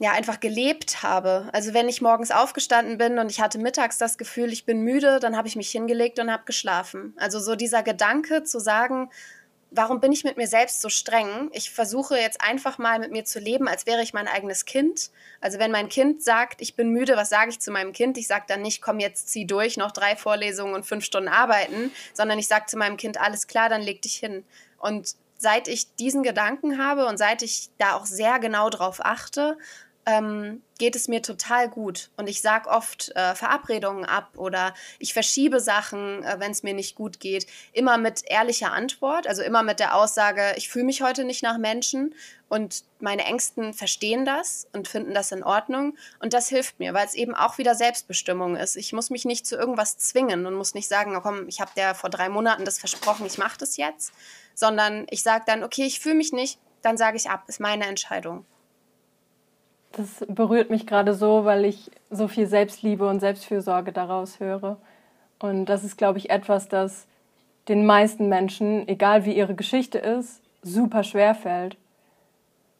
ja 0.00 0.12
einfach 0.12 0.40
gelebt 0.40 1.02
habe. 1.02 1.48
Also 1.52 1.74
wenn 1.74 1.88
ich 1.88 2.00
morgens 2.00 2.30
aufgestanden 2.30 2.98
bin 2.98 3.18
und 3.18 3.30
ich 3.30 3.40
hatte 3.40 3.58
mittags 3.58 3.98
das 3.98 4.18
Gefühl, 4.18 4.52
ich 4.52 4.64
bin 4.64 4.82
müde, 4.82 5.18
dann 5.20 5.36
habe 5.36 5.48
ich 5.48 5.56
mich 5.56 5.70
hingelegt 5.70 6.18
und 6.18 6.30
habe 6.30 6.44
geschlafen. 6.44 7.14
Also 7.16 7.40
so 7.40 7.56
dieser 7.56 7.82
Gedanke 7.82 8.44
zu 8.44 8.60
sagen, 8.60 9.10
warum 9.70 10.00
bin 10.00 10.12
ich 10.12 10.24
mit 10.24 10.36
mir 10.36 10.46
selbst 10.46 10.80
so 10.80 10.88
streng? 10.88 11.50
Ich 11.52 11.70
versuche 11.70 12.16
jetzt 12.16 12.40
einfach 12.40 12.78
mal 12.78 12.98
mit 12.98 13.12
mir 13.12 13.24
zu 13.24 13.38
leben, 13.38 13.68
als 13.68 13.86
wäre 13.86 14.02
ich 14.02 14.14
mein 14.14 14.28
eigenes 14.28 14.64
Kind. 14.64 15.10
Also 15.40 15.58
wenn 15.58 15.70
mein 15.70 15.88
Kind 15.88 16.22
sagt, 16.22 16.62
ich 16.62 16.74
bin 16.74 16.90
müde, 16.90 17.16
was 17.16 17.28
sage 17.28 17.50
ich 17.50 17.60
zu 17.60 17.70
meinem 17.70 17.92
Kind? 17.92 18.16
Ich 18.16 18.26
sage 18.26 18.44
dann 18.48 18.62
nicht, 18.62 18.80
komm 18.80 19.00
jetzt 19.00 19.28
zieh 19.28 19.46
durch, 19.46 19.76
noch 19.76 19.92
drei 19.92 20.16
Vorlesungen 20.16 20.74
und 20.74 20.86
fünf 20.86 21.04
Stunden 21.04 21.28
arbeiten, 21.28 21.92
sondern 22.14 22.38
ich 22.38 22.48
sage 22.48 22.66
zu 22.66 22.76
meinem 22.76 22.96
Kind, 22.96 23.20
alles 23.20 23.46
klar, 23.46 23.68
dann 23.68 23.82
leg 23.82 24.02
dich 24.02 24.16
hin. 24.16 24.44
Und 24.78 25.14
seit 25.36 25.68
ich 25.68 25.94
diesen 25.96 26.22
Gedanken 26.22 26.84
habe 26.84 27.06
und 27.06 27.16
seit 27.16 27.42
ich 27.42 27.70
da 27.78 27.94
auch 27.94 28.06
sehr 28.06 28.38
genau 28.38 28.70
drauf 28.70 29.00
achte 29.04 29.56
ähm, 30.08 30.62
geht 30.78 30.96
es 30.96 31.06
mir 31.06 31.20
total 31.20 31.68
gut. 31.68 32.08
Und 32.16 32.28
ich 32.28 32.40
sage 32.40 32.70
oft 32.70 33.14
äh, 33.14 33.34
Verabredungen 33.34 34.06
ab 34.06 34.30
oder 34.36 34.72
ich 34.98 35.12
verschiebe 35.12 35.60
Sachen, 35.60 36.22
äh, 36.22 36.36
wenn 36.38 36.50
es 36.50 36.62
mir 36.62 36.72
nicht 36.72 36.94
gut 36.94 37.20
geht. 37.20 37.46
Immer 37.72 37.98
mit 37.98 38.22
ehrlicher 38.24 38.72
Antwort, 38.72 39.26
also 39.26 39.42
immer 39.42 39.62
mit 39.62 39.80
der 39.80 39.94
Aussage, 39.94 40.54
ich 40.56 40.70
fühle 40.70 40.86
mich 40.86 41.02
heute 41.02 41.24
nicht 41.24 41.42
nach 41.42 41.58
Menschen 41.58 42.14
und 42.48 42.84
meine 43.00 43.24
Ängsten 43.24 43.74
verstehen 43.74 44.24
das 44.24 44.66
und 44.72 44.88
finden 44.88 45.12
das 45.12 45.30
in 45.30 45.44
Ordnung. 45.44 45.98
Und 46.20 46.32
das 46.32 46.48
hilft 46.48 46.78
mir, 46.78 46.94
weil 46.94 47.06
es 47.06 47.14
eben 47.14 47.34
auch 47.34 47.58
wieder 47.58 47.74
Selbstbestimmung 47.74 48.56
ist. 48.56 48.76
Ich 48.76 48.94
muss 48.94 49.10
mich 49.10 49.26
nicht 49.26 49.46
zu 49.46 49.56
irgendwas 49.56 49.98
zwingen 49.98 50.46
und 50.46 50.54
muss 50.54 50.72
nicht 50.72 50.88
sagen, 50.88 51.14
oh 51.16 51.20
komm, 51.20 51.48
ich 51.48 51.60
habe 51.60 51.72
dir 51.76 51.94
vor 51.94 52.08
drei 52.08 52.30
Monaten 52.30 52.64
das 52.64 52.78
versprochen, 52.78 53.26
ich 53.26 53.36
mache 53.36 53.58
das 53.58 53.76
jetzt, 53.76 54.12
sondern 54.54 55.06
ich 55.10 55.22
sage 55.22 55.44
dann, 55.46 55.62
okay, 55.64 55.84
ich 55.84 56.00
fühle 56.00 56.14
mich 56.14 56.32
nicht, 56.32 56.58
dann 56.80 56.96
sage 56.96 57.18
ich 57.18 57.28
ab, 57.28 57.44
ist 57.48 57.60
meine 57.60 57.84
Entscheidung. 57.84 58.46
Das 59.92 60.24
berührt 60.28 60.70
mich 60.70 60.86
gerade 60.86 61.14
so, 61.14 61.44
weil 61.44 61.64
ich 61.64 61.90
so 62.10 62.28
viel 62.28 62.46
Selbstliebe 62.46 63.08
und 63.08 63.20
Selbstfürsorge 63.20 63.92
daraus 63.92 64.40
höre. 64.40 64.76
Und 65.38 65.66
das 65.66 65.84
ist, 65.84 65.96
glaube 65.96 66.18
ich, 66.18 66.30
etwas, 66.30 66.68
das 66.68 67.06
den 67.68 67.84
meisten 67.86 68.28
Menschen, 68.28 68.88
egal 68.88 69.24
wie 69.24 69.36
ihre 69.36 69.54
Geschichte 69.54 69.98
ist, 69.98 70.42
super 70.62 71.04
schwer 71.04 71.34
fällt. 71.34 71.76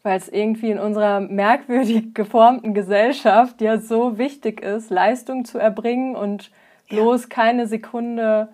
Weil 0.03 0.17
es 0.17 0.29
irgendwie 0.29 0.71
in 0.71 0.79
unserer 0.79 1.21
merkwürdig 1.21 2.15
geformten 2.15 2.75
Gesellschaft 2.75 3.61
ja 3.61 3.79
so 3.79 4.19
wichtig 4.19 4.63
ist, 4.63 4.91
Leistung 4.91 5.45
zu 5.45 5.59
erbringen 5.59 6.17
und 6.17 6.51
bloß 6.89 7.25
ja. 7.25 7.29
keine 7.29 7.67
Sekunde 7.67 8.49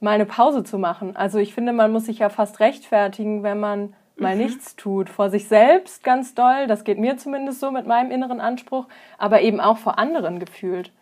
mal 0.00 0.12
eine 0.12 0.26
Pause 0.26 0.62
zu 0.62 0.78
machen. 0.78 1.16
Also 1.16 1.38
ich 1.38 1.54
finde, 1.54 1.72
man 1.72 1.90
muss 1.90 2.06
sich 2.06 2.18
ja 2.20 2.28
fast 2.28 2.60
rechtfertigen, 2.60 3.42
wenn 3.42 3.58
man 3.58 3.94
mal 4.16 4.36
mhm. 4.36 4.42
nichts 4.42 4.76
tut. 4.76 5.08
Vor 5.08 5.30
sich 5.30 5.48
selbst 5.48 6.02
ganz 6.02 6.34
doll, 6.34 6.66
das 6.66 6.84
geht 6.84 6.98
mir 6.98 7.16
zumindest 7.16 7.60
so 7.60 7.70
mit 7.70 7.86
meinem 7.86 8.10
inneren 8.10 8.40
Anspruch, 8.40 8.86
aber 9.18 9.42
eben 9.42 9.60
auch 9.60 9.78
vor 9.78 9.98
anderen 9.98 10.38
gefühlt. 10.38 10.92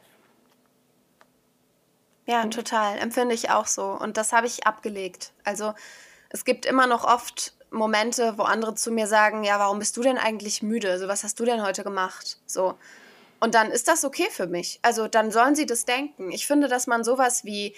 Ja, 2.26 2.44
total. 2.46 2.98
Empfinde 2.98 3.34
ich 3.34 3.50
auch 3.50 3.66
so. 3.66 3.84
Und 3.84 4.16
das 4.16 4.32
habe 4.32 4.46
ich 4.46 4.66
abgelegt. 4.66 5.32
Also 5.44 5.74
es 6.30 6.44
gibt 6.44 6.66
immer 6.66 6.86
noch 6.86 7.04
oft 7.04 7.54
Momente, 7.70 8.38
wo 8.38 8.42
andere 8.42 8.74
zu 8.74 8.92
mir 8.92 9.06
sagen, 9.06 9.44
ja, 9.44 9.58
warum 9.58 9.78
bist 9.78 9.96
du 9.96 10.02
denn 10.02 10.18
eigentlich 10.18 10.62
müde? 10.62 10.98
So, 10.98 11.08
was 11.08 11.24
hast 11.24 11.40
du 11.40 11.44
denn 11.44 11.62
heute 11.62 11.82
gemacht? 11.82 12.38
So. 12.46 12.74
Und 13.40 13.54
dann 13.54 13.70
ist 13.70 13.88
das 13.88 14.04
okay 14.04 14.28
für 14.30 14.46
mich. 14.46 14.78
Also 14.82 15.08
dann 15.08 15.30
sollen 15.32 15.56
sie 15.56 15.66
das 15.66 15.84
denken. 15.84 16.30
Ich 16.30 16.46
finde, 16.46 16.68
dass 16.68 16.86
man 16.86 17.02
sowas 17.02 17.44
wie 17.44 17.74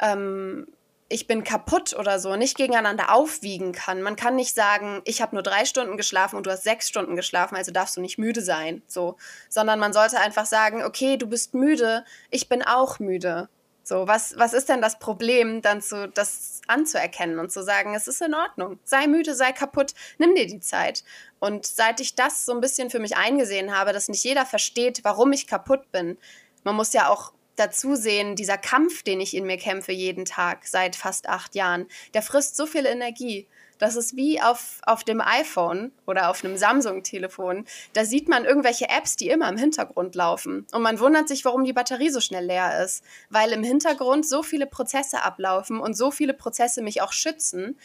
ähm, 0.00 0.66
ich 1.12 1.26
bin 1.26 1.44
kaputt 1.44 1.94
oder 1.94 2.18
so 2.18 2.36
nicht 2.36 2.56
gegeneinander 2.56 3.14
aufwiegen 3.14 3.72
kann. 3.72 4.02
Man 4.02 4.16
kann 4.16 4.34
nicht 4.34 4.54
sagen, 4.54 5.02
ich 5.04 5.20
habe 5.20 5.36
nur 5.36 5.42
drei 5.42 5.64
Stunden 5.64 5.96
geschlafen 5.96 6.36
und 6.36 6.46
du 6.46 6.50
hast 6.50 6.64
sechs 6.64 6.88
Stunden 6.88 7.16
geschlafen, 7.16 7.54
also 7.56 7.70
darfst 7.70 7.96
du 7.96 8.00
nicht 8.00 8.18
müde 8.18 8.40
sein, 8.40 8.82
so, 8.86 9.16
sondern 9.48 9.78
man 9.78 9.92
sollte 9.92 10.18
einfach 10.18 10.46
sagen, 10.46 10.82
okay, 10.82 11.16
du 11.16 11.26
bist 11.26 11.54
müde, 11.54 12.04
ich 12.30 12.48
bin 12.48 12.62
auch 12.62 12.98
müde. 12.98 13.48
So, 13.84 14.06
was, 14.06 14.38
was 14.38 14.52
ist 14.52 14.68
denn 14.68 14.80
das 14.80 15.00
Problem, 15.00 15.60
dann 15.60 15.82
zu, 15.82 16.08
das 16.08 16.60
anzuerkennen 16.68 17.40
und 17.40 17.50
zu 17.50 17.62
sagen, 17.64 17.94
es 17.94 18.06
ist 18.06 18.22
in 18.22 18.32
Ordnung, 18.32 18.78
sei 18.84 19.08
müde, 19.08 19.34
sei 19.34 19.52
kaputt, 19.52 19.92
nimm 20.18 20.34
dir 20.36 20.46
die 20.46 20.60
Zeit. 20.60 21.02
Und 21.40 21.66
seit 21.66 22.00
ich 22.00 22.14
das 22.14 22.46
so 22.46 22.52
ein 22.52 22.60
bisschen 22.60 22.90
für 22.90 23.00
mich 23.00 23.16
eingesehen 23.16 23.76
habe, 23.76 23.92
dass 23.92 24.08
nicht 24.08 24.22
jeder 24.24 24.46
versteht, 24.46 25.00
warum 25.02 25.32
ich 25.32 25.48
kaputt 25.48 25.90
bin, 25.90 26.16
man 26.62 26.76
muss 26.76 26.92
ja 26.92 27.08
auch 27.08 27.32
dazu 27.56 27.94
sehen, 27.94 28.36
dieser 28.36 28.58
Kampf, 28.58 29.02
den 29.02 29.20
ich 29.20 29.34
in 29.36 29.46
mir 29.46 29.58
kämpfe 29.58 29.92
jeden 29.92 30.24
Tag 30.24 30.66
seit 30.66 30.96
fast 30.96 31.28
acht 31.28 31.54
Jahren, 31.54 31.86
der 32.14 32.22
frisst 32.22 32.56
so 32.56 32.66
viel 32.66 32.86
Energie. 32.86 33.46
Das 33.78 33.96
ist 33.96 34.14
wie 34.14 34.40
auf, 34.40 34.80
auf 34.86 35.02
dem 35.02 35.20
iPhone 35.20 35.90
oder 36.06 36.30
auf 36.30 36.44
einem 36.44 36.56
Samsung-Telefon. 36.56 37.64
Da 37.94 38.04
sieht 38.04 38.28
man 38.28 38.44
irgendwelche 38.44 38.88
Apps, 38.88 39.16
die 39.16 39.28
immer 39.28 39.48
im 39.48 39.56
Hintergrund 39.56 40.14
laufen. 40.14 40.68
Und 40.70 40.82
man 40.82 41.00
wundert 41.00 41.26
sich, 41.26 41.44
warum 41.44 41.64
die 41.64 41.72
Batterie 41.72 42.10
so 42.10 42.20
schnell 42.20 42.46
leer 42.46 42.84
ist. 42.84 43.02
Weil 43.28 43.50
im 43.50 43.64
Hintergrund 43.64 44.24
so 44.24 44.44
viele 44.44 44.68
Prozesse 44.68 45.24
ablaufen 45.24 45.80
und 45.80 45.94
so 45.94 46.12
viele 46.12 46.32
Prozesse 46.32 46.80
mich 46.80 47.02
auch 47.02 47.12
schützen, 47.12 47.76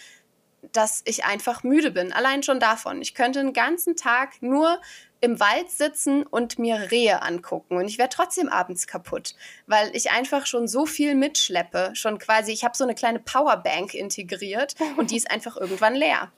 dass 0.71 1.01
ich 1.05 1.25
einfach 1.25 1.63
müde 1.63 1.89
bin. 1.89 2.13
Allein 2.13 2.43
schon 2.43 2.59
davon. 2.59 3.01
Ich 3.01 3.15
könnte 3.15 3.39
einen 3.39 3.53
ganzen 3.53 3.95
Tag 3.95 4.41
nur 4.41 4.79
im 5.21 5.39
Wald 5.39 5.69
sitzen 5.69 6.23
und 6.23 6.59
mir 6.59 6.91
Rehe 6.91 7.21
angucken 7.21 7.77
und 7.77 7.85
ich 7.85 7.97
werde 7.97 8.15
trotzdem 8.15 8.49
abends 8.49 8.87
kaputt, 8.87 9.35
weil 9.65 9.89
ich 9.93 10.11
einfach 10.11 10.45
schon 10.45 10.67
so 10.67 10.85
viel 10.85 11.15
mitschleppe, 11.15 11.91
schon 11.93 12.19
quasi, 12.19 12.51
ich 12.51 12.63
habe 12.63 12.77
so 12.77 12.83
eine 12.83 12.95
kleine 12.95 13.19
Powerbank 13.19 13.93
integriert 13.93 14.75
und 14.97 15.11
die 15.11 15.17
ist 15.17 15.31
einfach 15.31 15.57
irgendwann 15.57 15.95
leer. 15.95 16.31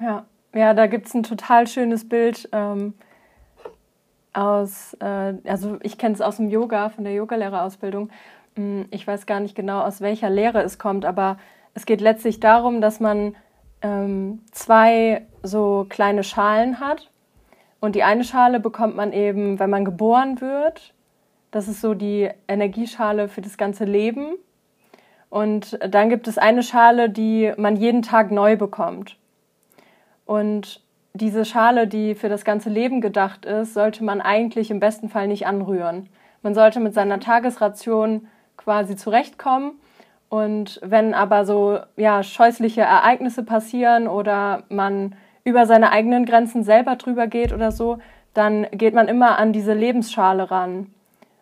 Ja, 0.00 0.26
ja, 0.54 0.74
da 0.74 0.86
gibt 0.86 1.06
es 1.06 1.14
ein 1.14 1.22
total 1.22 1.66
schönes 1.66 2.08
Bild 2.08 2.48
ähm, 2.52 2.94
aus, 4.32 4.94
äh, 5.00 5.34
also 5.44 5.78
ich 5.82 5.98
kenne 5.98 6.14
es 6.14 6.20
aus 6.20 6.36
dem 6.36 6.48
Yoga, 6.48 6.90
von 6.90 7.04
der 7.04 7.12
Yogalehrerausbildung. 7.14 8.10
Hm, 8.56 8.86
ich 8.90 9.06
weiß 9.06 9.26
gar 9.26 9.40
nicht 9.40 9.54
genau, 9.54 9.80
aus 9.80 10.00
welcher 10.00 10.30
Lehre 10.30 10.62
es 10.62 10.78
kommt, 10.78 11.04
aber 11.04 11.38
es 11.74 11.84
geht 11.84 12.00
letztlich 12.00 12.40
darum, 12.40 12.80
dass 12.80 13.00
man 13.00 13.36
ähm, 13.82 14.40
zwei 14.52 15.26
so 15.42 15.86
kleine 15.88 16.24
Schalen 16.24 16.80
hat 16.80 17.10
und 17.80 17.94
die 17.94 18.02
eine 18.02 18.24
Schale 18.24 18.60
bekommt 18.60 18.96
man 18.96 19.12
eben, 19.12 19.58
wenn 19.58 19.70
man 19.70 19.84
geboren 19.84 20.40
wird. 20.40 20.94
Das 21.50 21.68
ist 21.68 21.80
so 21.80 21.94
die 21.94 22.28
Energieschale 22.48 23.28
für 23.28 23.40
das 23.40 23.56
ganze 23.56 23.84
Leben. 23.84 24.36
Und 25.28 25.78
dann 25.88 26.08
gibt 26.08 26.28
es 26.28 26.38
eine 26.38 26.62
Schale, 26.62 27.10
die 27.10 27.52
man 27.56 27.76
jeden 27.76 28.02
Tag 28.02 28.30
neu 28.30 28.56
bekommt. 28.56 29.16
Und 30.24 30.82
diese 31.14 31.44
Schale, 31.44 31.86
die 31.86 32.14
für 32.14 32.28
das 32.28 32.44
ganze 32.44 32.68
Leben 32.68 33.00
gedacht 33.00 33.44
ist, 33.44 33.74
sollte 33.74 34.04
man 34.04 34.20
eigentlich 34.20 34.70
im 34.70 34.80
besten 34.80 35.08
Fall 35.08 35.28
nicht 35.28 35.46
anrühren. 35.46 36.08
Man 36.42 36.54
sollte 36.54 36.80
mit 36.80 36.94
seiner 36.94 37.20
Tagesration 37.20 38.28
quasi 38.56 38.96
zurechtkommen. 38.96 39.72
Und 40.28 40.80
wenn 40.82 41.14
aber 41.14 41.44
so 41.46 41.78
ja, 41.96 42.22
scheußliche 42.22 42.82
Ereignisse 42.82 43.44
passieren 43.44 44.08
oder 44.08 44.64
man 44.68 45.14
über 45.46 45.64
seine 45.64 45.92
eigenen 45.92 46.26
Grenzen 46.26 46.64
selber 46.64 46.96
drüber 46.96 47.28
geht 47.28 47.52
oder 47.52 47.70
so, 47.70 47.98
dann 48.34 48.66
geht 48.72 48.94
man 48.94 49.06
immer 49.06 49.38
an 49.38 49.52
diese 49.52 49.74
Lebensschale 49.74 50.50
ran. 50.50 50.92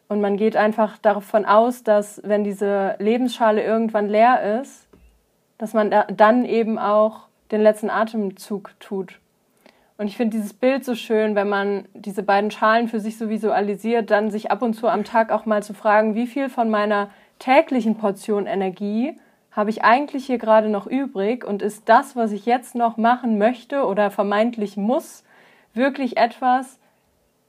Und 0.09 0.21
man 0.21 0.37
geht 0.37 0.57
einfach 0.57 0.99
davon 0.99 1.47
aus, 1.47 1.83
dass 1.83 2.21
wenn 2.23 2.45
diese 2.45 2.97
Lebensschale 2.99 3.65
irgendwann 3.65 4.11
leer 4.11 4.61
ist, 4.61 4.87
dass 5.57 5.73
man 5.73 5.91
dann 6.15 6.45
eben 6.45 6.79
auch 6.79 7.29
den 7.51 7.63
letzten 7.63 7.89
Atemzug 7.89 8.79
tut. 8.79 9.19
Und 9.97 10.09
ich 10.09 10.19
finde 10.19 10.37
dieses 10.37 10.53
Bild 10.53 10.85
so 10.85 10.95
schön, 10.95 11.35
wenn 11.35 11.49
man 11.49 11.87
diese 11.95 12.23
beiden 12.23 12.51
Schalen 12.51 12.89
für 12.89 13.01
sich 13.01 13.17
so 13.17 13.31
visualisiert, 13.31 14.11
dann 14.11 14.31
sich 14.31 14.51
ab 14.51 14.61
und 14.61 14.75
zu 14.75 14.89
am 14.89 15.05
Tag 15.05 15.33
auch 15.33 15.47
mal 15.47 15.63
zu 15.63 15.73
fragen, 15.73 16.15
wie 16.15 16.27
viel 16.27 16.51
von 16.51 16.69
meiner 16.69 17.09
täglichen 17.39 17.97
Portion 17.97 18.47
Energie 18.47 19.19
habe 19.55 19.71
ich 19.71 19.85
eigentlich 19.85 20.27
hier 20.27 20.39
gerade 20.39 20.69
noch 20.69 20.87
übrig 20.87 21.45
und 21.45 21.63
ist 21.63 21.89
das, 21.89 22.17
was 22.17 22.33
ich 22.33 22.45
jetzt 22.45 22.75
noch 22.75 22.97
machen 22.97 23.39
möchte 23.39 23.87
oder 23.87 24.11
vermeintlich 24.11 24.77
muss, 24.77 25.23
wirklich 25.75 26.17
etwas, 26.17 26.79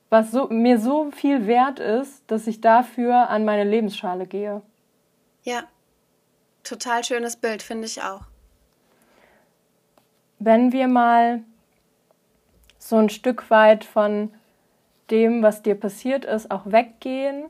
was 0.10 0.32
so, 0.32 0.48
mir 0.48 0.80
so 0.80 1.10
viel 1.12 1.48
wert 1.48 1.80
ist, 1.80 2.24
dass 2.28 2.46
ich 2.46 2.62
dafür 2.62 3.30
an 3.30 3.44
meine 3.44 3.64
Lebensschale 3.64 4.28
gehe. 4.28 4.62
Ja, 5.44 5.64
total 6.64 7.04
schönes 7.04 7.38
Bild, 7.38 7.64
finde 7.64 7.86
ich 7.88 8.04
auch. 8.04 8.22
Wenn 10.38 10.72
wir 10.72 10.88
mal 10.88 11.44
so 12.78 12.98
ein 12.98 13.10
Stück 13.10 13.50
weit 13.50 13.84
von 13.84 14.32
dem, 15.10 15.42
was 15.42 15.64
dir 15.64 15.76
passiert 15.76 16.24
ist, 16.24 16.52
auch 16.52 16.66
weggehen, 16.66 17.46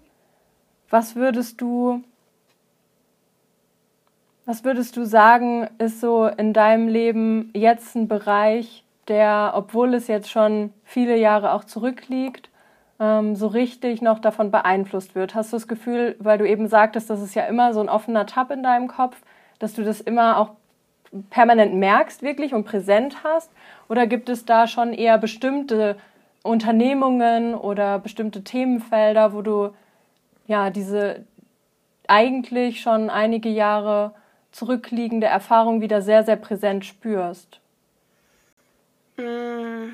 was 0.89 1.15
würdest 1.15 1.59
du 1.59 2.03
was 4.45 4.63
würdest 4.63 4.95
du 4.95 5.05
sagen, 5.05 5.67
ist 5.79 5.99
so 6.01 6.27
in 6.27 6.53
deinem 6.53 6.87
Leben 6.87 7.49
jetzt 7.53 7.95
ein 7.95 8.07
Bereich, 8.07 8.83
der, 9.07 9.53
obwohl 9.55 9.93
es 9.93 10.07
jetzt 10.07 10.29
schon 10.29 10.71
viele 10.83 11.17
Jahre 11.17 11.53
auch 11.53 11.63
zurückliegt, 11.63 12.49
ähm, 12.99 13.35
so 13.35 13.47
richtig 13.47 14.01
noch 14.01 14.19
davon 14.19 14.51
beeinflusst 14.51 15.15
wird? 15.15 15.33
Hast 15.33 15.51
du 15.51 15.57
das 15.57 15.67
Gefühl, 15.67 16.15
weil 16.19 16.37
du 16.37 16.47
eben 16.47 16.67
sagtest, 16.67 17.09
das 17.09 17.21
ist 17.21 17.35
ja 17.35 17.45
immer 17.45 17.73
so 17.73 17.79
ein 17.79 17.89
offener 17.89 18.25
Tab 18.27 18.51
in 18.51 18.61
deinem 18.61 18.87
Kopf, 18.87 19.17
dass 19.59 19.73
du 19.73 19.83
das 19.83 19.99
immer 19.99 20.37
auch 20.37 20.51
permanent 21.29 21.73
merkst 21.73 22.21
wirklich 22.21 22.53
und 22.53 22.65
präsent 22.65 23.23
hast? 23.23 23.51
Oder 23.89 24.05
gibt 24.05 24.29
es 24.29 24.45
da 24.45 24.67
schon 24.67 24.93
eher 24.93 25.17
bestimmte 25.17 25.97
Unternehmungen 26.43 27.55
oder 27.55 27.97
bestimmte 27.97 28.43
Themenfelder, 28.43 29.33
wo 29.33 29.41
du 29.41 29.69
ja 30.45 30.69
diese 30.69 31.23
eigentlich 32.07 32.81
schon 32.81 33.09
einige 33.09 33.49
Jahre 33.49 34.13
zurückliegende 34.55 35.27
Erfahrung 35.27 35.81
wieder 35.81 36.01
sehr, 36.01 36.23
sehr 36.23 36.37
präsent 36.37 36.85
spürst? 36.85 37.59
Mm, 39.17 39.89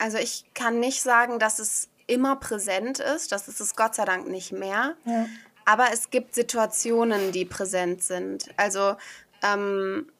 also 0.00 0.18
ich 0.18 0.44
kann 0.52 0.80
nicht 0.80 1.00
sagen, 1.00 1.38
dass 1.38 1.60
es 1.60 1.88
immer 2.08 2.34
präsent 2.36 2.98
ist. 2.98 3.30
Das 3.30 3.46
ist 3.46 3.60
es 3.60 3.76
Gott 3.76 3.94
sei 3.94 4.04
Dank 4.04 4.28
nicht 4.28 4.50
mehr. 4.50 4.96
Ja. 5.04 5.26
Aber 5.64 5.86
es 5.92 6.10
gibt 6.10 6.34
Situationen, 6.34 7.30
die 7.30 7.44
präsent 7.44 8.02
sind. 8.02 8.48
Also 8.56 8.96
ähm, 9.44 10.10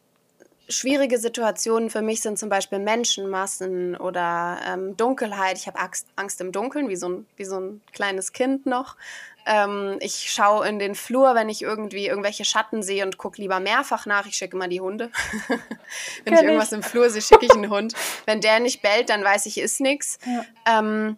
schwierige 0.69 1.19
Situationen 1.19 1.91
für 1.91 2.03
mich 2.03 2.21
sind 2.21 2.39
zum 2.39 2.49
Beispiel 2.49 2.79
Menschenmassen 2.79 3.97
oder 3.97 4.59
ähm, 4.67 4.97
Dunkelheit. 4.97 5.59
Ich 5.59 5.67
habe 5.67 5.79
Angst, 5.79 6.07
Angst 6.17 6.41
im 6.41 6.53
Dunkeln, 6.53 6.89
wie 6.89 6.97
so 6.97 7.09
ein, 7.09 7.27
wie 7.37 7.45
so 7.45 7.59
ein 7.59 7.83
kleines 7.93 8.33
Kind 8.33 8.67
noch. 8.67 8.97
Ähm, 9.45 9.97
ich 10.01 10.33
schaue 10.33 10.69
in 10.69 10.79
den 10.79 10.95
Flur, 10.95 11.35
wenn 11.35 11.49
ich 11.49 11.63
irgendwie 11.63 12.07
irgendwelche 12.07 12.45
Schatten 12.45 12.83
sehe 12.83 13.05
und 13.05 13.19
gucke 13.19 13.41
lieber 13.41 13.61
mehrfach 13.61 14.07
nach. 14.07 14.27
Ich 14.27 14.37
schicke 14.37 14.57
immer 14.57 14.69
die 14.69 14.81
Hunde. 14.81 15.11
wenn 16.25 16.35
ich 16.35 16.43
irgendwas 16.43 16.69
ich. 16.69 16.79
im 16.79 16.83
Flur 16.83 17.11
sehe, 17.11 17.23
schicke 17.23 17.47
ich 17.47 17.53
einen 17.53 17.71
Hund. 17.71 17.95
Wenn 18.25 18.41
der 18.41 18.61
nicht 18.61 18.83
bellt, 18.83 19.09
dann 19.09 19.25
weiß 19.25 19.47
ich, 19.47 19.59
ist 19.59 19.81
nichts. 19.81 20.19
Ja. 20.25 20.45
Ähm, 20.81 21.17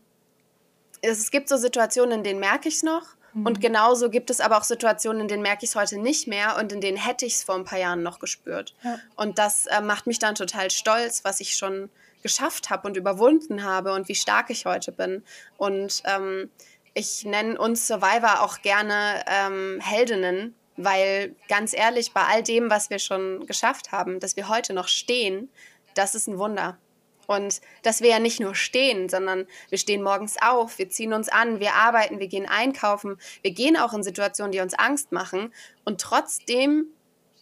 es 1.03 1.31
gibt 1.31 1.49
so 1.49 1.57
Situationen, 1.57 2.19
in 2.19 2.25
denen 2.25 2.41
merke 2.41 2.69
ich 2.69 2.77
es 2.77 2.83
noch. 2.83 3.14
Mhm. 3.35 3.47
Und 3.47 3.61
genauso 3.61 4.09
gibt 4.11 4.31
es 4.31 4.41
aber 4.41 4.57
auch 4.57 4.65
Situationen, 4.65 5.23
in 5.23 5.29
denen 5.29 5.43
merke 5.43 5.65
ich 5.65 5.71
es 5.71 5.77
heute 5.77 5.99
nicht 5.99 6.27
mehr 6.27 6.57
und 6.59 6.73
in 6.73 6.81
denen 6.81 6.97
hätte 6.97 7.27
ich 7.27 7.35
es 7.35 7.45
vor 7.45 7.57
ein 7.57 7.65
paar 7.65 7.79
Jahren 7.79 8.03
noch 8.03 8.19
gespürt. 8.19 8.75
Ja. 8.83 8.99
Und 9.17 9.39
das 9.39 9.67
äh, 9.67 9.81
macht 9.81 10.07
mich 10.07 10.19
dann 10.19 10.35
total 10.35 10.71
stolz, 10.71 11.25
was 11.25 11.41
ich 11.41 11.57
schon 11.57 11.91
geschafft 12.23 12.71
habe 12.71 12.89
und 12.89 12.97
überwunden 12.97 13.65
habe 13.65 13.93
und 13.93 14.09
wie 14.09 14.15
stark 14.15 14.49
ich 14.51 14.65
heute 14.65 14.93
bin. 14.93 15.23
Und 15.59 16.03
ähm, 16.07 16.51
ich 16.95 17.25
nenne 17.25 17.59
uns 17.59 17.87
Survivor 17.87 18.43
auch 18.43 18.63
gerne 18.63 19.25
ähm, 19.27 19.81
Heldinnen, 19.81 20.55
weil 20.77 21.35
ganz 21.49 21.75
ehrlich, 21.75 22.13
bei 22.13 22.23
all 22.23 22.43
dem, 22.43 22.71
was 22.71 22.89
wir 22.89 22.99
schon 22.99 23.47
geschafft 23.47 23.93
haben, 23.93 24.21
dass 24.21 24.37
wir 24.37 24.49
heute 24.49 24.73
noch 24.73 24.89
stehen, 24.89 25.51
das 25.95 26.15
ist 26.15 26.27
ein 26.27 26.39
Wunder. 26.39 26.79
Und 27.27 27.61
dass 27.83 28.01
wir 28.01 28.11
ja 28.11 28.19
nicht 28.19 28.41
nur 28.41 28.55
stehen, 28.55 29.09
sondern 29.09 29.47
wir 29.71 29.79
stehen 29.79 30.03
morgens 30.03 30.37
auf, 30.41 30.79
wir 30.79 30.89
ziehen 30.89 31.13
uns 31.13 31.29
an, 31.29 31.61
wir 31.61 31.75
arbeiten, 31.75 32.21
wir 32.21 32.29
gehen 32.29 32.47
einkaufen, 32.49 33.19
wir 33.43 33.51
gehen 33.51 33.77
auch 33.77 33.93
in 33.93 34.03
Situationen, 34.03 34.53
die 34.53 34.61
uns 34.61 34.75
Angst 34.75 35.13
machen. 35.13 35.53
Und 35.85 36.01
trotzdem 36.01 36.87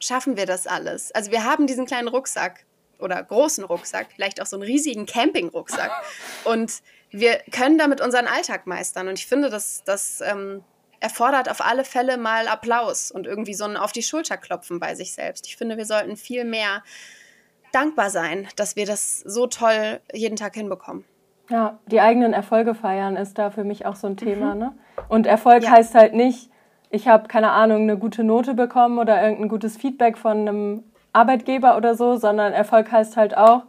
schaffen 0.00 0.36
wir 0.36 0.46
das 0.46 0.66
alles. 0.66 1.12
Also 1.12 1.30
wir 1.30 1.44
haben 1.44 1.66
diesen 1.66 1.86
kleinen 1.86 2.08
Rucksack 2.08 2.64
oder 2.98 3.22
großen 3.22 3.64
Rucksack, 3.64 4.08
vielleicht 4.14 4.40
auch 4.40 4.46
so 4.46 4.56
einen 4.56 4.64
riesigen 4.64 5.06
Campingrucksack. 5.06 5.90
Und 6.44 6.82
wir 7.10 7.40
können 7.50 7.76
damit 7.76 8.00
unseren 8.00 8.26
Alltag 8.26 8.66
meistern. 8.66 9.08
Und 9.08 9.18
ich 9.18 9.26
finde, 9.26 9.50
das, 9.50 9.82
das 9.84 10.20
ähm, 10.22 10.64
erfordert 11.02 11.50
auf 11.50 11.60
alle 11.60 11.84
Fälle 11.84 12.16
mal 12.16 12.46
Applaus 12.48 13.10
und 13.10 13.26
irgendwie 13.26 13.54
so 13.54 13.64
ein 13.64 13.76
auf 13.76 13.92
die 13.92 14.02
Schulter 14.04 14.36
klopfen 14.36 14.78
bei 14.78 14.94
sich 14.94 15.12
selbst. 15.12 15.46
Ich 15.46 15.56
finde, 15.56 15.76
wir 15.76 15.84
sollten 15.84 16.16
viel 16.16 16.44
mehr 16.44 16.82
dankbar 17.72 18.10
sein, 18.10 18.46
dass 18.56 18.76
wir 18.76 18.86
das 18.86 19.20
so 19.20 19.46
toll 19.46 20.00
jeden 20.12 20.36
Tag 20.36 20.54
hinbekommen. 20.54 21.04
Ja, 21.50 21.78
die 21.86 22.00
eigenen 22.00 22.32
Erfolge 22.32 22.74
feiern 22.74 23.16
ist 23.16 23.38
da 23.38 23.50
für 23.50 23.64
mich 23.64 23.84
auch 23.84 23.96
so 23.96 24.06
ein 24.06 24.16
Thema. 24.16 24.54
Mhm. 24.54 24.60
Ne? 24.60 24.72
Und 25.08 25.26
Erfolg 25.26 25.64
ja. 25.64 25.70
heißt 25.72 25.94
halt 25.94 26.14
nicht, 26.14 26.50
ich 26.90 27.08
habe 27.08 27.28
keine 27.28 27.50
Ahnung, 27.50 27.82
eine 27.82 27.98
gute 27.98 28.24
Note 28.24 28.54
bekommen 28.54 28.98
oder 28.98 29.20
irgendein 29.22 29.48
gutes 29.48 29.76
Feedback 29.76 30.18
von 30.18 30.40
einem 30.40 30.84
Arbeitgeber 31.12 31.76
oder 31.76 31.94
so, 31.94 32.16
sondern 32.16 32.52
Erfolg 32.52 32.90
heißt 32.90 33.16
halt 33.16 33.36
auch, 33.36 33.64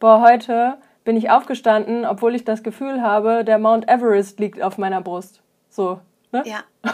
boah, 0.00 0.22
heute 0.22 0.78
bin 1.04 1.16
ich 1.16 1.30
aufgestanden, 1.30 2.04
obwohl 2.04 2.34
ich 2.34 2.44
das 2.44 2.62
Gefühl 2.62 3.02
habe, 3.02 3.44
der 3.44 3.58
Mount 3.58 3.88
Everest 3.88 4.38
liegt 4.38 4.62
auf 4.62 4.78
meiner 4.78 5.00
Brust. 5.00 5.42
So. 5.70 6.00
Ne? 6.32 6.42
Ja. 6.44 6.58
ja. 6.84 6.90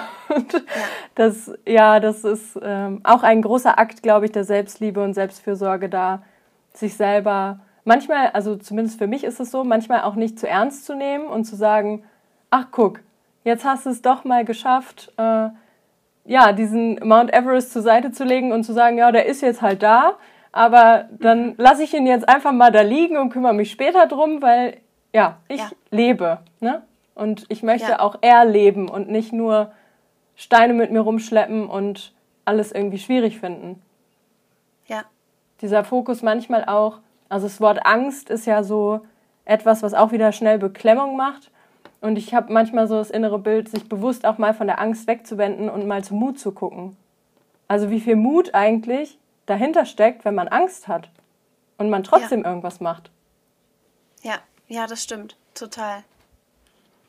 Das, 1.16 1.52
ja, 1.66 2.00
das 2.00 2.24
ist 2.24 2.58
ähm, 2.62 3.00
auch 3.04 3.22
ein 3.22 3.42
großer 3.42 3.78
Akt, 3.78 4.02
glaube 4.02 4.26
ich, 4.26 4.32
der 4.32 4.44
Selbstliebe 4.44 5.02
und 5.02 5.14
Selbstfürsorge 5.14 5.88
da, 5.88 6.22
sich 6.74 6.96
selber 6.96 7.60
manchmal, 7.84 8.30
also 8.30 8.56
zumindest 8.56 8.98
für 8.98 9.06
mich 9.06 9.24
ist 9.24 9.40
es 9.40 9.50
so, 9.50 9.64
manchmal 9.64 10.02
auch 10.02 10.14
nicht 10.14 10.38
zu 10.38 10.48
ernst 10.48 10.84
zu 10.84 10.94
nehmen 10.94 11.26
und 11.26 11.44
zu 11.44 11.56
sagen, 11.56 12.04
ach 12.50 12.66
guck, 12.70 13.00
jetzt 13.44 13.64
hast 13.64 13.86
du 13.86 13.90
es 13.90 14.02
doch 14.02 14.24
mal 14.24 14.44
geschafft, 14.44 15.12
äh, 15.16 15.48
ja, 16.26 16.52
diesen 16.52 17.06
Mount 17.06 17.32
Everest 17.32 17.72
zur 17.72 17.82
Seite 17.82 18.10
zu 18.10 18.24
legen 18.24 18.52
und 18.52 18.64
zu 18.64 18.72
sagen, 18.72 18.96
ja, 18.96 19.12
der 19.12 19.26
ist 19.26 19.42
jetzt 19.42 19.60
halt 19.60 19.82
da, 19.82 20.16
aber 20.52 21.06
dann 21.10 21.54
lasse 21.58 21.82
ich 21.82 21.92
ihn 21.92 22.06
jetzt 22.06 22.28
einfach 22.28 22.52
mal 22.52 22.72
da 22.72 22.80
liegen 22.80 23.18
und 23.18 23.30
kümmere 23.30 23.54
mich 23.54 23.70
später 23.70 24.06
drum, 24.06 24.40
weil 24.40 24.78
ja, 25.12 25.38
ich 25.48 25.60
ja. 25.60 25.70
lebe, 25.90 26.38
ne? 26.60 26.82
Und 27.14 27.46
ich 27.48 27.62
möchte 27.62 27.92
ja. 27.92 28.00
auch 28.00 28.16
erleben 28.22 28.88
und 28.88 29.08
nicht 29.08 29.32
nur 29.32 29.70
Steine 30.34 30.72
mit 30.72 30.90
mir 30.90 31.00
rumschleppen 31.00 31.68
und 31.68 32.12
alles 32.44 32.72
irgendwie 32.72 32.98
schwierig 32.98 33.38
finden. 33.38 33.80
Ja 34.88 35.04
dieser 35.64 35.82
Fokus 35.82 36.22
manchmal 36.22 36.66
auch, 36.66 36.98
also 37.30 37.46
das 37.46 37.60
Wort 37.60 37.86
Angst 37.86 38.28
ist 38.28 38.46
ja 38.46 38.62
so 38.62 39.00
etwas, 39.46 39.82
was 39.82 39.94
auch 39.94 40.12
wieder 40.12 40.30
schnell 40.30 40.58
Beklemmung 40.58 41.16
macht. 41.16 41.50
Und 42.02 42.18
ich 42.18 42.34
habe 42.34 42.52
manchmal 42.52 42.86
so 42.86 42.96
das 42.96 43.10
innere 43.10 43.38
Bild, 43.38 43.70
sich 43.70 43.88
bewusst 43.88 44.26
auch 44.26 44.36
mal 44.36 44.52
von 44.52 44.66
der 44.66 44.78
Angst 44.78 45.06
wegzuwenden 45.06 45.70
und 45.70 45.86
mal 45.86 46.04
zum 46.04 46.18
Mut 46.18 46.38
zu 46.38 46.52
gucken. 46.52 46.96
Also 47.66 47.88
wie 47.88 48.00
viel 48.00 48.14
Mut 48.14 48.54
eigentlich 48.54 49.18
dahinter 49.46 49.86
steckt, 49.86 50.26
wenn 50.26 50.34
man 50.34 50.48
Angst 50.48 50.86
hat 50.86 51.08
und 51.78 51.88
man 51.88 52.04
trotzdem 52.04 52.42
ja. 52.42 52.48
irgendwas 52.48 52.80
macht. 52.80 53.10
Ja, 54.22 54.34
ja, 54.68 54.86
das 54.86 55.02
stimmt, 55.02 55.36
total. 55.54 56.04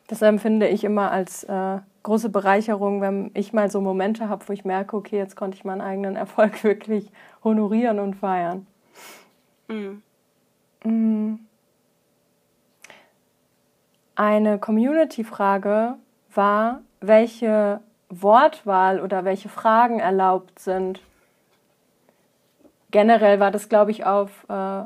Das 0.08 0.22
empfinde 0.22 0.70
ich 0.70 0.86
immer 0.86 1.12
als 1.12 1.44
äh, 1.44 1.80
große 2.04 2.30
Bereicherung, 2.30 3.02
wenn 3.02 3.32
ich 3.34 3.52
mal 3.52 3.70
so 3.70 3.82
Momente 3.82 4.30
habe, 4.30 4.48
wo 4.48 4.54
ich 4.54 4.64
merke, 4.64 4.96
okay, 4.96 5.18
jetzt 5.18 5.36
konnte 5.36 5.58
ich 5.58 5.66
meinen 5.66 5.82
eigenen 5.82 6.16
Erfolg 6.16 6.64
wirklich 6.64 7.12
honorieren 7.46 8.00
und 8.00 8.16
feiern. 8.16 8.68
Mhm. 9.70 10.02
Mm. 10.84 11.36
Eine 14.16 14.60
Community-Frage 14.60 15.96
war, 16.34 16.82
welche 17.02 17.80
Wortwahl 18.10 19.00
oder 19.00 19.26
welche 19.26 19.50
Fragen 19.50 20.00
erlaubt 20.00 20.60
sind. 20.60 21.02
Generell 22.92 23.40
war 23.40 23.52
das, 23.52 23.68
glaube 23.68 23.92
ich, 23.92 24.06
auf 24.06 24.46
äh, 24.48 24.84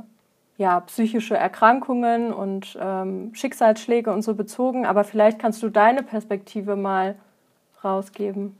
ja, 0.57 0.79
psychische 0.81 1.37
Erkrankungen 1.37 2.33
und 2.33 2.77
ähm, 2.81 3.33
Schicksalsschläge 3.33 4.11
und 4.11 4.23
so 4.23 4.35
bezogen, 4.35 4.85
aber 4.85 5.03
vielleicht 5.03 5.39
kannst 5.39 5.63
du 5.63 5.69
deine 5.69 6.03
Perspektive 6.03 6.75
mal 6.75 7.15
rausgeben. 7.83 8.57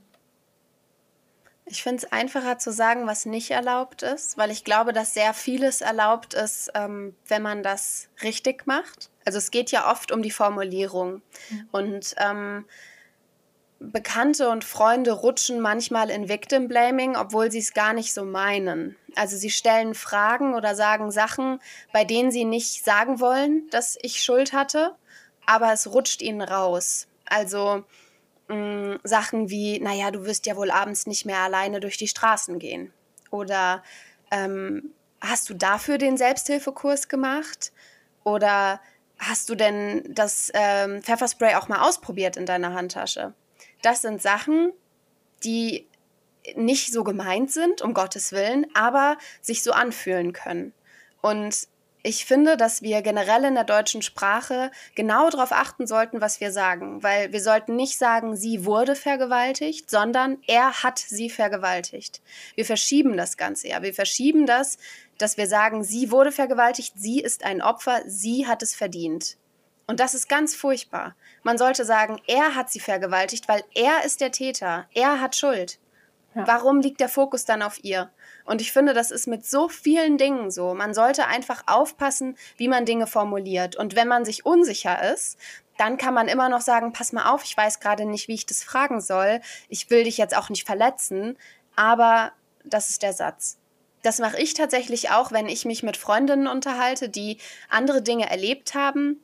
Ich 1.72 1.84
finde 1.84 1.98
es 2.04 2.12
einfacher 2.12 2.58
zu 2.58 2.72
sagen, 2.72 3.06
was 3.06 3.26
nicht 3.26 3.52
erlaubt 3.52 4.02
ist, 4.02 4.38
weil 4.38 4.50
ich 4.50 4.64
glaube, 4.64 4.92
dass 4.92 5.14
sehr 5.14 5.34
vieles 5.36 5.82
erlaubt 5.82 6.34
ist, 6.34 6.72
ähm, 6.74 7.16
wenn 7.28 7.44
man 7.44 7.62
das 7.62 8.10
richtig 8.24 8.66
macht. 8.66 9.10
Also 9.24 9.38
es 9.38 9.52
geht 9.52 9.70
ja 9.70 9.92
oft 9.92 10.12
um 10.12 10.24
die 10.24 10.32
Formulierung. 10.32 11.22
Mhm. 11.50 11.70
Und 11.72 12.16
ähm, 12.18 12.66
Bekannte 13.80 14.50
und 14.50 14.66
Freunde 14.66 15.12
rutschen 15.12 15.62
manchmal 15.62 16.10
in 16.10 16.28
Victim 16.28 16.68
Blaming, 16.68 17.16
obwohl 17.16 17.50
sie 17.52 17.60
es 17.60 17.74
gar 17.74 17.94
nicht 17.94 18.14
so 18.14 18.26
meinen. 18.26 18.98
Also 19.16 19.38
sie 19.38 19.52
stellen 19.52 19.94
Fragen 19.94 20.54
oder 20.54 20.76
sagen 20.76 21.12
Sachen, 21.12 21.62
bei 21.94 22.04
denen 22.04 22.32
sie 22.32 22.46
nicht 22.46 22.84
sagen 22.84 23.20
wollen, 23.20 23.70
dass 23.70 23.98
ich 24.02 24.22
Schuld 24.22 24.52
hatte, 24.52 24.96
aber 25.46 25.72
es 25.72 25.94
rutscht 25.94 26.22
ihnen 26.22 26.42
raus. 26.42 27.08
Also 27.26 27.86
mh, 28.50 28.56
mm, 28.56 29.00
Sachen 29.04 29.50
wie, 29.50 29.80
naja, 29.80 30.12
du 30.12 30.26
wirst 30.26 30.46
ja 30.46 30.56
wohl 30.56 30.72
abends 30.72 31.08
nicht 31.08 31.26
mehr 31.26 31.40
alleine 31.40 31.80
durch 31.80 31.98
die 31.98 32.08
Straßen 32.08 32.60
gehen. 32.60 32.92
Oder 33.32 33.84
ähm, 34.32 34.94
hast 35.22 35.50
du 35.50 35.54
dafür 35.54 35.98
den 35.98 36.18
Selbsthilfekurs 36.18 37.08
gemacht? 37.08 37.72
Oder 38.24 38.82
hast 39.18 39.50
du 39.50 39.56
denn 39.56 40.04
das 40.10 40.52
ähm, 40.54 41.02
Pfefferspray 41.02 41.56
auch 41.56 41.68
mal 41.68 41.88
ausprobiert 41.88 42.38
in 42.38 42.46
deiner 42.46 42.74
Handtasche? 42.74 43.34
Das 43.82 44.02
sind 44.02 44.22
Sachen, 44.22 44.74
die 45.44 45.88
nicht 46.56 46.92
so 46.92 47.04
gemeint 47.04 47.52
sind, 47.52 47.82
um 47.82 47.94
Gottes 47.94 48.32
Willen, 48.32 48.66
aber 48.74 49.18
sich 49.42 49.64
so 49.64 49.72
anfühlen 49.72 50.34
können. 50.34 50.74
Und 51.22 51.68
ich 52.02 52.26
finde, 52.26 52.56
dass 52.56 52.82
wir 52.82 53.02
generell 53.02 53.44
in 53.44 53.56
der 53.56 53.66
deutschen 53.66 54.02
Sprache 54.02 54.72
genau 54.96 55.30
darauf 55.30 55.52
achten 55.52 55.86
sollten, 55.86 56.22
was 56.22 56.40
wir 56.40 56.52
sagen, 56.52 57.04
weil 57.04 57.34
wir 57.34 57.42
sollten 57.42 57.76
nicht 57.76 57.98
sagen, 57.98 58.36
sie 58.36 58.66
wurde 58.66 58.96
vergewaltigt, 58.96 59.90
sondern 59.90 60.38
er 60.48 60.84
hat 60.84 61.00
sie 61.00 61.30
vergewaltigt. 61.30 62.22
Wir 62.56 62.66
verschieben 62.66 63.18
das 63.18 63.36
Ganze 63.36 63.68
ja. 63.68 63.82
Wir 63.82 63.94
verschieben 63.94 64.46
das 64.46 64.78
dass 65.20 65.38
wir 65.38 65.48
sagen, 65.48 65.84
sie 65.84 66.12
wurde 66.12 66.32
vergewaltigt, 66.32 66.94
sie 66.96 67.20
ist 67.20 67.44
ein 67.44 67.62
Opfer, 67.62 68.02
sie 68.08 68.48
hat 68.48 68.64
es 68.64 68.74
verdient. 68.74 69.38
Und 69.86 70.00
das 70.00 70.14
ist 70.14 70.30
ganz 70.30 70.56
furchtbar. 70.56 71.16
Man 71.44 71.58
sollte 71.58 71.84
sagen, 71.84 72.22
er 72.26 72.56
hat 72.56 72.72
sie 72.72 72.80
vergewaltigt, 72.80 73.48
weil 73.48 73.64
er 73.76 74.06
ist 74.06 74.22
der 74.22 74.32
Täter, 74.32 74.88
er 74.94 75.20
hat 75.20 75.36
Schuld. 75.36 75.80
Ja. 76.36 76.48
Warum 76.48 76.80
liegt 76.80 77.02
der 77.02 77.10
Fokus 77.10 77.46
dann 77.46 77.62
auf 77.62 77.84
ihr? 77.84 78.10
Und 78.50 78.62
ich 78.62 78.72
finde, 78.72 78.96
das 78.96 79.12
ist 79.12 79.28
mit 79.28 79.46
so 79.46 79.70
vielen 79.70 80.18
Dingen 80.18 80.50
so. 80.50 80.74
Man 80.74 80.96
sollte 80.96 81.28
einfach 81.28 81.62
aufpassen, 81.68 82.36
wie 82.58 82.68
man 82.68 82.84
Dinge 82.84 83.06
formuliert. 83.06 83.76
Und 83.76 83.96
wenn 83.96 84.08
man 84.08 84.26
sich 84.26 84.44
unsicher 84.44 85.14
ist, 85.14 85.38
dann 85.78 85.98
kann 85.98 86.16
man 86.16 86.28
immer 86.28 86.50
noch 86.50 86.62
sagen, 86.62 86.92
pass 86.92 87.14
mal 87.14 87.32
auf, 87.32 87.44
ich 87.44 87.56
weiß 87.56 87.80
gerade 87.80 88.08
nicht, 88.08 88.28
wie 88.28 88.34
ich 88.34 88.48
das 88.48 88.64
fragen 88.64 89.02
soll. 89.02 89.42
Ich 89.68 89.92
will 89.92 90.04
dich 90.04 90.18
jetzt 90.18 90.36
auch 90.36 90.50
nicht 90.50 90.66
verletzen, 90.66 91.38
aber 91.76 92.32
das 92.66 92.90
ist 92.90 93.04
der 93.04 93.14
Satz. 93.14 93.60
Das 94.02 94.18
mache 94.18 94.42
ich 94.42 94.56
tatsächlich 94.56 95.12
auch, 95.12 95.32
wenn 95.32 95.48
ich 95.48 95.66
mich 95.66 95.84
mit 95.84 95.96
Freundinnen 95.96 96.48
unterhalte, 96.48 97.08
die 97.08 97.38
andere 97.70 98.02
Dinge 98.02 98.32
erlebt 98.32 98.74
haben. 98.74 99.24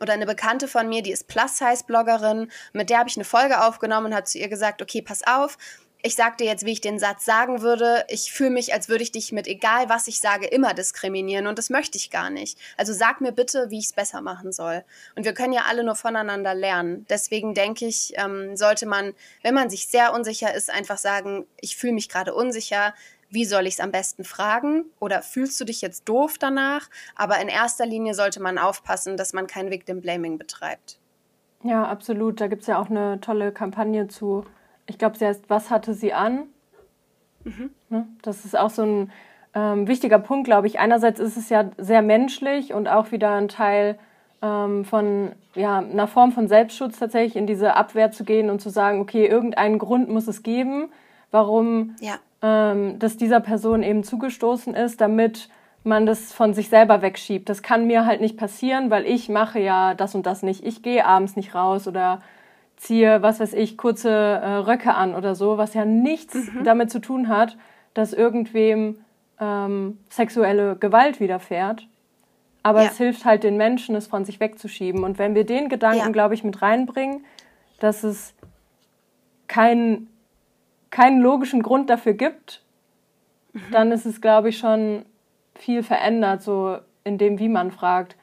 Oder 0.00 0.12
eine 0.12 0.26
Bekannte 0.26 0.68
von 0.68 0.88
mir, 0.88 1.02
die 1.02 1.10
ist 1.10 1.26
Plus-Size-Bloggerin, 1.26 2.48
mit 2.72 2.90
der 2.90 3.00
habe 3.00 3.08
ich 3.08 3.16
eine 3.16 3.24
Folge 3.24 3.64
aufgenommen 3.64 4.06
und 4.06 4.14
habe 4.14 4.24
zu 4.24 4.38
ihr 4.38 4.48
gesagt, 4.48 4.82
okay, 4.82 5.02
pass 5.02 5.26
auf, 5.26 5.58
ich 6.04 6.16
sag 6.16 6.36
dir 6.38 6.46
jetzt, 6.46 6.66
wie 6.66 6.72
ich 6.72 6.80
den 6.80 6.98
Satz 6.98 7.24
sagen 7.24 7.62
würde. 7.62 8.04
Ich 8.08 8.32
fühle 8.32 8.50
mich, 8.50 8.74
als 8.74 8.88
würde 8.88 9.04
ich 9.04 9.12
dich 9.12 9.30
mit 9.30 9.46
egal 9.46 9.88
was 9.88 10.08
ich 10.08 10.20
sage 10.20 10.46
immer 10.46 10.74
diskriminieren 10.74 11.46
und 11.46 11.58
das 11.58 11.70
möchte 11.70 11.96
ich 11.96 12.10
gar 12.10 12.28
nicht. 12.28 12.58
Also 12.76 12.92
sag 12.92 13.20
mir 13.20 13.30
bitte, 13.30 13.70
wie 13.70 13.78
ich 13.78 13.86
es 13.86 13.92
besser 13.92 14.20
machen 14.20 14.52
soll. 14.52 14.84
Und 15.14 15.24
wir 15.24 15.32
können 15.32 15.52
ja 15.52 15.62
alle 15.68 15.84
nur 15.84 15.94
voneinander 15.94 16.54
lernen. 16.54 17.06
Deswegen 17.08 17.54
denke 17.54 17.86
ich, 17.86 18.14
ähm, 18.16 18.56
sollte 18.56 18.86
man, 18.86 19.14
wenn 19.42 19.54
man 19.54 19.70
sich 19.70 19.86
sehr 19.86 20.12
unsicher 20.12 20.52
ist, 20.52 20.70
einfach 20.70 20.98
sagen, 20.98 21.46
ich 21.60 21.76
fühle 21.76 21.92
mich 21.92 22.08
gerade 22.08 22.34
unsicher. 22.34 22.94
Wie 23.30 23.44
soll 23.44 23.66
ich 23.66 23.74
es 23.74 23.80
am 23.80 23.92
besten 23.92 24.24
fragen? 24.24 24.86
Oder 24.98 25.22
fühlst 25.22 25.60
du 25.60 25.64
dich 25.64 25.80
jetzt 25.82 26.08
doof 26.08 26.36
danach? 26.38 26.90
Aber 27.14 27.40
in 27.40 27.48
erster 27.48 27.86
Linie 27.86 28.14
sollte 28.14 28.42
man 28.42 28.58
aufpassen, 28.58 29.16
dass 29.16 29.32
man 29.32 29.46
kein 29.46 29.70
Victim 29.70 30.00
Blaming 30.00 30.36
betreibt. 30.36 30.98
Ja, 31.62 31.84
absolut. 31.86 32.40
Da 32.40 32.48
gibt 32.48 32.62
es 32.62 32.66
ja 32.66 32.78
auch 32.78 32.90
eine 32.90 33.20
tolle 33.20 33.52
Kampagne 33.52 34.08
zu 34.08 34.44
ich 34.92 34.98
glaube, 34.98 35.16
sie 35.16 35.26
heißt 35.26 35.48
Was 35.48 35.70
hatte 35.70 35.94
sie 35.94 36.12
an? 36.12 36.44
Mhm. 37.44 37.70
Ne? 37.88 38.06
Das 38.22 38.44
ist 38.44 38.56
auch 38.56 38.70
so 38.70 38.82
ein 38.82 39.12
ähm, 39.54 39.88
wichtiger 39.88 40.18
Punkt, 40.18 40.44
glaube 40.44 40.66
ich. 40.66 40.78
Einerseits 40.78 41.18
ist 41.18 41.36
es 41.36 41.48
ja 41.48 41.70
sehr 41.78 42.02
menschlich 42.02 42.72
und 42.74 42.88
auch 42.88 43.10
wieder 43.10 43.34
ein 43.34 43.48
Teil 43.48 43.98
ähm, 44.42 44.84
von 44.84 45.32
ja, 45.54 45.78
einer 45.78 46.06
Form 46.06 46.32
von 46.32 46.48
Selbstschutz 46.48 46.98
tatsächlich 46.98 47.36
in 47.36 47.46
diese 47.46 47.74
Abwehr 47.74 48.10
zu 48.10 48.24
gehen 48.24 48.50
und 48.50 48.60
zu 48.60 48.70
sagen, 48.70 49.00
okay, 49.00 49.26
irgendeinen 49.26 49.78
Grund 49.78 50.08
muss 50.08 50.28
es 50.28 50.42
geben, 50.42 50.90
warum 51.30 51.96
ja. 52.00 52.18
ähm, 52.42 52.98
das 52.98 53.16
dieser 53.16 53.40
Person 53.40 53.82
eben 53.82 54.04
zugestoßen 54.04 54.74
ist, 54.74 55.00
damit 55.00 55.48
man 55.84 56.06
das 56.06 56.32
von 56.32 56.54
sich 56.54 56.68
selber 56.68 57.02
wegschiebt. 57.02 57.48
Das 57.48 57.62
kann 57.62 57.86
mir 57.86 58.06
halt 58.06 58.20
nicht 58.20 58.36
passieren, 58.36 58.90
weil 58.90 59.04
ich 59.04 59.28
mache 59.28 59.58
ja 59.58 59.94
das 59.94 60.14
und 60.14 60.26
das 60.26 60.42
nicht. 60.42 60.64
Ich 60.64 60.82
gehe 60.82 61.04
abends 61.04 61.34
nicht 61.36 61.54
raus 61.54 61.88
oder 61.88 62.20
ziehe, 62.82 63.22
was 63.22 63.38
weiß 63.38 63.52
ich, 63.52 63.78
kurze 63.78 64.10
äh, 64.10 64.54
Röcke 64.56 64.94
an 64.94 65.14
oder 65.14 65.36
so, 65.36 65.56
was 65.56 65.72
ja 65.72 65.84
nichts 65.84 66.34
mhm. 66.34 66.64
damit 66.64 66.90
zu 66.90 67.00
tun 67.00 67.28
hat, 67.28 67.56
dass 67.94 68.12
irgendwem 68.12 69.04
ähm, 69.38 69.98
sexuelle 70.10 70.74
Gewalt 70.74 71.20
widerfährt. 71.20 71.86
Aber 72.64 72.82
ja. 72.82 72.88
es 72.88 72.98
hilft 72.98 73.24
halt 73.24 73.44
den 73.44 73.56
Menschen, 73.56 73.94
es 73.94 74.08
von 74.08 74.24
sich 74.24 74.40
wegzuschieben. 74.40 75.04
Und 75.04 75.18
wenn 75.20 75.36
wir 75.36 75.44
den 75.44 75.68
Gedanken, 75.68 76.06
ja. 76.06 76.08
glaube 76.08 76.34
ich, 76.34 76.42
mit 76.42 76.60
reinbringen, 76.60 77.24
dass 77.78 78.02
es 78.02 78.34
keinen 79.46 80.08
keinen 80.90 81.20
logischen 81.20 81.62
Grund 81.62 81.88
dafür 81.88 82.12
gibt, 82.12 82.62
mhm. 83.52 83.62
dann 83.70 83.92
ist 83.92 84.06
es, 84.06 84.20
glaube 84.20 84.50
ich, 84.50 84.58
schon 84.58 85.06
viel 85.54 85.82
verändert, 85.82 86.42
so 86.42 86.78
in 87.04 87.16
dem, 87.16 87.38
wie 87.38 87.48
man 87.48 87.70
fragt. 87.70 88.16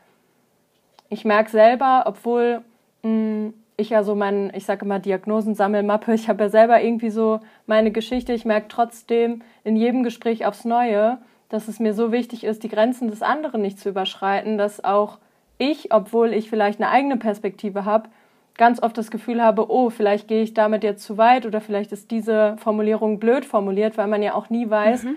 Ich 1.10 1.26
merke 1.26 1.50
selber, 1.50 2.04
obwohl 2.06 2.62
mh, 3.04 3.10
mm, 3.10 3.54
ich 3.80 3.90
ja 3.90 4.04
so 4.04 4.16
mein, 4.16 4.52
ich 4.56 4.66
sage 4.66 4.86
immer 4.86 5.00
Diagnosensammelmappe, 5.00 6.14
ich 6.14 6.30
habe 6.30 6.44
ja 6.44 6.50
selber 6.50 6.82
irgendwie 6.82 7.10
so 7.10 7.40
meine 7.66 7.92
Geschichte. 7.92 8.34
Ich 8.34 8.46
merke 8.46 8.68
trotzdem 8.68 9.42
in 9.64 9.76
jedem 9.76 10.04
Gespräch 10.04 10.46
aufs 10.46 10.66
Neue, 10.66 11.18
dass 11.50 11.68
es 11.68 11.80
mir 11.80 11.94
so 11.94 12.12
wichtig 12.12 12.44
ist, 12.44 12.64
die 12.64 12.70
Grenzen 12.70 13.10
des 13.10 13.22
anderen 13.22 13.62
nicht 13.62 13.80
zu 13.80 13.90
überschreiten, 13.90 14.58
dass 14.58 14.84
auch 14.84 15.18
ich, 15.58 15.94
obwohl 15.94 16.34
ich 16.34 16.50
vielleicht 16.50 16.80
eine 16.80 16.92
eigene 16.92 17.18
Perspektive 17.18 17.86
habe, 17.86 18.10
ganz 18.58 18.82
oft 18.84 18.98
das 18.98 19.10
Gefühl 19.10 19.42
habe, 19.42 19.72
oh, 19.72 19.90
vielleicht 19.90 20.28
gehe 20.28 20.44
ich 20.44 20.54
damit 20.54 20.84
jetzt 20.84 21.04
zu 21.04 21.18
weit 21.18 21.46
oder 21.46 21.62
vielleicht 21.62 21.92
ist 21.92 22.12
diese 22.12 22.56
Formulierung 22.58 23.20
blöd 23.20 23.46
formuliert, 23.46 23.98
weil 23.98 24.08
man 24.08 24.22
ja 24.22 24.34
auch 24.34 24.50
nie 24.50 24.70
weiß, 24.70 25.04
mhm. 25.04 25.16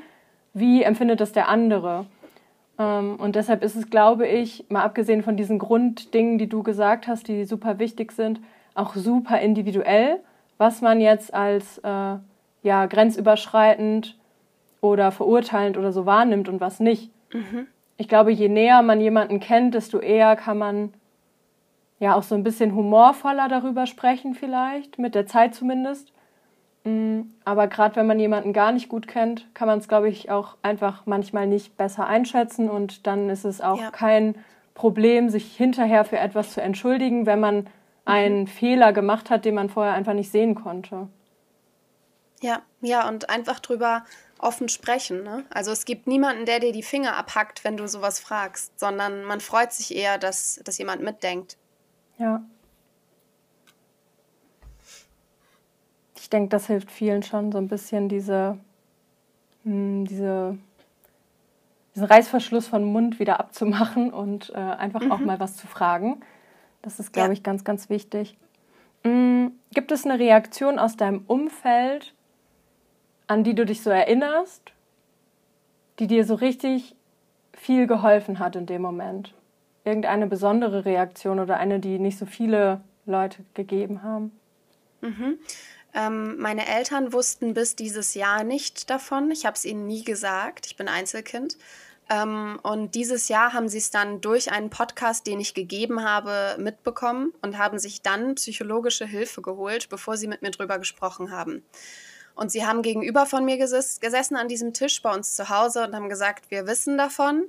wie 0.55 0.83
empfindet 0.83 1.21
das 1.21 1.33
der 1.33 1.49
andere. 1.49 2.07
Ähm, 2.83 3.17
und 3.17 3.37
deshalb 3.37 3.63
ist 3.63 3.77
es, 3.77 3.91
glaube 3.91 4.27
ich, 4.27 4.65
mal 4.69 4.83
abgesehen 4.83 5.23
von 5.23 5.37
diesen 5.37 5.59
Grunddingen, 5.59 6.39
die 6.39 6.49
du 6.49 6.63
gesagt 6.63 7.07
hast, 7.07 7.29
die 7.29 7.45
super 7.45 7.79
wichtig 7.79 8.13
sind, 8.13 8.41
auch 8.75 8.95
super 8.95 9.41
individuell, 9.41 10.21
was 10.59 10.81
man 10.81 11.01
jetzt 11.01 11.33
als 11.33 11.79
äh, 11.79 12.17
ja, 12.63 12.87
grenzüberschreitend 12.87 14.17
oder 14.81 15.13
verurteilend 15.13 15.79
oder 15.79 15.93
so 15.93 16.07
wahrnimmt 16.07 16.49
und 16.49 16.61
was 16.61 16.81
nicht. 16.81 17.11
Mhm. 17.33 17.67
Ich 17.97 18.09
glaube, 18.09 18.33
je 18.33 18.49
näher 18.49 18.83
man 18.83 19.01
jemanden 19.01 19.39
kennt, 19.39 19.75
desto 19.75 19.99
eher 19.99 20.35
kann 20.37 20.59
man 20.59 20.93
ja 22.01 22.17
auch 22.17 22.25
so 22.25 22.35
ein 22.35 22.43
bisschen 22.43 22.75
humorvoller 22.75 23.49
darüber 23.49 23.87
sprechen, 23.87 24.35
vielleicht, 24.35 24.99
mit 24.99 25.15
der 25.15 25.27
Zeit 25.27 25.55
zumindest. 25.55 26.12
Mm, 26.85 27.23
aber 27.45 27.69
gerade 27.69 27.97
wenn 27.97 28.07
man 28.07 28.19
jemanden 28.19 28.53
gar 28.53 28.73
nicht 28.73 28.89
gut 28.89 29.07
kennt, 29.07 29.47
kann 29.55 29.69
man 29.69 29.79
es, 29.79 29.89
glaube 29.89 30.09
ich, 30.09 30.31
auch 30.31 30.57
einfach 30.63 31.03
manchmal 31.07 31.47
nicht 31.47 31.77
besser 31.77 32.07
einschätzen 32.07 32.69
und 32.69 33.07
dann 33.07 33.29
ist 33.29 33.45
es 33.45 33.61
auch 33.61 33.81
ja. 33.81 33.91
kein 33.91 34.35
Problem, 34.75 35.29
sich 35.29 35.57
hinterher 35.57 36.05
für 36.05 36.19
etwas 36.19 36.53
zu 36.53 36.63
entschuldigen, 36.63 37.27
wenn 37.27 37.41
man 37.41 37.67
einen 38.05 38.41
mhm. 38.41 38.47
Fehler 38.47 38.93
gemacht 38.93 39.31
hat, 39.31 39.45
den 39.45 39.55
man 39.55 39.69
vorher 39.69 39.95
einfach 39.95 40.15
nicht 40.15 40.33
sehen 40.33 40.55
konnte. 40.55 41.09
Ja, 42.41 42.63
ja, 42.81 43.09
und 43.09 43.31
einfach 43.31 43.61
drüber 43.61 44.05
offen 44.39 44.69
sprechen. 44.69 45.23
Ne? 45.23 45.45
Also 45.51 45.71
es 45.71 45.85
gibt 45.85 46.09
niemanden, 46.09 46.45
der 46.47 46.59
dir 46.59 46.73
die 46.73 46.83
Finger 46.83 47.17
abhackt, 47.17 47.63
wenn 47.63 47.77
du 47.77 47.87
sowas 47.87 48.19
fragst, 48.19 48.79
sondern 48.79 49.25
man 49.25 49.41
freut 49.41 49.73
sich 49.73 49.95
eher, 49.95 50.19
dass, 50.19 50.61
dass 50.65 50.79
jemand 50.79 51.03
mitdenkt. 51.03 51.57
Ja. 52.19 52.43
Denke, 56.33 56.49
das 56.49 56.67
hilft 56.67 56.91
vielen 56.91 57.23
schon, 57.23 57.53
so 57.53 57.59
ein 57.59 57.69
bisschen 57.69 58.09
diese, 58.09 58.59
mh, 59.65 59.73
hm, 59.73 60.05
diese, 60.07 60.59
diesen 61.95 62.07
Reißverschluss 62.07 62.67
vom 62.67 62.85
Mund 62.85 63.19
wieder 63.19 63.39
abzumachen 63.41 64.13
und 64.13 64.51
äh, 64.51 64.59
einfach 64.59 65.03
mhm. 65.03 65.13
auch 65.13 65.19
mal 65.19 65.41
was 65.41 65.57
zu 65.57 65.67
fragen. 65.67 66.21
Das 66.81 66.99
ist, 66.99 67.13
glaube 67.13 67.29
ja. 67.29 67.33
ich, 67.35 67.43
ganz, 67.43 67.65
ganz 67.65 67.89
wichtig. 67.91 68.37
Mhm. 69.05 69.53
Gibt 69.75 69.93
es 69.93 70.05
eine 70.05 70.19
Reaktion 70.19 70.79
aus 70.79 70.97
deinem 70.97 71.25
Umfeld, 71.27 72.15
an 73.27 73.45
die 73.45 73.55
du 73.55 73.65
dich 73.65 73.83
so 73.83 73.91
erinnerst, 73.91 74.73
die 75.99 76.07
dir 76.07 76.25
so 76.25 76.35
richtig 76.35 76.95
viel 77.53 77.87
geholfen 77.87 78.39
hat 78.39 78.57
in 78.57 78.67
dem 78.67 78.83
Moment? 78.83 79.35
Irgendeine 79.85 80.27
besondere 80.27 80.85
Reaktion 80.85 81.41
oder 81.41 81.57
eine, 81.57 81.81
die 81.81 81.99
nicht 81.99 82.19
so 82.19 82.27
viele 82.27 82.81
Leute 83.07 83.45
gegeben 83.55 84.03
haben? 84.03 84.33
Mhm. 85.01 85.39
Ähm, 85.95 86.39
meine 86.39 86.67
Eltern 86.67 87.13
wussten 87.13 87.55
bis 87.55 87.77
dieses 87.77 88.15
Jahr 88.15 88.45
nicht 88.45 88.89
davon. 88.89 89.31
Ich 89.31 89.45
habe 89.45 89.57
es 89.57 89.65
ihnen 89.65 89.87
nie 89.87 90.05
gesagt. 90.05 90.67
Ich 90.67 90.77
bin 90.77 90.89
Einzelkind. 90.89 91.59
Ähm, 92.11 92.59
und 92.63 92.95
dieses 92.95 93.29
Jahr 93.29 93.53
haben 93.53 93.69
sie 93.69 93.79
es 93.79 93.91
dann 93.91 94.21
durch 94.21 94.51
einen 94.51 94.71
Podcast, 94.71 95.27
den 95.27 95.41
ich 95.41 95.55
gegeben 95.55 96.03
habe, 96.03 96.57
mitbekommen 96.59 97.33
und 97.43 97.59
haben 97.59 97.79
sich 97.79 98.03
dann 98.03 98.35
psychologische 98.35 99.07
Hilfe 99.07 99.43
geholt, 99.43 99.89
bevor 99.89 100.17
sie 100.17 100.29
mit 100.29 100.43
mir 100.43 100.51
drüber 100.51 100.79
gesprochen 100.79 101.31
haben. 101.31 101.65
Und 102.35 102.51
sie 102.51 102.67
haben 102.67 102.83
gegenüber 102.83 103.27
von 103.27 103.45
mir 103.45 103.59
geses 103.59 104.01
gesessen 104.01 104.37
an 104.37 104.49
diesem 104.49 104.73
Tisch 104.73 105.03
bei 105.03 105.15
uns 105.15 105.37
zu 105.37 105.49
Hause 105.49 105.85
und 105.87 105.95
haben 105.95 106.09
gesagt, 106.09 106.51
wir 106.51 106.67
wissen 106.67 106.97
davon. 106.97 107.45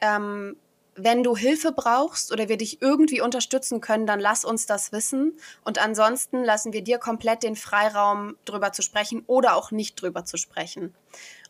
Ähm, 0.00 0.56
wenn 0.98 1.22
du 1.22 1.36
Hilfe 1.36 1.72
brauchst 1.72 2.32
oder 2.32 2.48
wir 2.48 2.56
dich 2.56 2.82
irgendwie 2.82 3.20
unterstützen 3.20 3.80
können, 3.80 4.06
dann 4.06 4.20
lass 4.20 4.44
uns 4.44 4.66
das 4.66 4.92
wissen. 4.92 5.38
Und 5.64 5.78
ansonsten 5.78 6.42
lassen 6.42 6.72
wir 6.72 6.82
dir 6.82 6.98
komplett 6.98 7.42
den 7.44 7.56
Freiraum, 7.56 8.36
drüber 8.44 8.72
zu 8.72 8.82
sprechen 8.82 9.22
oder 9.26 9.54
auch 9.54 9.70
nicht 9.70 10.00
drüber 10.02 10.24
zu 10.24 10.36
sprechen. 10.36 10.94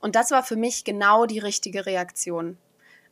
Und 0.01 0.15
das 0.15 0.31
war 0.31 0.43
für 0.43 0.57
mich 0.57 0.85
genau 0.85 1.27
die 1.27 1.39
richtige 1.39 1.87
Reaktion. 1.87 2.59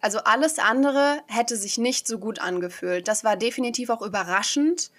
Also 0.01 0.19
alles 0.19 0.59
andere 0.59 1.21
hätte 1.27 1.57
sich 1.57 1.79
nicht 1.79 2.07
so 2.07 2.19
gut 2.19 2.39
angefühlt. 2.39 3.09
Das 3.09 3.25
war 3.25 3.37
definitiv 3.37 3.89
auch 3.89 4.03
überraschend 4.03 4.91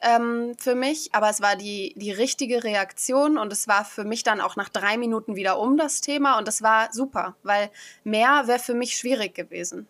ähm, 0.00 0.54
für 0.58 0.74
mich, 0.74 1.14
aber 1.14 1.28
es 1.28 1.40
war 1.40 1.56
die, 1.56 1.94
die 1.96 2.10
richtige 2.10 2.64
Reaktion 2.64 3.38
und 3.38 3.52
es 3.52 3.68
war 3.68 3.84
für 3.84 4.04
mich 4.04 4.22
dann 4.22 4.40
auch 4.40 4.56
nach 4.56 4.70
drei 4.70 4.96
Minuten 4.96 5.36
wieder 5.36 5.58
um 5.58 5.76
das 5.76 6.00
Thema 6.00 6.38
und 6.38 6.48
das 6.48 6.62
war 6.62 6.92
super, 6.92 7.36
weil 7.42 7.70
mehr 8.02 8.44
wäre 8.46 8.58
für 8.58 8.74
mich 8.74 8.96
schwierig 8.96 9.34
gewesen. 9.34 9.86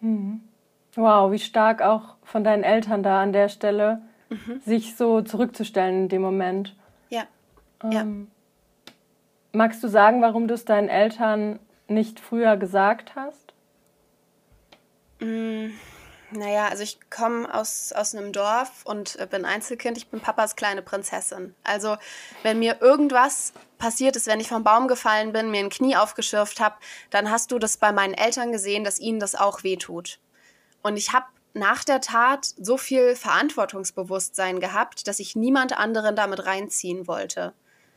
Mhm. 0.00 0.40
Wow, 0.96 1.30
wie 1.30 1.38
stark 1.38 1.82
auch 1.82 2.16
von 2.24 2.42
deinen 2.44 2.64
Eltern 2.64 3.02
da 3.02 3.22
an 3.22 3.32
der 3.32 3.48
Stelle, 3.48 4.02
mhm. 4.28 4.60
sich 4.60 4.96
so 4.96 5.22
zurückzustellen 5.22 6.02
in 6.02 6.08
dem 6.08 6.22
Moment. 6.22 6.76
Ja. 7.08 7.24
Ähm, 7.84 7.90
ja. 7.92 8.06
Magst 9.52 9.82
du 9.82 9.88
sagen, 9.88 10.22
warum 10.22 10.48
du 10.48 10.54
es 10.54 10.64
deinen 10.64 10.88
Eltern 10.88 11.58
nicht 11.88 12.20
früher 12.20 12.56
gesagt 12.56 13.14
hast? 13.16 13.52
Mm, 15.20 15.70
naja, 16.32 16.68
also 16.68 16.82
ich 16.82 16.98
komme 17.10 17.52
aus, 17.52 17.92
aus 17.92 18.14
einem 18.14 18.32
Dorf 18.32 18.84
und 18.84 19.18
äh, 19.18 19.26
bin 19.26 19.44
Einzelkind. 19.44 19.96
Ich 19.96 20.08
bin 20.08 20.20
Papas 20.20 20.56
kleine 20.56 20.82
Prinzessin. 20.82 21.54
Also 21.64 21.96
wenn 22.42 22.58
mir 22.58 22.80
irgendwas 22.80 23.52
passiert 23.78 24.16
ist, 24.16 24.26
wenn 24.26 24.40
ich 24.40 24.48
vom 24.48 24.64
Baum 24.64 24.88
gefallen 24.88 25.32
bin, 25.32 25.50
mir 25.50 25.60
ein 25.60 25.70
Knie 25.70 25.96
aufgeschürft 25.96 26.60
habe, 26.60 26.76
dann 27.10 27.30
hast 27.30 27.50
du 27.52 27.58
das 27.58 27.76
bei 27.76 27.92
meinen 27.92 28.14
Eltern 28.14 28.52
gesehen, 28.52 28.84
dass 28.84 29.00
ihnen 29.00 29.20
das 29.20 29.34
auch 29.34 29.62
wehtut. 29.62 30.18
Und 30.82 30.96
ich 30.96 31.12
habe 31.12 31.26
nach 31.52 31.84
der 31.84 32.00
Tat 32.00 32.46
so 32.58 32.76
viel 32.76 33.16
Verantwortungsbewusstsein 33.16 34.60
gehabt, 34.60 35.08
dass 35.08 35.18
ich 35.18 35.34
niemand 35.34 35.76
anderen 35.76 36.14
damit 36.14 36.46
reinziehen 36.46 37.06
wollte. 37.08 37.54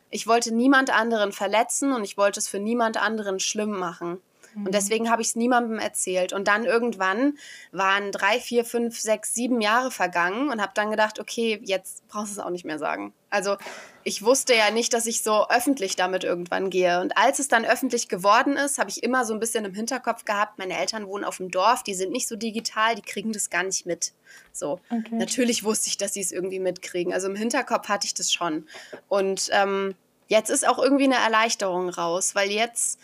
Ich 0.10 0.28
wollte 0.28 0.54
niemand 0.54 0.92
anderen 0.92 1.32
verletzen 1.32 1.94
und 1.94 2.04
ich 2.04 2.18
wollte 2.18 2.40
es 2.40 2.48
für 2.48 2.60
niemand 2.60 2.98
anderen 2.98 3.40
schlimm 3.40 3.72
machen. 3.72 4.22
Und 4.56 4.64
mhm. 4.64 4.72
deswegen 4.72 5.10
habe 5.10 5.22
ich 5.22 5.30
es 5.30 5.36
niemandem 5.36 5.80
erzählt. 5.80 6.34
Und 6.34 6.48
dann 6.48 6.66
irgendwann 6.66 7.38
waren 7.72 8.12
drei, 8.12 8.40
vier, 8.40 8.66
fünf, 8.66 9.00
sechs, 9.00 9.34
sieben 9.34 9.62
Jahre 9.62 9.92
vergangen 9.92 10.50
und 10.50 10.62
habe 10.62 10.74
dann 10.76 10.92
gedacht, 10.92 11.20
okay, 11.20 11.60
jetzt 11.64 12.08
brauchst 12.08 12.36
du 12.36 12.40
es 12.40 12.46
auch 12.46 12.50
nicht 12.50 12.66
mehr 12.66 12.80
sagen. 12.80 13.14
Also 13.30 13.58
ich 14.04 14.24
wusste 14.24 14.54
ja 14.54 14.70
nicht, 14.70 14.94
dass 14.94 15.08
ich 15.08 15.24
so 15.24 15.48
öffentlich 15.50 15.96
damit 15.96 16.24
irgendwann 16.24 16.70
gehe. 16.70 17.02
Und 17.02 17.18
als 17.18 17.40
es 17.40 17.48
dann 17.48 17.66
öffentlich 17.66 18.08
geworden 18.08 18.58
ist, 18.58 18.78
habe 18.78 18.90
ich 18.90 19.02
immer 19.02 19.26
so 19.26 19.34
ein 19.34 19.40
bisschen 19.40 19.66
im 19.66 19.74
Hinterkopf 19.74 20.26
gehabt, 20.26 20.60
meine 20.60 20.78
Eltern 20.78 21.08
wohnen 21.08 21.24
auf 21.24 21.38
dem 21.38 21.50
Dorf, 21.50 21.84
die 21.84 21.96
sind 21.96 22.12
nicht 22.12 22.28
so 22.28 22.36
digital, 22.36 22.96
die 22.96 23.02
kriegen 23.02 23.32
das 23.32 23.50
gar 23.50 23.64
nicht 23.64 23.86
mit. 23.86 24.14
So. 24.52 24.80
Okay. 24.90 25.16
Natürlich 25.16 25.64
wusste 25.64 25.90
ich, 25.90 25.98
dass 25.98 26.14
sie 26.14 26.22
es 26.22 26.32
irgendwie 26.32 26.60
mitkriegen. 26.60 27.12
Also 27.12 27.28
im 27.28 27.36
Hinterkopf 27.36 27.88
hatte 27.90 28.06
ich 28.06 28.14
das 28.14 28.32
schon. 28.32 28.68
Und 29.08 29.50
ähm, 29.52 29.96
jetzt 30.28 30.50
ist 30.50 30.68
auch 30.68 30.80
irgendwie 30.80 31.06
eine 31.06 31.16
Erleichterung 31.16 31.90
raus, 31.90 32.36
weil 32.36 32.52
jetzt, 32.52 33.00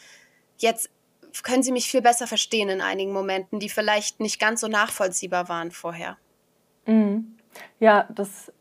jetzt 0.57 0.89
können 1.43 1.63
sie 1.63 1.71
mich 1.71 1.89
viel 1.89 2.01
besser 2.01 2.27
verstehen 2.27 2.69
in 2.69 2.81
einigen 2.81 3.13
Momenten, 3.13 3.59
die 3.59 3.69
vielleicht 3.69 4.19
nicht 4.19 4.39
ganz 4.39 4.61
so 4.61 4.67
nachvollziehbar 4.67 5.49
waren 5.49 5.71
vorher. 5.71 6.17
Mhm. 6.85 7.35
Ja, 7.79 8.07
das 8.09 8.51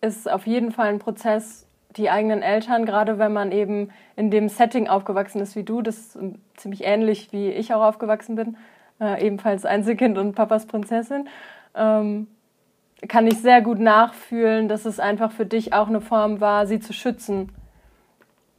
ist 0.00 0.30
auf 0.30 0.46
jeden 0.46 0.72
Fall 0.72 0.88
ein 0.88 0.98
Prozess, 0.98 1.66
die 1.96 2.10
eigenen 2.10 2.42
Eltern, 2.42 2.86
gerade 2.86 3.18
wenn 3.18 3.32
man 3.32 3.52
eben 3.52 3.90
in 4.16 4.30
dem 4.30 4.48
Setting 4.48 4.88
aufgewachsen 4.88 5.40
ist 5.40 5.54
wie 5.56 5.62
du, 5.62 5.80
das 5.80 5.96
ist 5.96 6.18
ziemlich 6.56 6.84
ähnlich 6.84 7.32
wie 7.32 7.50
ich 7.50 7.72
auch 7.72 7.82
aufgewachsen 7.82 8.34
bin, 8.34 8.56
äh, 9.00 9.24
ebenfalls 9.24 9.64
Einzelkind 9.64 10.18
und 10.18 10.34
Papas 10.34 10.66
Prinzessin, 10.66 11.28
ähm, 11.74 12.26
kann 13.08 13.26
ich 13.26 13.38
sehr 13.40 13.60
gut 13.60 13.78
nachfühlen, 13.78 14.68
dass 14.68 14.86
es 14.86 14.98
einfach 14.98 15.30
für 15.30 15.46
dich 15.46 15.72
auch 15.72 15.88
eine 15.88 16.00
Form 16.00 16.40
war, 16.40 16.66
sie 16.66 16.80
zu 16.80 16.92
schützen. 16.92 17.52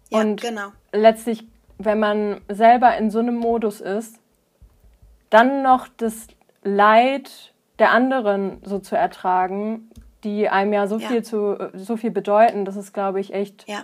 Ja, 0.09 0.19
und 0.19 0.41
genau. 0.41 0.71
letztlich 0.91 1.45
wenn 1.77 1.99
man 1.99 2.41
selber 2.49 2.97
in 2.97 3.09
so 3.11 3.19
einem 3.19 3.35
Modus 3.35 3.81
ist, 3.81 4.19
dann 5.29 5.63
noch 5.63 5.87
das 5.97 6.27
Leid 6.63 7.53
der 7.79 7.91
anderen 7.91 8.61
so 8.63 8.79
zu 8.79 8.95
ertragen, 8.95 9.89
die 10.23 10.49
einem 10.49 10.73
ja 10.73 10.87
so 10.87 10.97
ja. 10.97 11.07
viel 11.07 11.23
zu 11.23 11.69
so 11.73 11.97
viel 11.97 12.11
bedeuten, 12.11 12.65
das 12.65 12.75
ist 12.75 12.93
glaube 12.93 13.19
ich 13.19 13.33
echt 13.33 13.67
ja. 13.67 13.83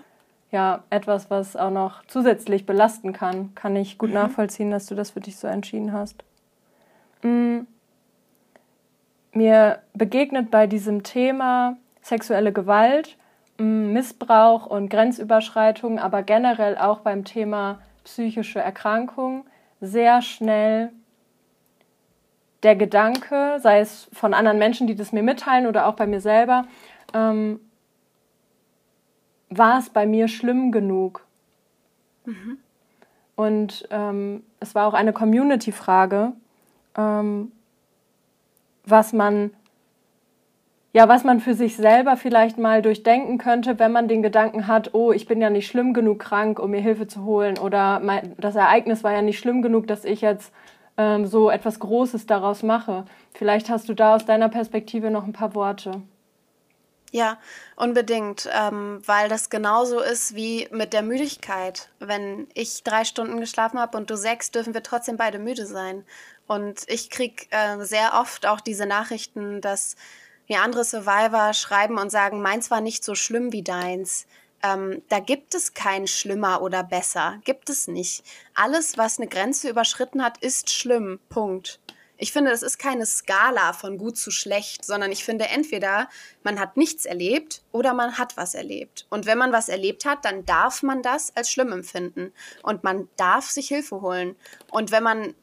ja. 0.52 0.84
etwas, 0.90 1.30
was 1.30 1.56
auch 1.56 1.70
noch 1.70 2.04
zusätzlich 2.08 2.66
belasten 2.66 3.14
kann. 3.14 3.54
Kann 3.56 3.76
ich 3.76 3.98
gut 3.98 4.10
mhm. 4.10 4.16
nachvollziehen, 4.16 4.72
dass 4.72 4.86
du 4.86 4.96
das 4.96 5.12
für 5.12 5.20
dich 5.20 5.38
so 5.38 5.48
entschieden 5.48 5.94
hast. 5.94 6.24
Mhm. 7.22 7.68
Mir 9.34 9.80
begegnet 9.94 10.52
bei 10.52 10.68
diesem 10.68 11.04
Thema 11.04 11.78
sexuelle 12.02 12.52
Gewalt 12.52 13.18
Missbrauch 13.58 14.66
und 14.66 14.90
Grenzüberschreitung, 14.90 16.00
aber 16.00 16.24
generell 16.24 16.78
auch 16.78 17.00
beim 17.00 17.26
Thema 17.26 17.80
psychische 18.04 18.60
Erkrankung 18.60 19.46
sehr 19.80 20.22
schnell 20.22 20.92
der 22.64 22.76
Gedanke, 22.76 23.58
sei 23.62 23.80
es 23.80 24.08
von 24.14 24.34
anderen 24.34 24.60
Menschen, 24.60 24.88
die 24.88 24.96
das 24.96 25.12
mir 25.12 25.24
mitteilen 25.24 25.68
oder 25.68 25.88
auch 25.88 25.96
bei 25.96 26.06
mir 26.06 26.22
selber, 26.22 26.66
ähm, 27.14 27.60
war 29.50 29.80
es 29.80 29.90
bei 29.90 30.06
mir 30.06 30.28
schlimm 30.28 30.72
genug? 30.72 31.26
Mhm. 32.26 32.58
Und 33.36 33.88
ähm, 33.90 34.44
es 34.60 34.76
war 34.76 34.88
auch 34.88 34.94
eine 34.94 35.14
Community-Frage, 35.14 36.34
ähm, 36.96 37.52
was 38.86 39.14
man 39.14 39.52
ja, 40.94 41.08
was 41.08 41.24
man 41.24 41.40
für 41.40 41.54
sich 41.54 41.78
selber 41.78 42.18
vielleicht 42.18 42.58
mal 42.58 42.82
durchdenken 42.82 43.38
könnte, 43.38 43.80
wenn 43.80 43.92
man 43.92 44.08
den 44.08 44.22
Gedanken 44.22 44.68
hat, 44.68 44.94
oh, 44.94 45.12
ich 45.14 45.26
bin 45.26 45.42
ja 45.42 45.50
nicht 45.50 45.68
schlimm 45.68 45.94
genug 45.94 46.20
krank, 46.20 46.60
um 46.60 46.72
mir 46.72 46.82
Hilfe 46.82 47.08
zu 47.08 47.24
holen 47.24 47.58
oder 47.58 48.00
mein, 48.00 48.36
das 48.38 48.56
Ereignis 48.56 49.04
war 49.04 49.14
ja 49.14 49.22
nicht 49.22 49.40
schlimm 49.40 49.62
genug, 49.62 49.88
dass 49.88 50.04
ich 50.04 50.22
jetzt 50.22 50.52
ähm, 50.98 51.26
so 51.26 51.50
etwas 51.50 51.80
Großes 51.80 52.26
daraus 52.26 52.62
mache. 52.62 53.06
Vielleicht 53.34 53.70
hast 53.70 53.88
du 53.88 53.94
da 53.94 54.16
aus 54.16 54.26
deiner 54.26 54.50
Perspektive 54.50 55.12
noch 55.12 55.26
ein 55.26 55.34
paar 55.34 55.56
Worte. 55.56 56.02
Ja, 57.14 57.38
unbedingt, 57.76 58.50
ähm, 58.54 59.02
weil 59.06 59.28
das 59.28 59.50
genauso 59.50 60.00
ist 60.00 60.34
wie 60.34 60.70
mit 60.72 60.94
der 60.94 61.02
Müdigkeit. 61.02 61.90
Wenn 62.00 62.48
ich 62.54 62.84
drei 62.84 63.04
Stunden 63.04 63.42
geschlafen 63.42 63.80
habe 63.80 63.98
und 63.98 64.10
du 64.10 64.16
sechs, 64.16 64.52
dürfen 64.52 64.74
wir 64.74 64.82
trotzdem 64.82 65.18
beide 65.18 65.38
müde 65.38 65.66
sein. 65.66 66.06
Und 66.48 66.84
ich 66.88 67.10
kriege 67.10 67.46
äh, 67.50 67.84
sehr 67.84 68.14
oft 68.14 68.46
auch 68.46 68.62
diese 68.62 68.86
Nachrichten, 68.86 69.60
dass 69.60 69.98
mir 70.52 70.62
andere 70.62 70.84
Survivor 70.84 71.54
schreiben 71.54 71.98
und 71.98 72.12
sagen, 72.12 72.42
meins 72.42 72.70
war 72.70 72.82
nicht 72.82 73.04
so 73.04 73.16
schlimm 73.16 73.52
wie 73.54 73.64
deins. 73.64 74.28
Ähm, 74.62 75.02
da 75.10 75.20
gibt 75.20 75.56
es 75.56 75.74
kein 75.74 76.08
schlimmer 76.08 76.62
oder 76.62 76.84
besser. 76.84 77.40
Gibt 77.46 77.70
es 77.70 77.88
nicht. 77.88 78.24
Alles, 78.54 78.98
was 78.98 79.18
eine 79.18 79.30
Grenze 79.30 79.70
überschritten 79.70 80.24
hat, 80.24 80.38
ist 80.40 80.70
schlimm. 80.70 81.20
Punkt. 81.30 81.80
Ich 82.18 82.34
finde, 82.34 82.52
das 82.52 82.62
ist 82.62 82.78
keine 82.78 83.08
Skala 83.08 83.74
von 83.74 83.98
gut 83.98 84.16
zu 84.16 84.30
schlecht, 84.30 84.86
sondern 84.86 85.12
ich 85.12 85.24
finde 85.24 85.48
entweder 85.48 86.08
man 86.44 86.60
hat 86.60 86.78
nichts 86.78 87.06
erlebt 87.06 87.64
oder 87.72 87.96
man 87.96 88.20
hat 88.20 88.38
was 88.38 88.54
erlebt. 88.54 89.08
Und 89.10 89.26
wenn 89.26 89.40
man 89.40 89.52
was 89.52 89.70
erlebt 89.70 90.06
hat, 90.06 90.24
dann 90.24 90.46
darf 90.46 90.84
man 90.84 91.02
das 91.02 91.36
als 91.36 91.50
schlimm 91.50 91.72
empfinden 91.72 92.32
und 92.62 92.84
man 92.84 93.10
darf 93.16 93.50
sich 93.50 93.70
Hilfe 93.70 94.02
holen. 94.02 94.36
Und 94.70 94.92
wenn 94.92 95.02
man 95.02 95.34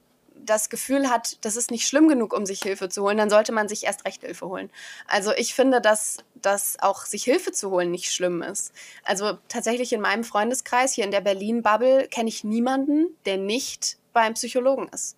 das 0.48 0.70
Gefühl 0.70 1.10
hat, 1.10 1.44
das 1.44 1.56
ist 1.56 1.70
nicht 1.70 1.86
schlimm 1.86 2.08
genug, 2.08 2.32
um 2.32 2.46
sich 2.46 2.62
Hilfe 2.62 2.88
zu 2.88 3.02
holen, 3.02 3.18
dann 3.18 3.30
sollte 3.30 3.52
man 3.52 3.68
sich 3.68 3.84
erst 3.84 4.04
recht 4.04 4.22
Hilfe 4.22 4.46
holen. 4.46 4.70
Also 5.06 5.32
ich 5.32 5.54
finde, 5.54 5.80
dass, 5.80 6.18
dass 6.34 6.78
auch 6.80 7.04
sich 7.04 7.24
Hilfe 7.24 7.52
zu 7.52 7.70
holen 7.70 7.90
nicht 7.90 8.12
schlimm 8.12 8.42
ist. 8.42 8.72
Also 9.04 9.38
tatsächlich 9.48 9.92
in 9.92 10.00
meinem 10.00 10.24
Freundeskreis, 10.24 10.92
hier 10.92 11.04
in 11.04 11.10
der 11.10 11.20
Berlin-Bubble, 11.20 12.08
kenne 12.08 12.28
ich 12.28 12.44
niemanden, 12.44 13.16
der 13.26 13.36
nicht 13.36 13.98
beim 14.12 14.34
Psychologen 14.34 14.88
ist. 14.88 15.16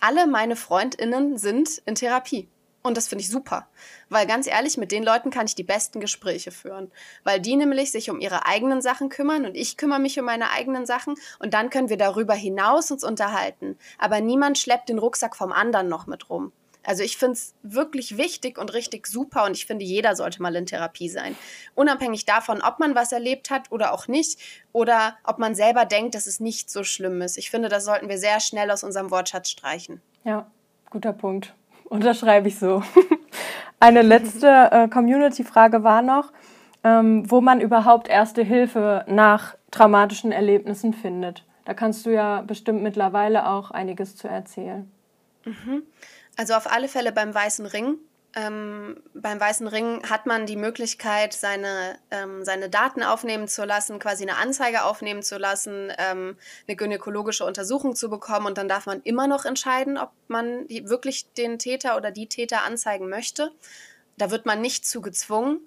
Alle 0.00 0.26
meine 0.26 0.56
Freundinnen 0.56 1.36
sind 1.36 1.82
in 1.84 1.94
Therapie. 1.94 2.48
Und 2.82 2.96
das 2.96 3.08
finde 3.08 3.22
ich 3.22 3.28
super, 3.28 3.68
weil 4.08 4.26
ganz 4.26 4.46
ehrlich, 4.46 4.78
mit 4.78 4.90
den 4.90 5.02
Leuten 5.02 5.30
kann 5.30 5.44
ich 5.44 5.54
die 5.54 5.62
besten 5.64 6.00
Gespräche 6.00 6.50
führen, 6.50 6.90
weil 7.24 7.38
die 7.38 7.54
nämlich 7.56 7.90
sich 7.90 8.08
um 8.08 8.20
ihre 8.20 8.46
eigenen 8.46 8.80
Sachen 8.80 9.10
kümmern 9.10 9.44
und 9.44 9.54
ich 9.54 9.76
kümmere 9.76 9.98
mich 9.98 10.18
um 10.18 10.24
meine 10.24 10.50
eigenen 10.50 10.86
Sachen 10.86 11.16
und 11.40 11.52
dann 11.52 11.68
können 11.68 11.90
wir 11.90 11.98
darüber 11.98 12.32
hinaus 12.32 12.90
uns 12.90 13.04
unterhalten. 13.04 13.76
Aber 13.98 14.22
niemand 14.22 14.56
schleppt 14.56 14.88
den 14.88 14.98
Rucksack 14.98 15.36
vom 15.36 15.52
anderen 15.52 15.88
noch 15.88 16.06
mit 16.06 16.30
rum. 16.30 16.52
Also 16.82 17.02
ich 17.02 17.18
finde 17.18 17.34
es 17.34 17.54
wirklich 17.62 18.16
wichtig 18.16 18.56
und 18.56 18.72
richtig 18.72 19.06
super 19.06 19.44
und 19.44 19.56
ich 19.56 19.66
finde, 19.66 19.84
jeder 19.84 20.16
sollte 20.16 20.40
mal 20.40 20.56
in 20.56 20.64
Therapie 20.64 21.10
sein. 21.10 21.36
Unabhängig 21.74 22.24
davon, 22.24 22.62
ob 22.62 22.78
man 22.78 22.94
was 22.94 23.12
erlebt 23.12 23.50
hat 23.50 23.70
oder 23.70 23.92
auch 23.92 24.08
nicht 24.08 24.40
oder 24.72 25.18
ob 25.24 25.38
man 25.38 25.54
selber 25.54 25.84
denkt, 25.84 26.14
dass 26.14 26.26
es 26.26 26.40
nicht 26.40 26.70
so 26.70 26.82
schlimm 26.82 27.20
ist. 27.20 27.36
Ich 27.36 27.50
finde, 27.50 27.68
das 27.68 27.84
sollten 27.84 28.08
wir 28.08 28.16
sehr 28.16 28.40
schnell 28.40 28.70
aus 28.70 28.82
unserem 28.82 29.10
Wortschatz 29.10 29.50
streichen. 29.50 30.00
Ja, 30.24 30.50
guter 30.88 31.12
Punkt. 31.12 31.54
Unterschreibe 31.90 32.48
ich 32.48 32.58
so. 32.58 32.82
Eine 33.80 34.02
letzte 34.02 34.46
äh, 34.46 34.88
Community-Frage 34.88 35.82
war 35.82 36.02
noch, 36.02 36.32
ähm, 36.84 37.28
wo 37.30 37.40
man 37.40 37.60
überhaupt 37.60 38.08
erste 38.08 38.42
Hilfe 38.42 39.04
nach 39.08 39.56
traumatischen 39.72 40.32
Erlebnissen 40.32 40.94
findet. 40.94 41.44
Da 41.64 41.74
kannst 41.74 42.06
du 42.06 42.10
ja 42.10 42.42
bestimmt 42.42 42.82
mittlerweile 42.82 43.48
auch 43.48 43.72
einiges 43.72 44.16
zu 44.16 44.28
erzählen. 44.28 44.90
Mhm. 45.44 45.82
Also 46.36 46.54
auf 46.54 46.70
alle 46.70 46.88
Fälle 46.88 47.10
beim 47.10 47.34
Weißen 47.34 47.66
Ring 47.66 47.96
ähm, 48.34 49.02
beim 49.12 49.40
Weißen 49.40 49.66
Ring 49.66 50.08
hat 50.08 50.26
man 50.26 50.46
die 50.46 50.56
Möglichkeit, 50.56 51.32
seine, 51.32 51.98
ähm, 52.10 52.44
seine 52.44 52.70
Daten 52.70 53.02
aufnehmen 53.02 53.48
zu 53.48 53.64
lassen, 53.64 53.98
quasi 53.98 54.22
eine 54.22 54.36
Anzeige 54.36 54.84
aufnehmen 54.84 55.22
zu 55.22 55.36
lassen, 55.36 55.92
ähm, 55.98 56.36
eine 56.68 56.76
gynäkologische 56.76 57.44
Untersuchung 57.44 57.96
zu 57.96 58.08
bekommen 58.08 58.46
und 58.46 58.56
dann 58.56 58.68
darf 58.68 58.86
man 58.86 59.02
immer 59.02 59.26
noch 59.26 59.44
entscheiden, 59.44 59.98
ob 59.98 60.10
man 60.28 60.66
die, 60.68 60.88
wirklich 60.88 61.32
den 61.32 61.58
Täter 61.58 61.96
oder 61.96 62.12
die 62.12 62.28
Täter 62.28 62.62
anzeigen 62.62 63.08
möchte. 63.08 63.50
Da 64.16 64.30
wird 64.30 64.46
man 64.46 64.60
nicht 64.60 64.86
zu 64.86 65.00
gezwungen. 65.00 65.60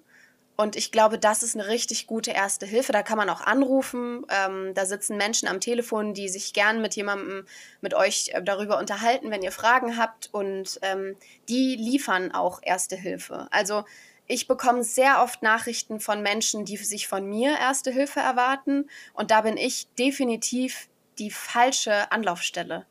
Und 0.56 0.76
ich 0.76 0.92
glaube, 0.92 1.18
das 1.18 1.42
ist 1.42 1.56
eine 1.56 1.66
richtig 1.66 2.06
gute 2.06 2.30
erste 2.30 2.64
Hilfe. 2.64 2.92
Da 2.92 3.02
kann 3.02 3.18
man 3.18 3.28
auch 3.28 3.40
anrufen. 3.40 4.24
Ähm, 4.28 4.72
da 4.74 4.86
sitzen 4.86 5.16
Menschen 5.16 5.48
am 5.48 5.60
Telefon, 5.60 6.14
die 6.14 6.28
sich 6.28 6.52
gern 6.52 6.80
mit 6.80 6.94
jemandem, 6.94 7.44
mit 7.80 7.94
euch 7.94 8.30
äh, 8.32 8.42
darüber 8.42 8.78
unterhalten, 8.78 9.30
wenn 9.30 9.42
ihr 9.42 9.50
Fragen 9.50 9.96
habt. 9.96 10.28
Und 10.32 10.78
ähm, 10.82 11.16
die 11.48 11.74
liefern 11.74 12.32
auch 12.32 12.60
erste 12.62 12.94
Hilfe. 12.94 13.48
Also 13.50 13.84
ich 14.26 14.46
bekomme 14.46 14.84
sehr 14.84 15.22
oft 15.22 15.42
Nachrichten 15.42 16.00
von 16.00 16.22
Menschen, 16.22 16.64
die 16.64 16.76
sich 16.76 17.08
von 17.08 17.26
mir 17.26 17.58
erste 17.58 17.90
Hilfe 17.90 18.20
erwarten. 18.20 18.88
Und 19.12 19.30
da 19.32 19.40
bin 19.40 19.56
ich 19.56 19.88
definitiv 19.98 20.88
die 21.18 21.30
falsche 21.30 22.10
Anlaufstelle, 22.10 22.86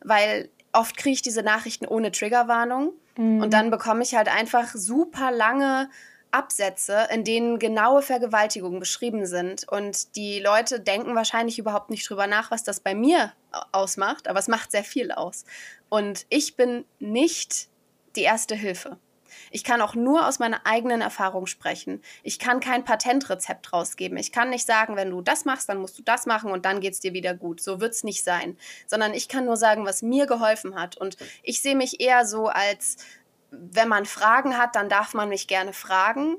weil 0.00 0.48
oft 0.72 0.96
kriege 0.96 1.14
ich 1.14 1.22
diese 1.22 1.42
Nachrichten 1.42 1.86
ohne 1.86 2.10
Triggerwarnung 2.12 2.92
mhm. 3.16 3.42
und 3.42 3.52
dann 3.52 3.70
bekomme 3.70 4.02
ich 4.02 4.14
halt 4.14 4.28
einfach 4.28 4.74
super 4.74 5.30
lange 5.30 5.90
Absätze, 6.30 7.08
in 7.10 7.24
denen 7.24 7.58
genaue 7.58 8.02
Vergewaltigungen 8.02 8.80
beschrieben 8.80 9.26
sind. 9.26 9.66
Und 9.68 10.16
die 10.16 10.40
Leute 10.40 10.80
denken 10.80 11.14
wahrscheinlich 11.14 11.58
überhaupt 11.58 11.90
nicht 11.90 12.08
drüber 12.08 12.26
nach, 12.26 12.50
was 12.50 12.64
das 12.64 12.80
bei 12.80 12.94
mir 12.94 13.32
ausmacht, 13.72 14.28
aber 14.28 14.38
es 14.38 14.48
macht 14.48 14.70
sehr 14.70 14.84
viel 14.84 15.12
aus. 15.12 15.44
Und 15.88 16.26
ich 16.28 16.56
bin 16.56 16.84
nicht 16.98 17.68
die 18.16 18.22
erste 18.22 18.54
Hilfe. 18.54 18.98
Ich 19.50 19.64
kann 19.64 19.80
auch 19.80 19.94
nur 19.94 20.26
aus 20.26 20.38
meiner 20.38 20.66
eigenen 20.66 21.00
Erfahrung 21.00 21.46
sprechen. 21.46 22.02
Ich 22.22 22.38
kann 22.38 22.60
kein 22.60 22.84
Patentrezept 22.84 23.72
rausgeben. 23.72 24.18
Ich 24.18 24.32
kann 24.32 24.50
nicht 24.50 24.66
sagen, 24.66 24.96
wenn 24.96 25.10
du 25.10 25.20
das 25.20 25.44
machst, 25.44 25.68
dann 25.68 25.78
musst 25.78 25.98
du 25.98 26.02
das 26.02 26.26
machen 26.26 26.50
und 26.50 26.64
dann 26.64 26.80
geht 26.80 26.94
es 26.94 27.00
dir 27.00 27.12
wieder 27.12 27.34
gut. 27.34 27.60
So 27.60 27.80
wird 27.80 27.92
es 27.92 28.04
nicht 28.04 28.24
sein. 28.24 28.56
Sondern 28.86 29.14
ich 29.14 29.28
kann 29.28 29.44
nur 29.44 29.56
sagen, 29.56 29.84
was 29.84 30.02
mir 30.02 30.26
geholfen 30.26 30.74
hat. 30.74 30.96
Und 30.96 31.16
ich 31.42 31.62
sehe 31.62 31.76
mich 31.76 32.00
eher 32.00 32.26
so 32.26 32.48
als 32.48 32.96
wenn 33.50 33.88
man 33.88 34.04
Fragen 34.04 34.58
hat, 34.58 34.76
dann 34.76 34.88
darf 34.88 35.14
man 35.14 35.28
mich 35.28 35.48
gerne 35.48 35.72
fragen. 35.72 36.36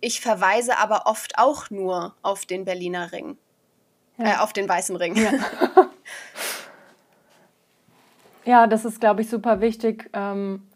Ich 0.00 0.20
verweise 0.20 0.78
aber 0.78 1.06
oft 1.06 1.38
auch 1.38 1.70
nur 1.70 2.14
auf 2.22 2.46
den 2.46 2.64
Berliner 2.64 3.12
Ring. 3.12 3.36
Ja. 4.18 4.26
Äh, 4.26 4.36
auf 4.38 4.52
den 4.52 4.68
weißen 4.68 4.96
Ring. 4.96 5.16
Ja, 5.16 5.32
ja 8.44 8.66
das 8.66 8.84
ist, 8.84 9.00
glaube 9.00 9.22
ich, 9.22 9.30
super 9.30 9.60
wichtig, 9.60 10.10
ähm, 10.12 10.68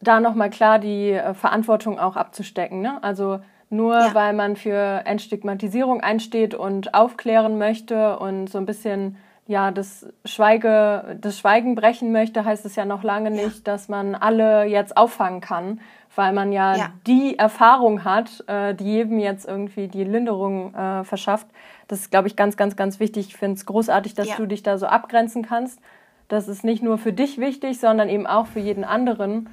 da 0.00 0.20
nochmal 0.20 0.50
klar 0.50 0.78
die 0.78 1.12
äh, 1.12 1.34
Verantwortung 1.34 1.98
auch 1.98 2.16
abzustecken. 2.16 2.80
Ne? 2.80 3.02
Also 3.02 3.40
nur 3.70 3.94
ja. 3.94 4.14
weil 4.14 4.32
man 4.32 4.56
für 4.56 5.02
Entstigmatisierung 5.04 6.00
einsteht 6.00 6.54
und 6.54 6.94
aufklären 6.94 7.58
möchte 7.58 8.18
und 8.18 8.48
so 8.48 8.58
ein 8.58 8.66
bisschen 8.66 9.16
ja, 9.46 9.70
das, 9.70 10.06
Schweige, 10.24 11.18
das 11.20 11.38
Schweigen 11.38 11.76
brechen 11.76 12.10
möchte, 12.10 12.44
heißt 12.44 12.66
es 12.66 12.74
ja 12.74 12.84
noch 12.84 13.02
lange 13.04 13.30
nicht, 13.30 13.58
ja. 13.58 13.62
dass 13.72 13.88
man 13.88 14.14
alle 14.14 14.64
jetzt 14.64 14.96
auffangen 14.96 15.40
kann, 15.40 15.80
weil 16.16 16.32
man 16.32 16.50
ja, 16.50 16.76
ja. 16.76 16.88
die 17.06 17.38
Erfahrung 17.38 18.04
hat, 18.04 18.44
äh, 18.48 18.74
die 18.74 18.84
jedem 18.84 19.18
jetzt 19.20 19.46
irgendwie 19.46 19.86
die 19.86 20.02
Linderung 20.02 20.74
äh, 20.74 21.04
verschafft. 21.04 21.46
Das 21.86 22.00
ist, 22.00 22.10
glaube 22.10 22.26
ich, 22.26 22.34
ganz, 22.34 22.56
ganz, 22.56 22.74
ganz 22.74 22.98
wichtig. 22.98 23.28
Ich 23.28 23.36
finde 23.36 23.56
es 23.56 23.66
großartig, 23.66 24.14
dass 24.14 24.28
ja. 24.28 24.36
du 24.36 24.46
dich 24.46 24.64
da 24.64 24.78
so 24.78 24.86
abgrenzen 24.86 25.44
kannst. 25.46 25.80
Das 26.26 26.48
ist 26.48 26.64
nicht 26.64 26.82
nur 26.82 26.98
für 26.98 27.12
dich 27.12 27.38
wichtig, 27.38 27.78
sondern 27.78 28.08
eben 28.08 28.26
auch 28.26 28.46
für 28.46 28.58
jeden 28.58 28.82
anderen, 28.82 29.48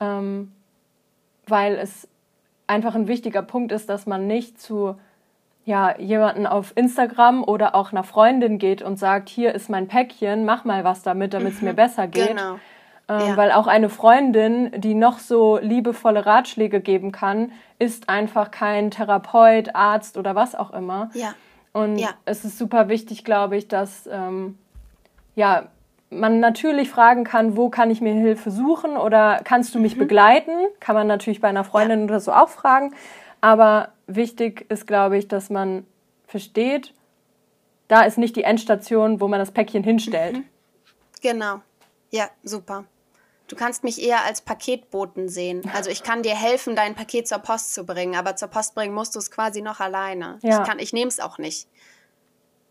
ähm, 0.00 0.50
weil 1.46 1.76
es 1.76 2.08
einfach 2.66 2.96
ein 2.96 3.06
wichtiger 3.06 3.42
Punkt 3.42 3.70
ist, 3.70 3.88
dass 3.88 4.06
man 4.06 4.26
nicht 4.26 4.60
zu 4.60 4.96
ja, 5.66 5.98
jemanden 5.98 6.46
auf 6.46 6.72
Instagram 6.76 7.42
oder 7.42 7.74
auch 7.74 7.90
einer 7.90 8.04
Freundin 8.04 8.58
geht 8.58 8.82
und 8.82 9.00
sagt, 9.00 9.28
hier 9.28 9.52
ist 9.52 9.68
mein 9.68 9.88
Päckchen, 9.88 10.44
mach 10.44 10.64
mal 10.64 10.84
was 10.84 11.02
damit, 11.02 11.34
damit 11.34 11.54
es 11.54 11.60
mhm, 11.60 11.68
mir 11.68 11.74
besser 11.74 12.06
geht. 12.06 12.28
Genau. 12.28 12.60
Ähm, 13.08 13.28
ja. 13.28 13.36
Weil 13.36 13.50
auch 13.50 13.66
eine 13.66 13.88
Freundin, 13.88 14.70
die 14.80 14.94
noch 14.94 15.18
so 15.18 15.58
liebevolle 15.58 16.24
Ratschläge 16.24 16.80
geben 16.80 17.10
kann, 17.10 17.50
ist 17.80 18.08
einfach 18.08 18.52
kein 18.52 18.92
Therapeut, 18.92 19.74
Arzt 19.74 20.16
oder 20.16 20.36
was 20.36 20.54
auch 20.54 20.72
immer. 20.72 21.10
Ja. 21.14 21.34
Und 21.72 21.98
ja. 21.98 22.10
es 22.26 22.44
ist 22.44 22.58
super 22.58 22.88
wichtig, 22.88 23.24
glaube 23.24 23.56
ich, 23.56 23.66
dass 23.66 24.08
ähm, 24.10 24.56
ja, 25.34 25.64
man 26.10 26.38
natürlich 26.38 26.90
fragen 26.90 27.24
kann, 27.24 27.56
wo 27.56 27.70
kann 27.70 27.90
ich 27.90 28.00
mir 28.00 28.14
Hilfe 28.14 28.52
suchen 28.52 28.96
oder 28.96 29.40
kannst 29.42 29.74
du 29.74 29.80
mich 29.80 29.96
mhm. 29.96 30.00
begleiten? 30.00 30.52
Kann 30.78 30.94
man 30.94 31.08
natürlich 31.08 31.40
bei 31.40 31.48
einer 31.48 31.64
Freundin 31.64 32.00
ja. 32.00 32.04
oder 32.04 32.20
so 32.20 32.32
auch 32.32 32.50
fragen. 32.50 32.94
Aber 33.40 33.88
wichtig 34.06 34.66
ist, 34.68 34.86
glaube 34.86 35.18
ich, 35.18 35.28
dass 35.28 35.50
man 35.50 35.86
versteht, 36.26 36.94
da 37.88 38.02
ist 38.02 38.18
nicht 38.18 38.36
die 38.36 38.44
Endstation, 38.44 39.20
wo 39.20 39.28
man 39.28 39.38
das 39.38 39.52
Päckchen 39.52 39.84
hinstellt. 39.84 40.38
Mhm. 40.38 40.44
Genau. 41.22 41.60
Ja, 42.10 42.28
super. 42.42 42.84
Du 43.48 43.54
kannst 43.54 43.84
mich 43.84 44.02
eher 44.02 44.24
als 44.24 44.40
Paketboten 44.40 45.28
sehen. 45.28 45.62
Also 45.72 45.88
ich 45.88 46.02
kann 46.02 46.22
dir 46.22 46.34
helfen, 46.34 46.74
dein 46.74 46.96
Paket 46.96 47.28
zur 47.28 47.38
Post 47.38 47.74
zu 47.74 47.84
bringen, 47.84 48.16
aber 48.16 48.34
zur 48.34 48.48
Post 48.48 48.74
bringen 48.74 48.92
musst 48.92 49.14
du 49.14 49.20
es 49.20 49.30
quasi 49.30 49.62
noch 49.62 49.78
alleine. 49.78 50.38
Ja. 50.42 50.64
Ich, 50.76 50.82
ich 50.82 50.92
nehme 50.92 51.08
es 51.08 51.20
auch 51.20 51.38
nicht. 51.38 51.68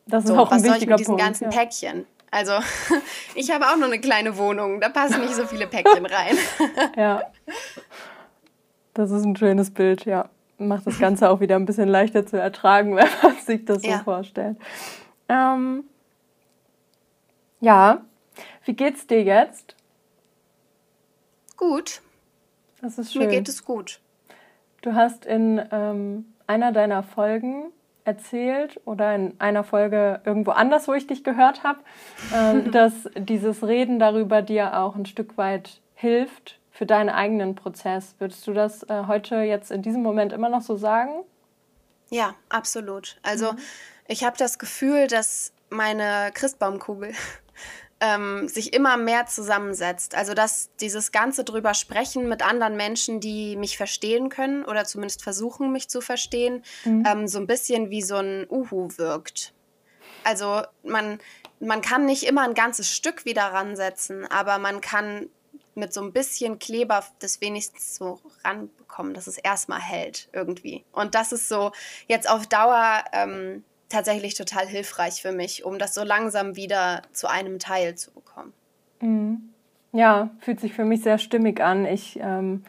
Das 0.05 0.25
ist 0.25 0.29
so, 0.29 0.37
auch 0.37 0.51
ein 0.51 0.59
was 0.59 0.67
soll 0.67 0.77
ich 0.77 0.85
mit 0.85 0.99
diesen 0.99 1.11
Punkt, 1.11 1.23
ganzen 1.23 1.45
ja. 1.45 1.49
Päckchen? 1.49 2.05
Also 2.29 2.59
ich 3.35 3.51
habe 3.51 3.69
auch 3.69 3.77
nur 3.77 3.85
eine 3.85 3.99
kleine 3.99 4.37
Wohnung, 4.37 4.81
da 4.81 4.89
passen 4.89 5.21
nicht 5.21 5.35
so 5.35 5.45
viele 5.47 5.65
Päckchen 5.65 6.05
rein. 6.05 6.37
ja. 6.97 7.23
Das 8.93 9.11
ist 9.11 9.23
ein 9.23 9.37
schönes 9.37 9.71
Bild, 9.71 10.03
ja 10.05 10.29
macht 10.57 10.87
das 10.87 10.99
Ganze 10.99 11.29
auch 11.29 11.39
wieder 11.39 11.55
ein 11.55 11.65
bisschen 11.65 11.89
leichter 11.89 12.25
zu 12.25 12.37
ertragen, 12.39 12.95
wenn 12.95 13.07
man 13.21 13.35
sich 13.37 13.65
das 13.65 13.85
ja. 13.85 13.97
so 13.97 14.03
vorstellt. 14.03 14.57
Ähm, 15.29 15.83
ja, 17.61 18.01
wie 18.65 18.73
geht's 18.73 19.07
dir 19.07 19.23
jetzt? 19.23 19.75
Gut. 21.57 22.01
Das 22.81 22.97
ist 22.97 23.13
schön. 23.13 23.23
Mir 23.23 23.29
geht 23.29 23.49
es 23.49 23.65
gut. 23.65 23.99
Du 24.81 24.93
hast 24.93 25.25
in 25.25 25.61
ähm, 25.71 26.25
einer 26.45 26.71
deiner 26.71 27.01
Folgen 27.01 27.71
erzählt 28.03 28.79
oder 28.85 29.15
in 29.15 29.33
einer 29.39 29.63
Folge 29.63 30.21
irgendwo 30.25 30.51
anders, 30.51 30.87
wo 30.87 30.93
ich 30.93 31.07
dich 31.07 31.23
gehört 31.23 31.63
habe, 31.63 31.79
ähm, 32.33 32.71
dass 32.71 33.09
dieses 33.17 33.65
Reden 33.65 33.99
darüber 33.99 34.41
dir 34.41 34.77
auch 34.77 34.95
ein 34.95 35.07
Stück 35.07 35.37
weit 35.37 35.81
hilft, 35.95 36.59
für 36.75 36.85
deinen 36.85 37.09
eigenen 37.09 37.55
Prozess. 37.55 38.15
Würdest 38.19 38.45
du 38.45 38.53
das 38.53 38.83
äh, 38.83 39.03
heute 39.07 39.37
jetzt 39.37 39.71
in 39.71 39.81
diesem 39.81 40.03
Moment 40.03 40.33
immer 40.33 40.49
noch 40.49 40.61
so 40.61 40.75
sagen? 40.75 41.23
Ja, 42.09 42.35
absolut. 42.49 43.17
Also 43.23 43.53
mhm. 43.53 43.59
ich 44.09 44.25
habe 44.25 44.37
das 44.37 44.59
Gefühl, 44.59 45.07
dass 45.07 45.53
meine 45.69 46.31
Christbaumkugel 46.33 47.13
ähm, 48.01 48.49
sich 48.49 48.73
immer 48.73 48.97
mehr 48.97 49.25
zusammensetzt. 49.25 50.15
Also 50.15 50.33
dass 50.33 50.69
dieses 50.81 51.13
ganze 51.13 51.45
drüber 51.45 51.73
sprechen 51.75 52.27
mit 52.27 52.45
anderen 52.45 52.75
Menschen, 52.75 53.21
die 53.21 53.55
mich 53.55 53.77
verstehen 53.77 54.27
können 54.27 54.65
oder 54.65 54.83
zumindest 54.83 55.23
versuchen, 55.23 55.71
mich 55.71 55.87
zu 55.87 56.01
verstehen, 56.01 56.61
mhm. 56.83 57.05
ähm, 57.07 57.27
so 57.29 57.39
ein 57.39 57.47
bisschen 57.47 57.89
wie 57.89 58.01
so 58.01 58.17
ein 58.17 58.47
Uhu 58.49 58.89
wirkt. 58.97 59.53
Also 60.25 60.63
man, 60.83 61.19
man 61.61 61.79
kann 61.79 62.05
nicht 62.05 62.23
immer 62.23 62.41
ein 62.41 62.53
ganzes 62.53 62.91
Stück 62.91 63.23
wieder 63.23 63.43
ransetzen, 63.43 64.29
aber 64.29 64.57
man 64.57 64.81
kann 64.81 65.29
mit 65.75 65.93
so 65.93 66.01
ein 66.01 66.13
bisschen 66.13 66.59
Kleber 66.59 67.03
das 67.19 67.41
wenigstens 67.41 67.95
so 67.95 68.19
ranbekommen, 68.43 69.13
dass 69.13 69.27
es 69.27 69.37
erstmal 69.37 69.81
hält 69.81 70.29
irgendwie. 70.33 70.83
Und 70.91 71.15
das 71.15 71.31
ist 71.31 71.49
so 71.49 71.71
jetzt 72.07 72.29
auf 72.29 72.47
Dauer 72.47 73.03
ähm, 73.11 73.63
tatsächlich 73.89 74.35
total 74.35 74.67
hilfreich 74.67 75.21
für 75.21 75.31
mich, 75.31 75.63
um 75.65 75.77
das 75.77 75.93
so 75.93 76.03
langsam 76.03 76.55
wieder 76.55 77.01
zu 77.11 77.27
einem 77.29 77.59
Teil 77.59 77.95
zu 77.95 78.11
bekommen. 78.11 78.53
Mhm. 79.01 79.49
Ja, 79.91 80.31
fühlt 80.39 80.59
sich 80.59 80.73
für 80.73 80.83
mich 80.83 81.03
sehr 81.03 81.17
stimmig 81.17 81.61
an. 81.61 81.85
Ich 81.85 82.19
ähm, 82.19 82.65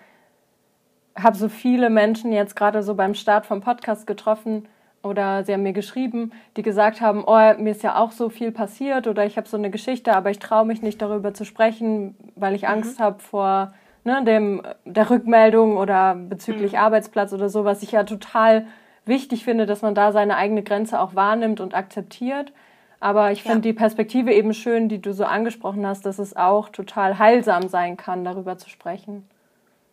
habe 1.16 1.36
so 1.36 1.48
viele 1.48 1.90
Menschen 1.90 2.32
jetzt 2.32 2.54
gerade 2.54 2.82
so 2.82 2.94
beim 2.94 3.14
Start 3.14 3.46
vom 3.46 3.61
Podcast 3.61 4.07
getroffen, 4.07 4.68
oder 5.07 5.44
sie 5.44 5.52
haben 5.52 5.62
mir 5.62 5.72
geschrieben, 5.72 6.32
die 6.57 6.62
gesagt 6.62 7.00
haben, 7.00 7.24
oh, 7.26 7.54
mir 7.59 7.70
ist 7.70 7.82
ja 7.82 7.96
auch 7.96 8.12
so 8.12 8.28
viel 8.28 8.52
passiert 8.52 9.07
oder 9.07 9.24
ich 9.24 9.36
habe 9.36 9.48
so 9.48 9.57
eine 9.57 9.70
Geschichte, 9.70 10.14
aber 10.14 10.30
ich 10.30 10.38
traue 10.38 10.66
mich 10.66 10.82
nicht 10.82 11.00
darüber 11.00 11.32
zu 11.32 11.44
sprechen, 11.44 12.14
weil 12.34 12.54
ich 12.54 12.62
mhm. 12.62 12.68
Angst 12.68 13.00
habe 13.00 13.20
vor 13.20 13.72
ne, 14.04 14.22
dem, 14.24 14.62
der 14.84 15.09
Rückmeldung 15.09 15.76
oder 15.76 16.14
bezüglich 16.14 16.72
mhm. 16.72 16.78
Arbeitsplatz 16.78 17.32
oder 17.32 17.48
so, 17.48 17.64
was 17.64 17.82
ich 17.82 17.92
ja 17.92 18.04
total 18.04 18.66
wichtig 19.04 19.44
finde, 19.44 19.66
dass 19.66 19.82
man 19.82 19.94
da 19.94 20.12
seine 20.12 20.36
eigene 20.36 20.62
Grenze 20.62 21.00
auch 21.00 21.14
wahrnimmt 21.14 21.61
und 21.61 21.74
akzeptiert. 21.74 22.52
Aber 22.98 23.30
ich 23.30 23.42
finde 23.42 23.59
ja. 23.59 23.62
die 23.62 23.72
Perspektive 23.72 24.32
eben 24.32 24.54
schön, 24.54 24.88
die 24.88 25.00
du 25.00 25.12
so 25.12 25.24
angesprochen 25.24 25.86
hast, 25.86 26.07
dass 26.07 26.18
es 26.18 26.34
auch 26.34 26.70
total 26.70 27.18
heilsam 27.18 27.68
sein 27.68 27.96
kann, 27.96 28.24
darüber 28.24 28.57
zu 28.57 28.68
sprechen. 28.70 29.28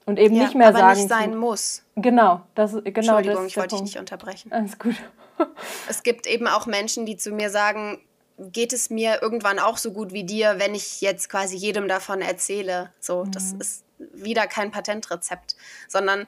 Und 0.05 0.19
eben 0.19 0.35
ja, 0.35 0.43
nicht 0.43 0.55
mehr 0.55 0.67
aber 0.67 0.79
sagen. 0.79 0.99
nicht 0.99 1.09
sein 1.09 1.35
muss. 1.37 1.83
Genau, 1.95 2.41
das 2.55 2.71
genau 2.71 2.85
Entschuldigung, 2.87 3.43
das 3.43 3.47
ich 3.47 3.57
wollte 3.57 3.75
dich 3.75 3.83
nicht 3.83 3.97
unterbrechen. 3.97 4.51
Alles 4.51 4.77
gut. 4.77 4.95
es 5.89 6.03
gibt 6.03 6.27
eben 6.27 6.47
auch 6.47 6.65
Menschen, 6.65 7.05
die 7.05 7.17
zu 7.17 7.31
mir 7.31 7.49
sagen, 7.49 7.99
geht 8.37 8.73
es 8.73 8.89
mir 8.89 9.21
irgendwann 9.21 9.59
auch 9.59 9.77
so 9.77 9.91
gut 9.91 10.11
wie 10.11 10.23
dir, 10.23 10.55
wenn 10.57 10.75
ich 10.75 11.01
jetzt 11.01 11.29
quasi 11.29 11.55
jedem 11.55 11.87
davon 11.87 12.21
erzähle. 12.21 12.91
So, 12.99 13.23
mhm. 13.23 13.31
das 13.31 13.53
ist 13.53 13.83
wieder 14.13 14.47
kein 14.47 14.71
Patentrezept, 14.71 15.55
sondern 15.87 16.27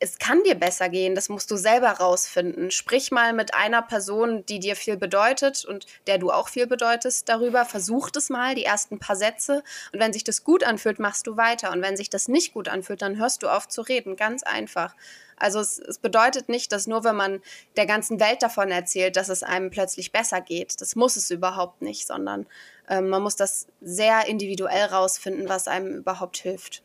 es 0.00 0.18
kann 0.18 0.42
dir 0.42 0.56
besser 0.56 0.88
gehen, 0.88 1.14
das 1.14 1.28
musst 1.28 1.50
du 1.50 1.56
selber 1.56 1.90
rausfinden. 1.90 2.70
Sprich 2.70 3.12
mal 3.12 3.32
mit 3.32 3.54
einer 3.54 3.82
Person, 3.82 4.44
die 4.46 4.58
dir 4.58 4.74
viel 4.74 4.96
bedeutet 4.96 5.64
und 5.64 5.86
der 6.06 6.18
du 6.18 6.30
auch 6.30 6.48
viel 6.48 6.66
bedeutest 6.66 7.28
darüber. 7.28 7.64
Versuch 7.64 8.10
es 8.16 8.28
mal, 8.28 8.56
die 8.56 8.64
ersten 8.64 8.98
paar 8.98 9.14
Sätze. 9.14 9.62
Und 9.92 10.00
wenn 10.00 10.12
sich 10.12 10.24
das 10.24 10.42
gut 10.42 10.64
anfühlt, 10.64 10.98
machst 10.98 11.28
du 11.28 11.36
weiter. 11.36 11.70
Und 11.70 11.82
wenn 11.82 11.96
sich 11.96 12.10
das 12.10 12.26
nicht 12.26 12.54
gut 12.54 12.68
anfühlt, 12.68 13.02
dann 13.02 13.18
hörst 13.18 13.44
du 13.44 13.48
auf 13.48 13.68
zu 13.68 13.82
reden. 13.82 14.16
Ganz 14.16 14.42
einfach. 14.42 14.96
Also 15.36 15.60
es, 15.60 15.78
es 15.78 15.98
bedeutet 15.98 16.48
nicht, 16.48 16.72
dass 16.72 16.88
nur 16.88 17.04
wenn 17.04 17.14
man 17.14 17.40
der 17.76 17.86
ganzen 17.86 18.18
Welt 18.18 18.42
davon 18.42 18.72
erzählt, 18.72 19.16
dass 19.16 19.28
es 19.28 19.44
einem 19.44 19.70
plötzlich 19.70 20.10
besser 20.10 20.40
geht. 20.40 20.80
Das 20.80 20.96
muss 20.96 21.14
es 21.14 21.30
überhaupt 21.30 21.82
nicht, 21.82 22.06
sondern 22.06 22.46
ähm, 22.88 23.08
man 23.08 23.22
muss 23.22 23.36
das 23.36 23.68
sehr 23.80 24.26
individuell 24.26 24.86
rausfinden, 24.86 25.48
was 25.48 25.68
einem 25.68 25.98
überhaupt 25.98 26.38
hilft. 26.38 26.82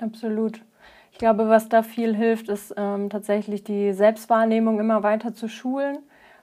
Absolut. 0.00 0.60
Ich 1.12 1.18
glaube, 1.18 1.48
was 1.48 1.68
da 1.68 1.82
viel 1.82 2.14
hilft, 2.14 2.48
ist 2.48 2.74
ähm, 2.76 3.10
tatsächlich 3.10 3.64
die 3.64 3.92
Selbstwahrnehmung 3.92 4.80
immer 4.80 5.02
weiter 5.02 5.34
zu 5.34 5.48
schulen, 5.48 5.98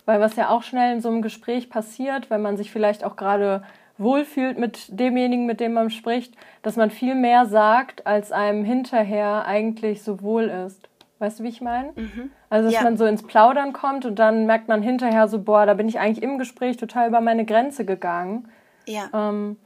weil 0.05 0.19
was 0.19 0.35
ja 0.35 0.49
auch 0.49 0.63
schnell 0.63 0.93
in 0.95 1.01
so 1.01 1.09
einem 1.09 1.21
Gespräch 1.21 1.69
passiert, 1.69 2.29
wenn 2.29 2.41
man 2.41 2.57
sich 2.57 2.71
vielleicht 2.71 3.03
auch 3.03 3.15
gerade 3.15 3.63
wohlfühlt 3.97 4.59
mit 4.59 4.99
demjenigen, 4.99 5.45
mit 5.45 5.59
dem 5.59 5.73
man 5.73 5.89
spricht, 5.89 6.35
dass 6.61 6.75
man 6.75 6.91
viel 6.91 7.15
mehr 7.15 7.45
sagt, 7.45 8.05
als 8.05 8.31
einem 8.31 8.63
hinterher 8.63 9.45
eigentlich 9.45 10.03
so 10.03 10.21
wohl 10.21 10.43
ist. 10.43 10.87
Weißt 11.19 11.39
du, 11.39 11.43
wie 11.43 11.49
ich 11.49 11.61
meine? 11.61 11.93
Mhm. 11.95 12.29
Also, 12.49 12.67
dass 12.67 12.75
ja. 12.75 12.83
man 12.83 12.95
so 12.95 13.05
ins 13.05 13.23
Plaudern 13.23 13.73
kommt 13.73 14.05
und 14.05 14.19
dann 14.19 14.45
merkt 14.45 14.67
man 14.67 14.83
hinterher 14.83 15.27
so, 15.27 15.41
boah, 15.41 15.65
da 15.65 15.73
bin 15.73 15.87
ich 15.87 15.99
eigentlich 15.99 16.23
im 16.23 16.37
Gespräch 16.37 16.77
total 16.77 17.07
über 17.07 17.21
meine 17.21 17.43
Grenze 17.43 17.85
gegangen. 17.85 18.49
Ja. 18.85 19.09
Ähm, 19.13 19.57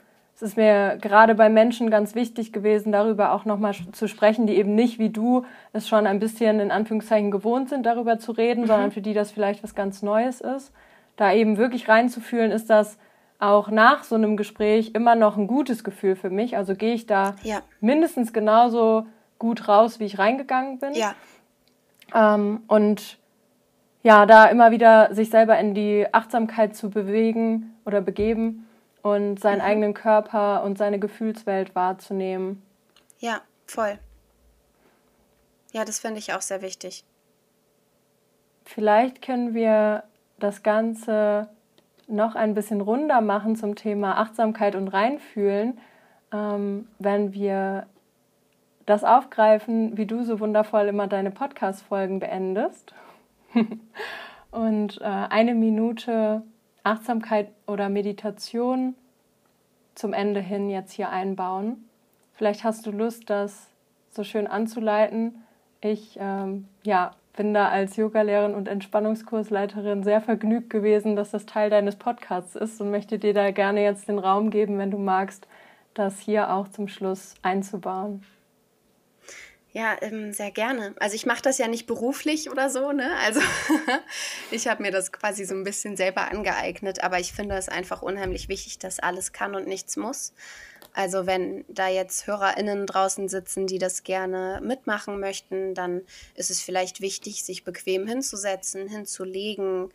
es 0.41 0.49
ist 0.49 0.57
mir 0.57 0.97
gerade 0.99 1.35
bei 1.35 1.49
Menschen 1.49 1.91
ganz 1.91 2.15
wichtig 2.15 2.51
gewesen, 2.51 2.91
darüber 2.91 3.31
auch 3.31 3.45
nochmal 3.45 3.75
zu 3.91 4.07
sprechen, 4.07 4.47
die 4.47 4.55
eben 4.55 4.73
nicht 4.73 4.97
wie 4.97 5.11
du 5.11 5.45
es 5.71 5.87
schon 5.87 6.07
ein 6.07 6.17
bisschen 6.17 6.59
in 6.59 6.71
Anführungszeichen 6.71 7.29
gewohnt 7.29 7.69
sind, 7.69 7.85
darüber 7.85 8.17
zu 8.17 8.31
reden, 8.31 8.61
mhm. 8.61 8.67
sondern 8.67 8.91
für 8.91 9.01
die 9.01 9.13
das 9.13 9.31
vielleicht 9.31 9.61
was 9.61 9.75
ganz 9.75 10.01
Neues 10.01 10.41
ist. 10.41 10.73
Da 11.15 11.31
eben 11.31 11.57
wirklich 11.57 11.87
reinzufühlen, 11.87 12.51
ist 12.51 12.71
das 12.71 12.97
auch 13.37 13.69
nach 13.69 14.03
so 14.03 14.15
einem 14.15 14.35
Gespräch 14.35 14.91
immer 14.95 15.13
noch 15.13 15.37
ein 15.37 15.45
gutes 15.45 15.83
Gefühl 15.83 16.15
für 16.15 16.31
mich. 16.31 16.57
Also 16.57 16.73
gehe 16.73 16.95
ich 16.95 17.05
da 17.05 17.35
ja. 17.43 17.61
mindestens 17.79 18.33
genauso 18.33 19.05
gut 19.37 19.67
raus, 19.67 19.99
wie 19.99 20.05
ich 20.05 20.17
reingegangen 20.17 20.79
bin. 20.79 20.93
Ja. 20.95 21.13
Ähm, 22.15 22.63
und 22.67 23.19
ja, 24.01 24.25
da 24.25 24.45
immer 24.45 24.71
wieder 24.71 25.13
sich 25.13 25.29
selber 25.29 25.59
in 25.59 25.75
die 25.75 26.07
Achtsamkeit 26.11 26.75
zu 26.75 26.89
bewegen 26.89 27.75
oder 27.85 28.01
begeben 28.01 28.65
und 29.01 29.39
seinen 29.39 29.59
mhm. 29.59 29.65
eigenen 29.65 29.93
Körper 29.93 30.63
und 30.63 30.77
seine 30.77 30.99
Gefühlswelt 30.99 31.75
wahrzunehmen. 31.75 32.61
Ja, 33.19 33.41
voll. 33.65 33.99
Ja, 35.71 35.85
das 35.85 35.99
finde 35.99 36.19
ich 36.19 36.33
auch 36.33 36.41
sehr 36.41 36.61
wichtig. 36.61 37.03
Vielleicht 38.65 39.21
können 39.21 39.53
wir 39.53 40.03
das 40.39 40.63
Ganze 40.63 41.49
noch 42.07 42.35
ein 42.35 42.53
bisschen 42.53 42.81
runder 42.81 43.21
machen 43.21 43.55
zum 43.55 43.75
Thema 43.75 44.17
Achtsamkeit 44.17 44.75
und 44.75 44.89
Reinfühlen, 44.89 45.79
ähm, 46.33 46.87
wenn 46.99 47.33
wir 47.33 47.87
das 48.85 49.03
aufgreifen, 49.03 49.97
wie 49.97 50.05
du 50.05 50.23
so 50.23 50.39
wundervoll 50.39 50.87
immer 50.87 51.07
deine 51.07 51.31
Podcast-Folgen 51.31 52.19
beendest. 52.19 52.93
und 54.51 54.99
äh, 55.01 55.05
eine 55.05 55.55
Minute 55.55 56.43
Achtsamkeit 56.83 57.49
oder 57.67 57.89
Meditation 57.89 58.95
zum 59.95 60.13
Ende 60.13 60.39
hin 60.39 60.69
jetzt 60.69 60.93
hier 60.93 61.09
einbauen. 61.09 61.87
Vielleicht 62.33 62.63
hast 62.63 62.85
du 62.85 62.91
Lust, 62.91 63.29
das 63.29 63.67
so 64.09 64.23
schön 64.23 64.47
anzuleiten. 64.47 65.43
Ich 65.79 66.17
ähm, 66.19 66.67
ja, 66.83 67.11
bin 67.35 67.53
da 67.53 67.69
als 67.69 67.95
Yogalehrerin 67.97 68.55
und 68.55 68.67
Entspannungskursleiterin 68.67 70.03
sehr 70.03 70.21
vergnügt 70.21 70.69
gewesen, 70.69 71.15
dass 71.15 71.31
das 71.31 71.45
Teil 71.45 71.69
deines 71.69 71.95
Podcasts 71.95 72.55
ist 72.55 72.81
und 72.81 72.91
möchte 72.91 73.19
dir 73.19 73.33
da 73.33 73.51
gerne 73.51 73.83
jetzt 73.83 74.07
den 74.07 74.19
Raum 74.19 74.49
geben, 74.49 74.77
wenn 74.77 74.91
du 74.91 74.97
magst, 74.97 75.47
das 75.93 76.19
hier 76.19 76.53
auch 76.53 76.67
zum 76.67 76.87
Schluss 76.87 77.35
einzubauen. 77.41 78.23
Ja, 79.73 79.95
ähm, 80.01 80.33
sehr 80.33 80.51
gerne. 80.51 80.93
Also 80.99 81.15
ich 81.15 81.25
mache 81.25 81.41
das 81.41 81.57
ja 81.57 81.67
nicht 81.69 81.87
beruflich 81.87 82.49
oder 82.51 82.69
so, 82.69 82.91
ne? 82.91 83.15
Also 83.23 83.39
ich 84.51 84.67
habe 84.67 84.81
mir 84.81 84.91
das 84.91 85.13
quasi 85.13 85.45
so 85.45 85.55
ein 85.55 85.63
bisschen 85.63 85.95
selber 85.95 86.29
angeeignet, 86.29 87.01
aber 87.01 87.19
ich 87.19 87.31
finde 87.31 87.55
es 87.55 87.69
einfach 87.69 88.01
unheimlich 88.01 88.49
wichtig, 88.49 88.79
dass 88.79 88.99
alles 88.99 89.31
kann 89.31 89.55
und 89.55 89.67
nichts 89.67 89.95
muss. 89.95 90.33
Also 90.93 91.25
wenn 91.25 91.63
da 91.69 91.87
jetzt 91.87 92.27
HörerInnen 92.27 92.85
draußen 92.85 93.29
sitzen, 93.29 93.65
die 93.65 93.77
das 93.77 94.03
gerne 94.03 94.59
mitmachen 94.61 95.21
möchten, 95.21 95.73
dann 95.73 96.01
ist 96.35 96.51
es 96.51 96.59
vielleicht 96.59 96.99
wichtig, 96.99 97.45
sich 97.45 97.63
bequem 97.63 98.07
hinzusetzen, 98.07 98.89
hinzulegen, 98.89 99.93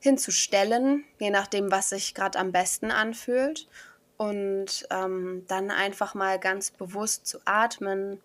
hinzustellen, 0.00 1.04
je 1.20 1.30
nachdem, 1.30 1.70
was 1.70 1.90
sich 1.90 2.14
gerade 2.14 2.40
am 2.40 2.50
besten 2.50 2.90
anfühlt. 2.90 3.68
Und 4.16 4.86
ähm, 4.90 5.44
dann 5.46 5.70
einfach 5.70 6.14
mal 6.14 6.40
ganz 6.40 6.72
bewusst 6.72 7.26
zu 7.26 7.38
atmen, 7.44 8.20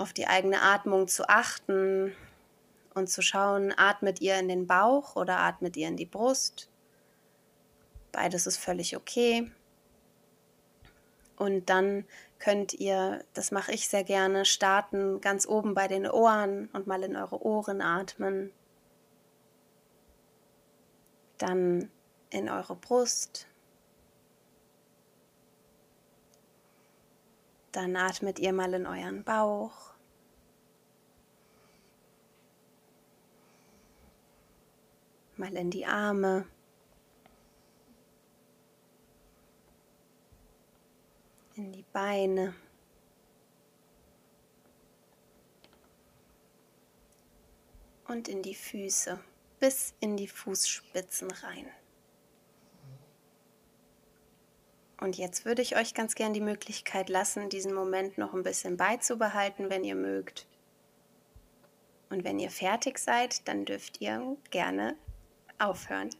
auf 0.00 0.12
die 0.14 0.26
eigene 0.26 0.62
Atmung 0.62 1.08
zu 1.08 1.28
achten 1.28 2.14
und 2.94 3.08
zu 3.10 3.20
schauen, 3.20 3.74
atmet 3.76 4.20
ihr 4.20 4.38
in 4.38 4.48
den 4.48 4.66
Bauch 4.66 5.14
oder 5.14 5.38
atmet 5.40 5.76
ihr 5.76 5.88
in 5.88 5.96
die 5.96 6.06
Brust. 6.06 6.70
Beides 8.10 8.46
ist 8.46 8.56
völlig 8.56 8.96
okay. 8.96 9.50
Und 11.36 11.68
dann 11.68 12.06
könnt 12.38 12.74
ihr, 12.74 13.24
das 13.34 13.50
mache 13.50 13.72
ich 13.72 13.88
sehr 13.88 14.04
gerne, 14.04 14.44
starten 14.44 15.20
ganz 15.20 15.46
oben 15.46 15.74
bei 15.74 15.86
den 15.86 16.10
Ohren 16.10 16.68
und 16.72 16.86
mal 16.86 17.02
in 17.02 17.14
eure 17.14 17.44
Ohren 17.44 17.82
atmen. 17.82 18.50
Dann 21.36 21.90
in 22.30 22.48
eure 22.48 22.74
Brust. 22.74 23.46
Dann 27.72 27.96
atmet 27.96 28.38
ihr 28.38 28.52
mal 28.52 28.74
in 28.74 28.86
euren 28.86 29.22
Bauch. 29.24 29.90
mal 35.40 35.56
in 35.56 35.70
die 35.70 35.86
Arme. 35.86 36.46
In 41.56 41.72
die 41.72 41.84
Beine. 41.92 42.54
Und 48.06 48.28
in 48.28 48.42
die 48.42 48.54
Füße 48.54 49.18
bis 49.58 49.94
in 50.00 50.16
die 50.16 50.28
Fußspitzen 50.28 51.30
rein. 51.30 51.68
Und 55.00 55.16
jetzt 55.16 55.46
würde 55.46 55.62
ich 55.62 55.76
euch 55.76 55.94
ganz 55.94 56.14
gern 56.14 56.34
die 56.34 56.42
Möglichkeit 56.42 57.08
lassen, 57.08 57.48
diesen 57.48 57.72
Moment 57.72 58.18
noch 58.18 58.34
ein 58.34 58.42
bisschen 58.42 58.76
beizubehalten, 58.76 59.70
wenn 59.70 59.82
ihr 59.82 59.94
mögt. 59.94 60.46
Und 62.10 62.22
wenn 62.22 62.38
ihr 62.38 62.50
fertig 62.50 62.98
seid, 62.98 63.48
dann 63.48 63.64
dürft 63.64 64.00
ihr 64.02 64.36
gerne 64.50 64.96
aufhören. 65.58 66.10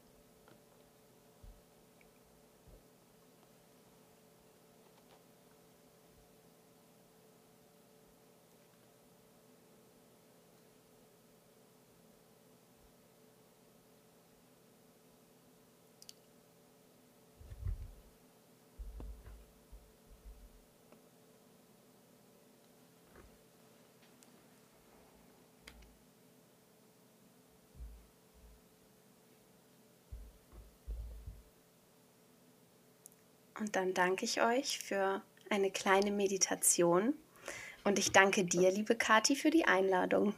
Und 33.61 33.77
dann 33.77 33.93
danke 33.93 34.25
ich 34.25 34.43
euch 34.43 34.79
für 34.79 35.21
eine 35.51 35.71
kleine 35.71 36.11
Meditation. 36.11 37.13
Und 37.85 37.99
ich 37.99 38.11
danke 38.11 38.45
dir, 38.45 38.71
liebe 38.73 38.95
Kati, 38.95 39.37
für 39.37 39.51
die 39.51 39.67
Einladung. 39.67 40.33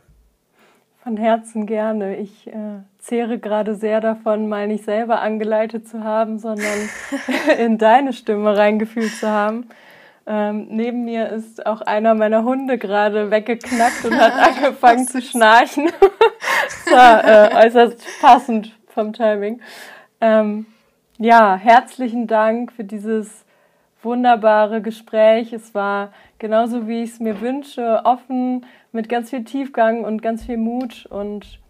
Von 1.04 1.16
Herzen 1.16 1.66
gerne. 1.66 2.16
Ich 2.16 2.48
äh, 2.48 2.80
zehre 2.98 3.38
gerade 3.38 3.76
sehr 3.76 4.00
davon, 4.00 4.48
mal 4.48 4.66
nicht 4.66 4.84
selber 4.84 5.20
angeleitet 5.20 5.88
zu 5.88 6.02
haben, 6.02 6.40
sondern 6.40 6.88
in 7.58 7.78
deine 7.78 8.12
Stimme 8.12 8.56
reingefühlt 8.56 9.12
zu 9.12 9.28
haben. 9.28 9.68
Ähm, 10.26 10.66
neben 10.70 11.04
mir 11.04 11.30
ist 11.30 11.64
auch 11.64 11.80
einer 11.80 12.14
meiner 12.14 12.42
Hunde 12.42 12.76
gerade 12.76 13.30
weggeknackt 13.30 14.04
und 14.04 14.16
hat 14.16 14.32
angefangen 14.56 15.06
zu 15.06 15.22
schnarchen. 15.22 15.90
das 16.84 16.92
war 16.92 17.24
äh, 17.24 17.66
äußerst 17.66 18.04
passend 18.20 18.76
vom 18.88 19.12
Timing. 19.12 19.60
Ähm, 20.20 20.66
ja, 21.22 21.56
herzlichen 21.56 22.26
Dank 22.26 22.72
für 22.72 22.82
dieses 22.82 23.44
wunderbare 24.02 24.82
Gespräch. 24.82 25.52
Es 25.52 25.74
war 25.74 26.12
genauso, 26.38 26.88
wie 26.88 27.04
ich 27.04 27.10
es 27.10 27.20
mir 27.20 27.40
wünsche, 27.40 28.00
offen, 28.04 28.66
mit 28.90 29.08
ganz 29.08 29.30
viel 29.30 29.44
Tiefgang 29.44 30.04
und 30.04 30.20
ganz 30.20 30.44
viel 30.44 30.56
Mut. 30.56 31.06
Und 31.06 31.60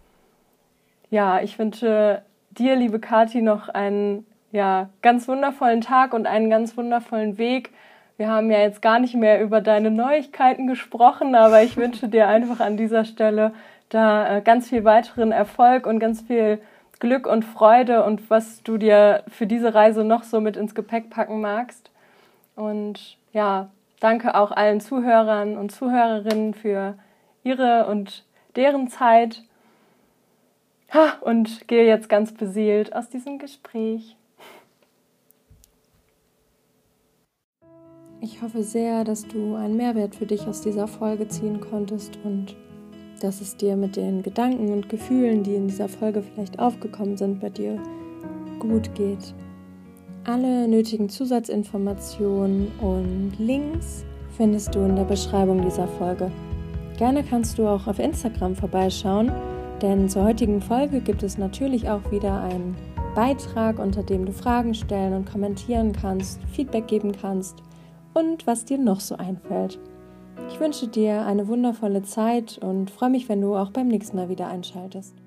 ja, 1.11 1.39
ich 1.41 1.59
wünsche 1.59 2.23
dir, 2.49 2.75
liebe 2.75 2.99
Kathi, 2.99 3.43
noch 3.43 3.69
einen 3.69 4.25
ja, 4.51 4.89
ganz 5.03 5.27
wundervollen 5.27 5.81
Tag 5.81 6.13
und 6.13 6.25
einen 6.25 6.49
ganz 6.49 6.75
wundervollen 6.75 7.37
Weg. 7.37 7.71
Wir 8.17 8.29
haben 8.29 8.49
ja 8.49 8.59
jetzt 8.59 8.81
gar 8.81 8.99
nicht 8.99 9.13
mehr 9.13 9.41
über 9.41 9.61
deine 9.61 9.91
Neuigkeiten 9.91 10.65
gesprochen, 10.65 11.35
aber 11.35 11.61
ich 11.61 11.77
wünsche 11.77 12.07
dir 12.07 12.27
einfach 12.27 12.59
an 12.59 12.75
dieser 12.75 13.05
Stelle 13.05 13.53
da 13.89 14.37
äh, 14.37 14.41
ganz 14.41 14.69
viel 14.69 14.83
weiteren 14.83 15.31
Erfolg 15.31 15.85
und 15.85 15.99
ganz 15.99 16.21
viel 16.21 16.59
Glück 17.03 17.27
und 17.27 17.43
Freude 17.43 18.05
und 18.05 18.29
was 18.29 18.63
du 18.63 18.77
dir 18.77 19.25
für 19.27 19.45
diese 19.45 19.73
Reise 19.73 20.05
noch 20.05 20.23
so 20.23 20.39
mit 20.39 20.55
ins 20.55 20.73
Gepäck 20.73 21.09
packen 21.09 21.41
magst. 21.41 21.91
Und 22.55 23.17
ja, 23.33 23.69
danke 23.99 24.35
auch 24.35 24.51
allen 24.51 24.79
Zuhörern 24.79 25.57
und 25.57 25.73
Zuhörerinnen 25.73 26.53
für 26.53 26.97
ihre 27.43 27.87
und 27.87 28.23
deren 28.55 28.87
Zeit. 28.87 29.43
und 31.19 31.67
gehe 31.67 31.85
jetzt 31.85 32.07
ganz 32.07 32.33
beseelt 32.33 32.95
aus 32.95 33.09
diesem 33.09 33.37
Gespräch. 33.37 34.15
Ich 38.21 38.41
hoffe 38.41 38.63
sehr, 38.63 39.03
dass 39.03 39.27
du 39.27 39.55
einen 39.55 39.75
Mehrwert 39.75 40.15
für 40.15 40.25
dich 40.25 40.47
aus 40.47 40.61
dieser 40.61 40.87
Folge 40.87 41.27
ziehen 41.27 41.59
konntest 41.59 42.17
und 42.23 42.55
dass 43.23 43.39
es 43.39 43.55
dir 43.55 43.77
mit 43.77 43.95
den 43.95 44.21
Gedanken 44.21 44.73
und 44.73 44.89
Gefühlen, 44.89 45.43
die 45.43 45.55
in 45.55 45.67
dieser 45.67 45.87
Folge 45.87 46.21
vielleicht 46.21 46.59
aufgekommen 46.59 47.15
sind, 47.15 47.39
bei 47.39 47.49
dir 47.49 47.81
gut 48.59 48.93
geht. 48.95 49.33
Alle 50.25 50.67
nötigen 50.67 51.07
Zusatzinformationen 51.07 52.71
und 52.81 53.33
Links 53.39 54.03
findest 54.35 54.75
du 54.75 54.79
in 54.79 54.95
der 54.95 55.05
Beschreibung 55.05 55.61
dieser 55.61 55.87
Folge. 55.87 56.31
Gerne 56.97 57.23
kannst 57.23 57.57
du 57.57 57.67
auch 57.67 57.87
auf 57.87 57.99
Instagram 57.99 58.55
vorbeischauen, 58.55 59.31
denn 59.81 60.09
zur 60.09 60.23
heutigen 60.25 60.61
Folge 60.61 60.99
gibt 60.99 61.23
es 61.23 61.37
natürlich 61.37 61.89
auch 61.89 62.11
wieder 62.11 62.41
einen 62.41 62.75
Beitrag, 63.15 63.79
unter 63.79 64.03
dem 64.03 64.25
du 64.25 64.33
Fragen 64.33 64.73
stellen 64.73 65.13
und 65.13 65.31
kommentieren 65.31 65.93
kannst, 65.93 66.39
Feedback 66.51 66.87
geben 66.87 67.13
kannst 67.13 67.63
und 68.13 68.45
was 68.47 68.65
dir 68.65 68.77
noch 68.77 68.99
so 68.99 69.15
einfällt. 69.15 69.79
Ich 70.49 70.59
wünsche 70.59 70.87
dir 70.87 71.25
eine 71.25 71.47
wundervolle 71.47 72.03
Zeit 72.03 72.57
und 72.59 72.91
freue 72.91 73.09
mich, 73.09 73.29
wenn 73.29 73.41
du 73.41 73.55
auch 73.55 73.71
beim 73.71 73.87
nächsten 73.87 74.17
Mal 74.17 74.29
wieder 74.29 74.47
einschaltest. 74.47 75.22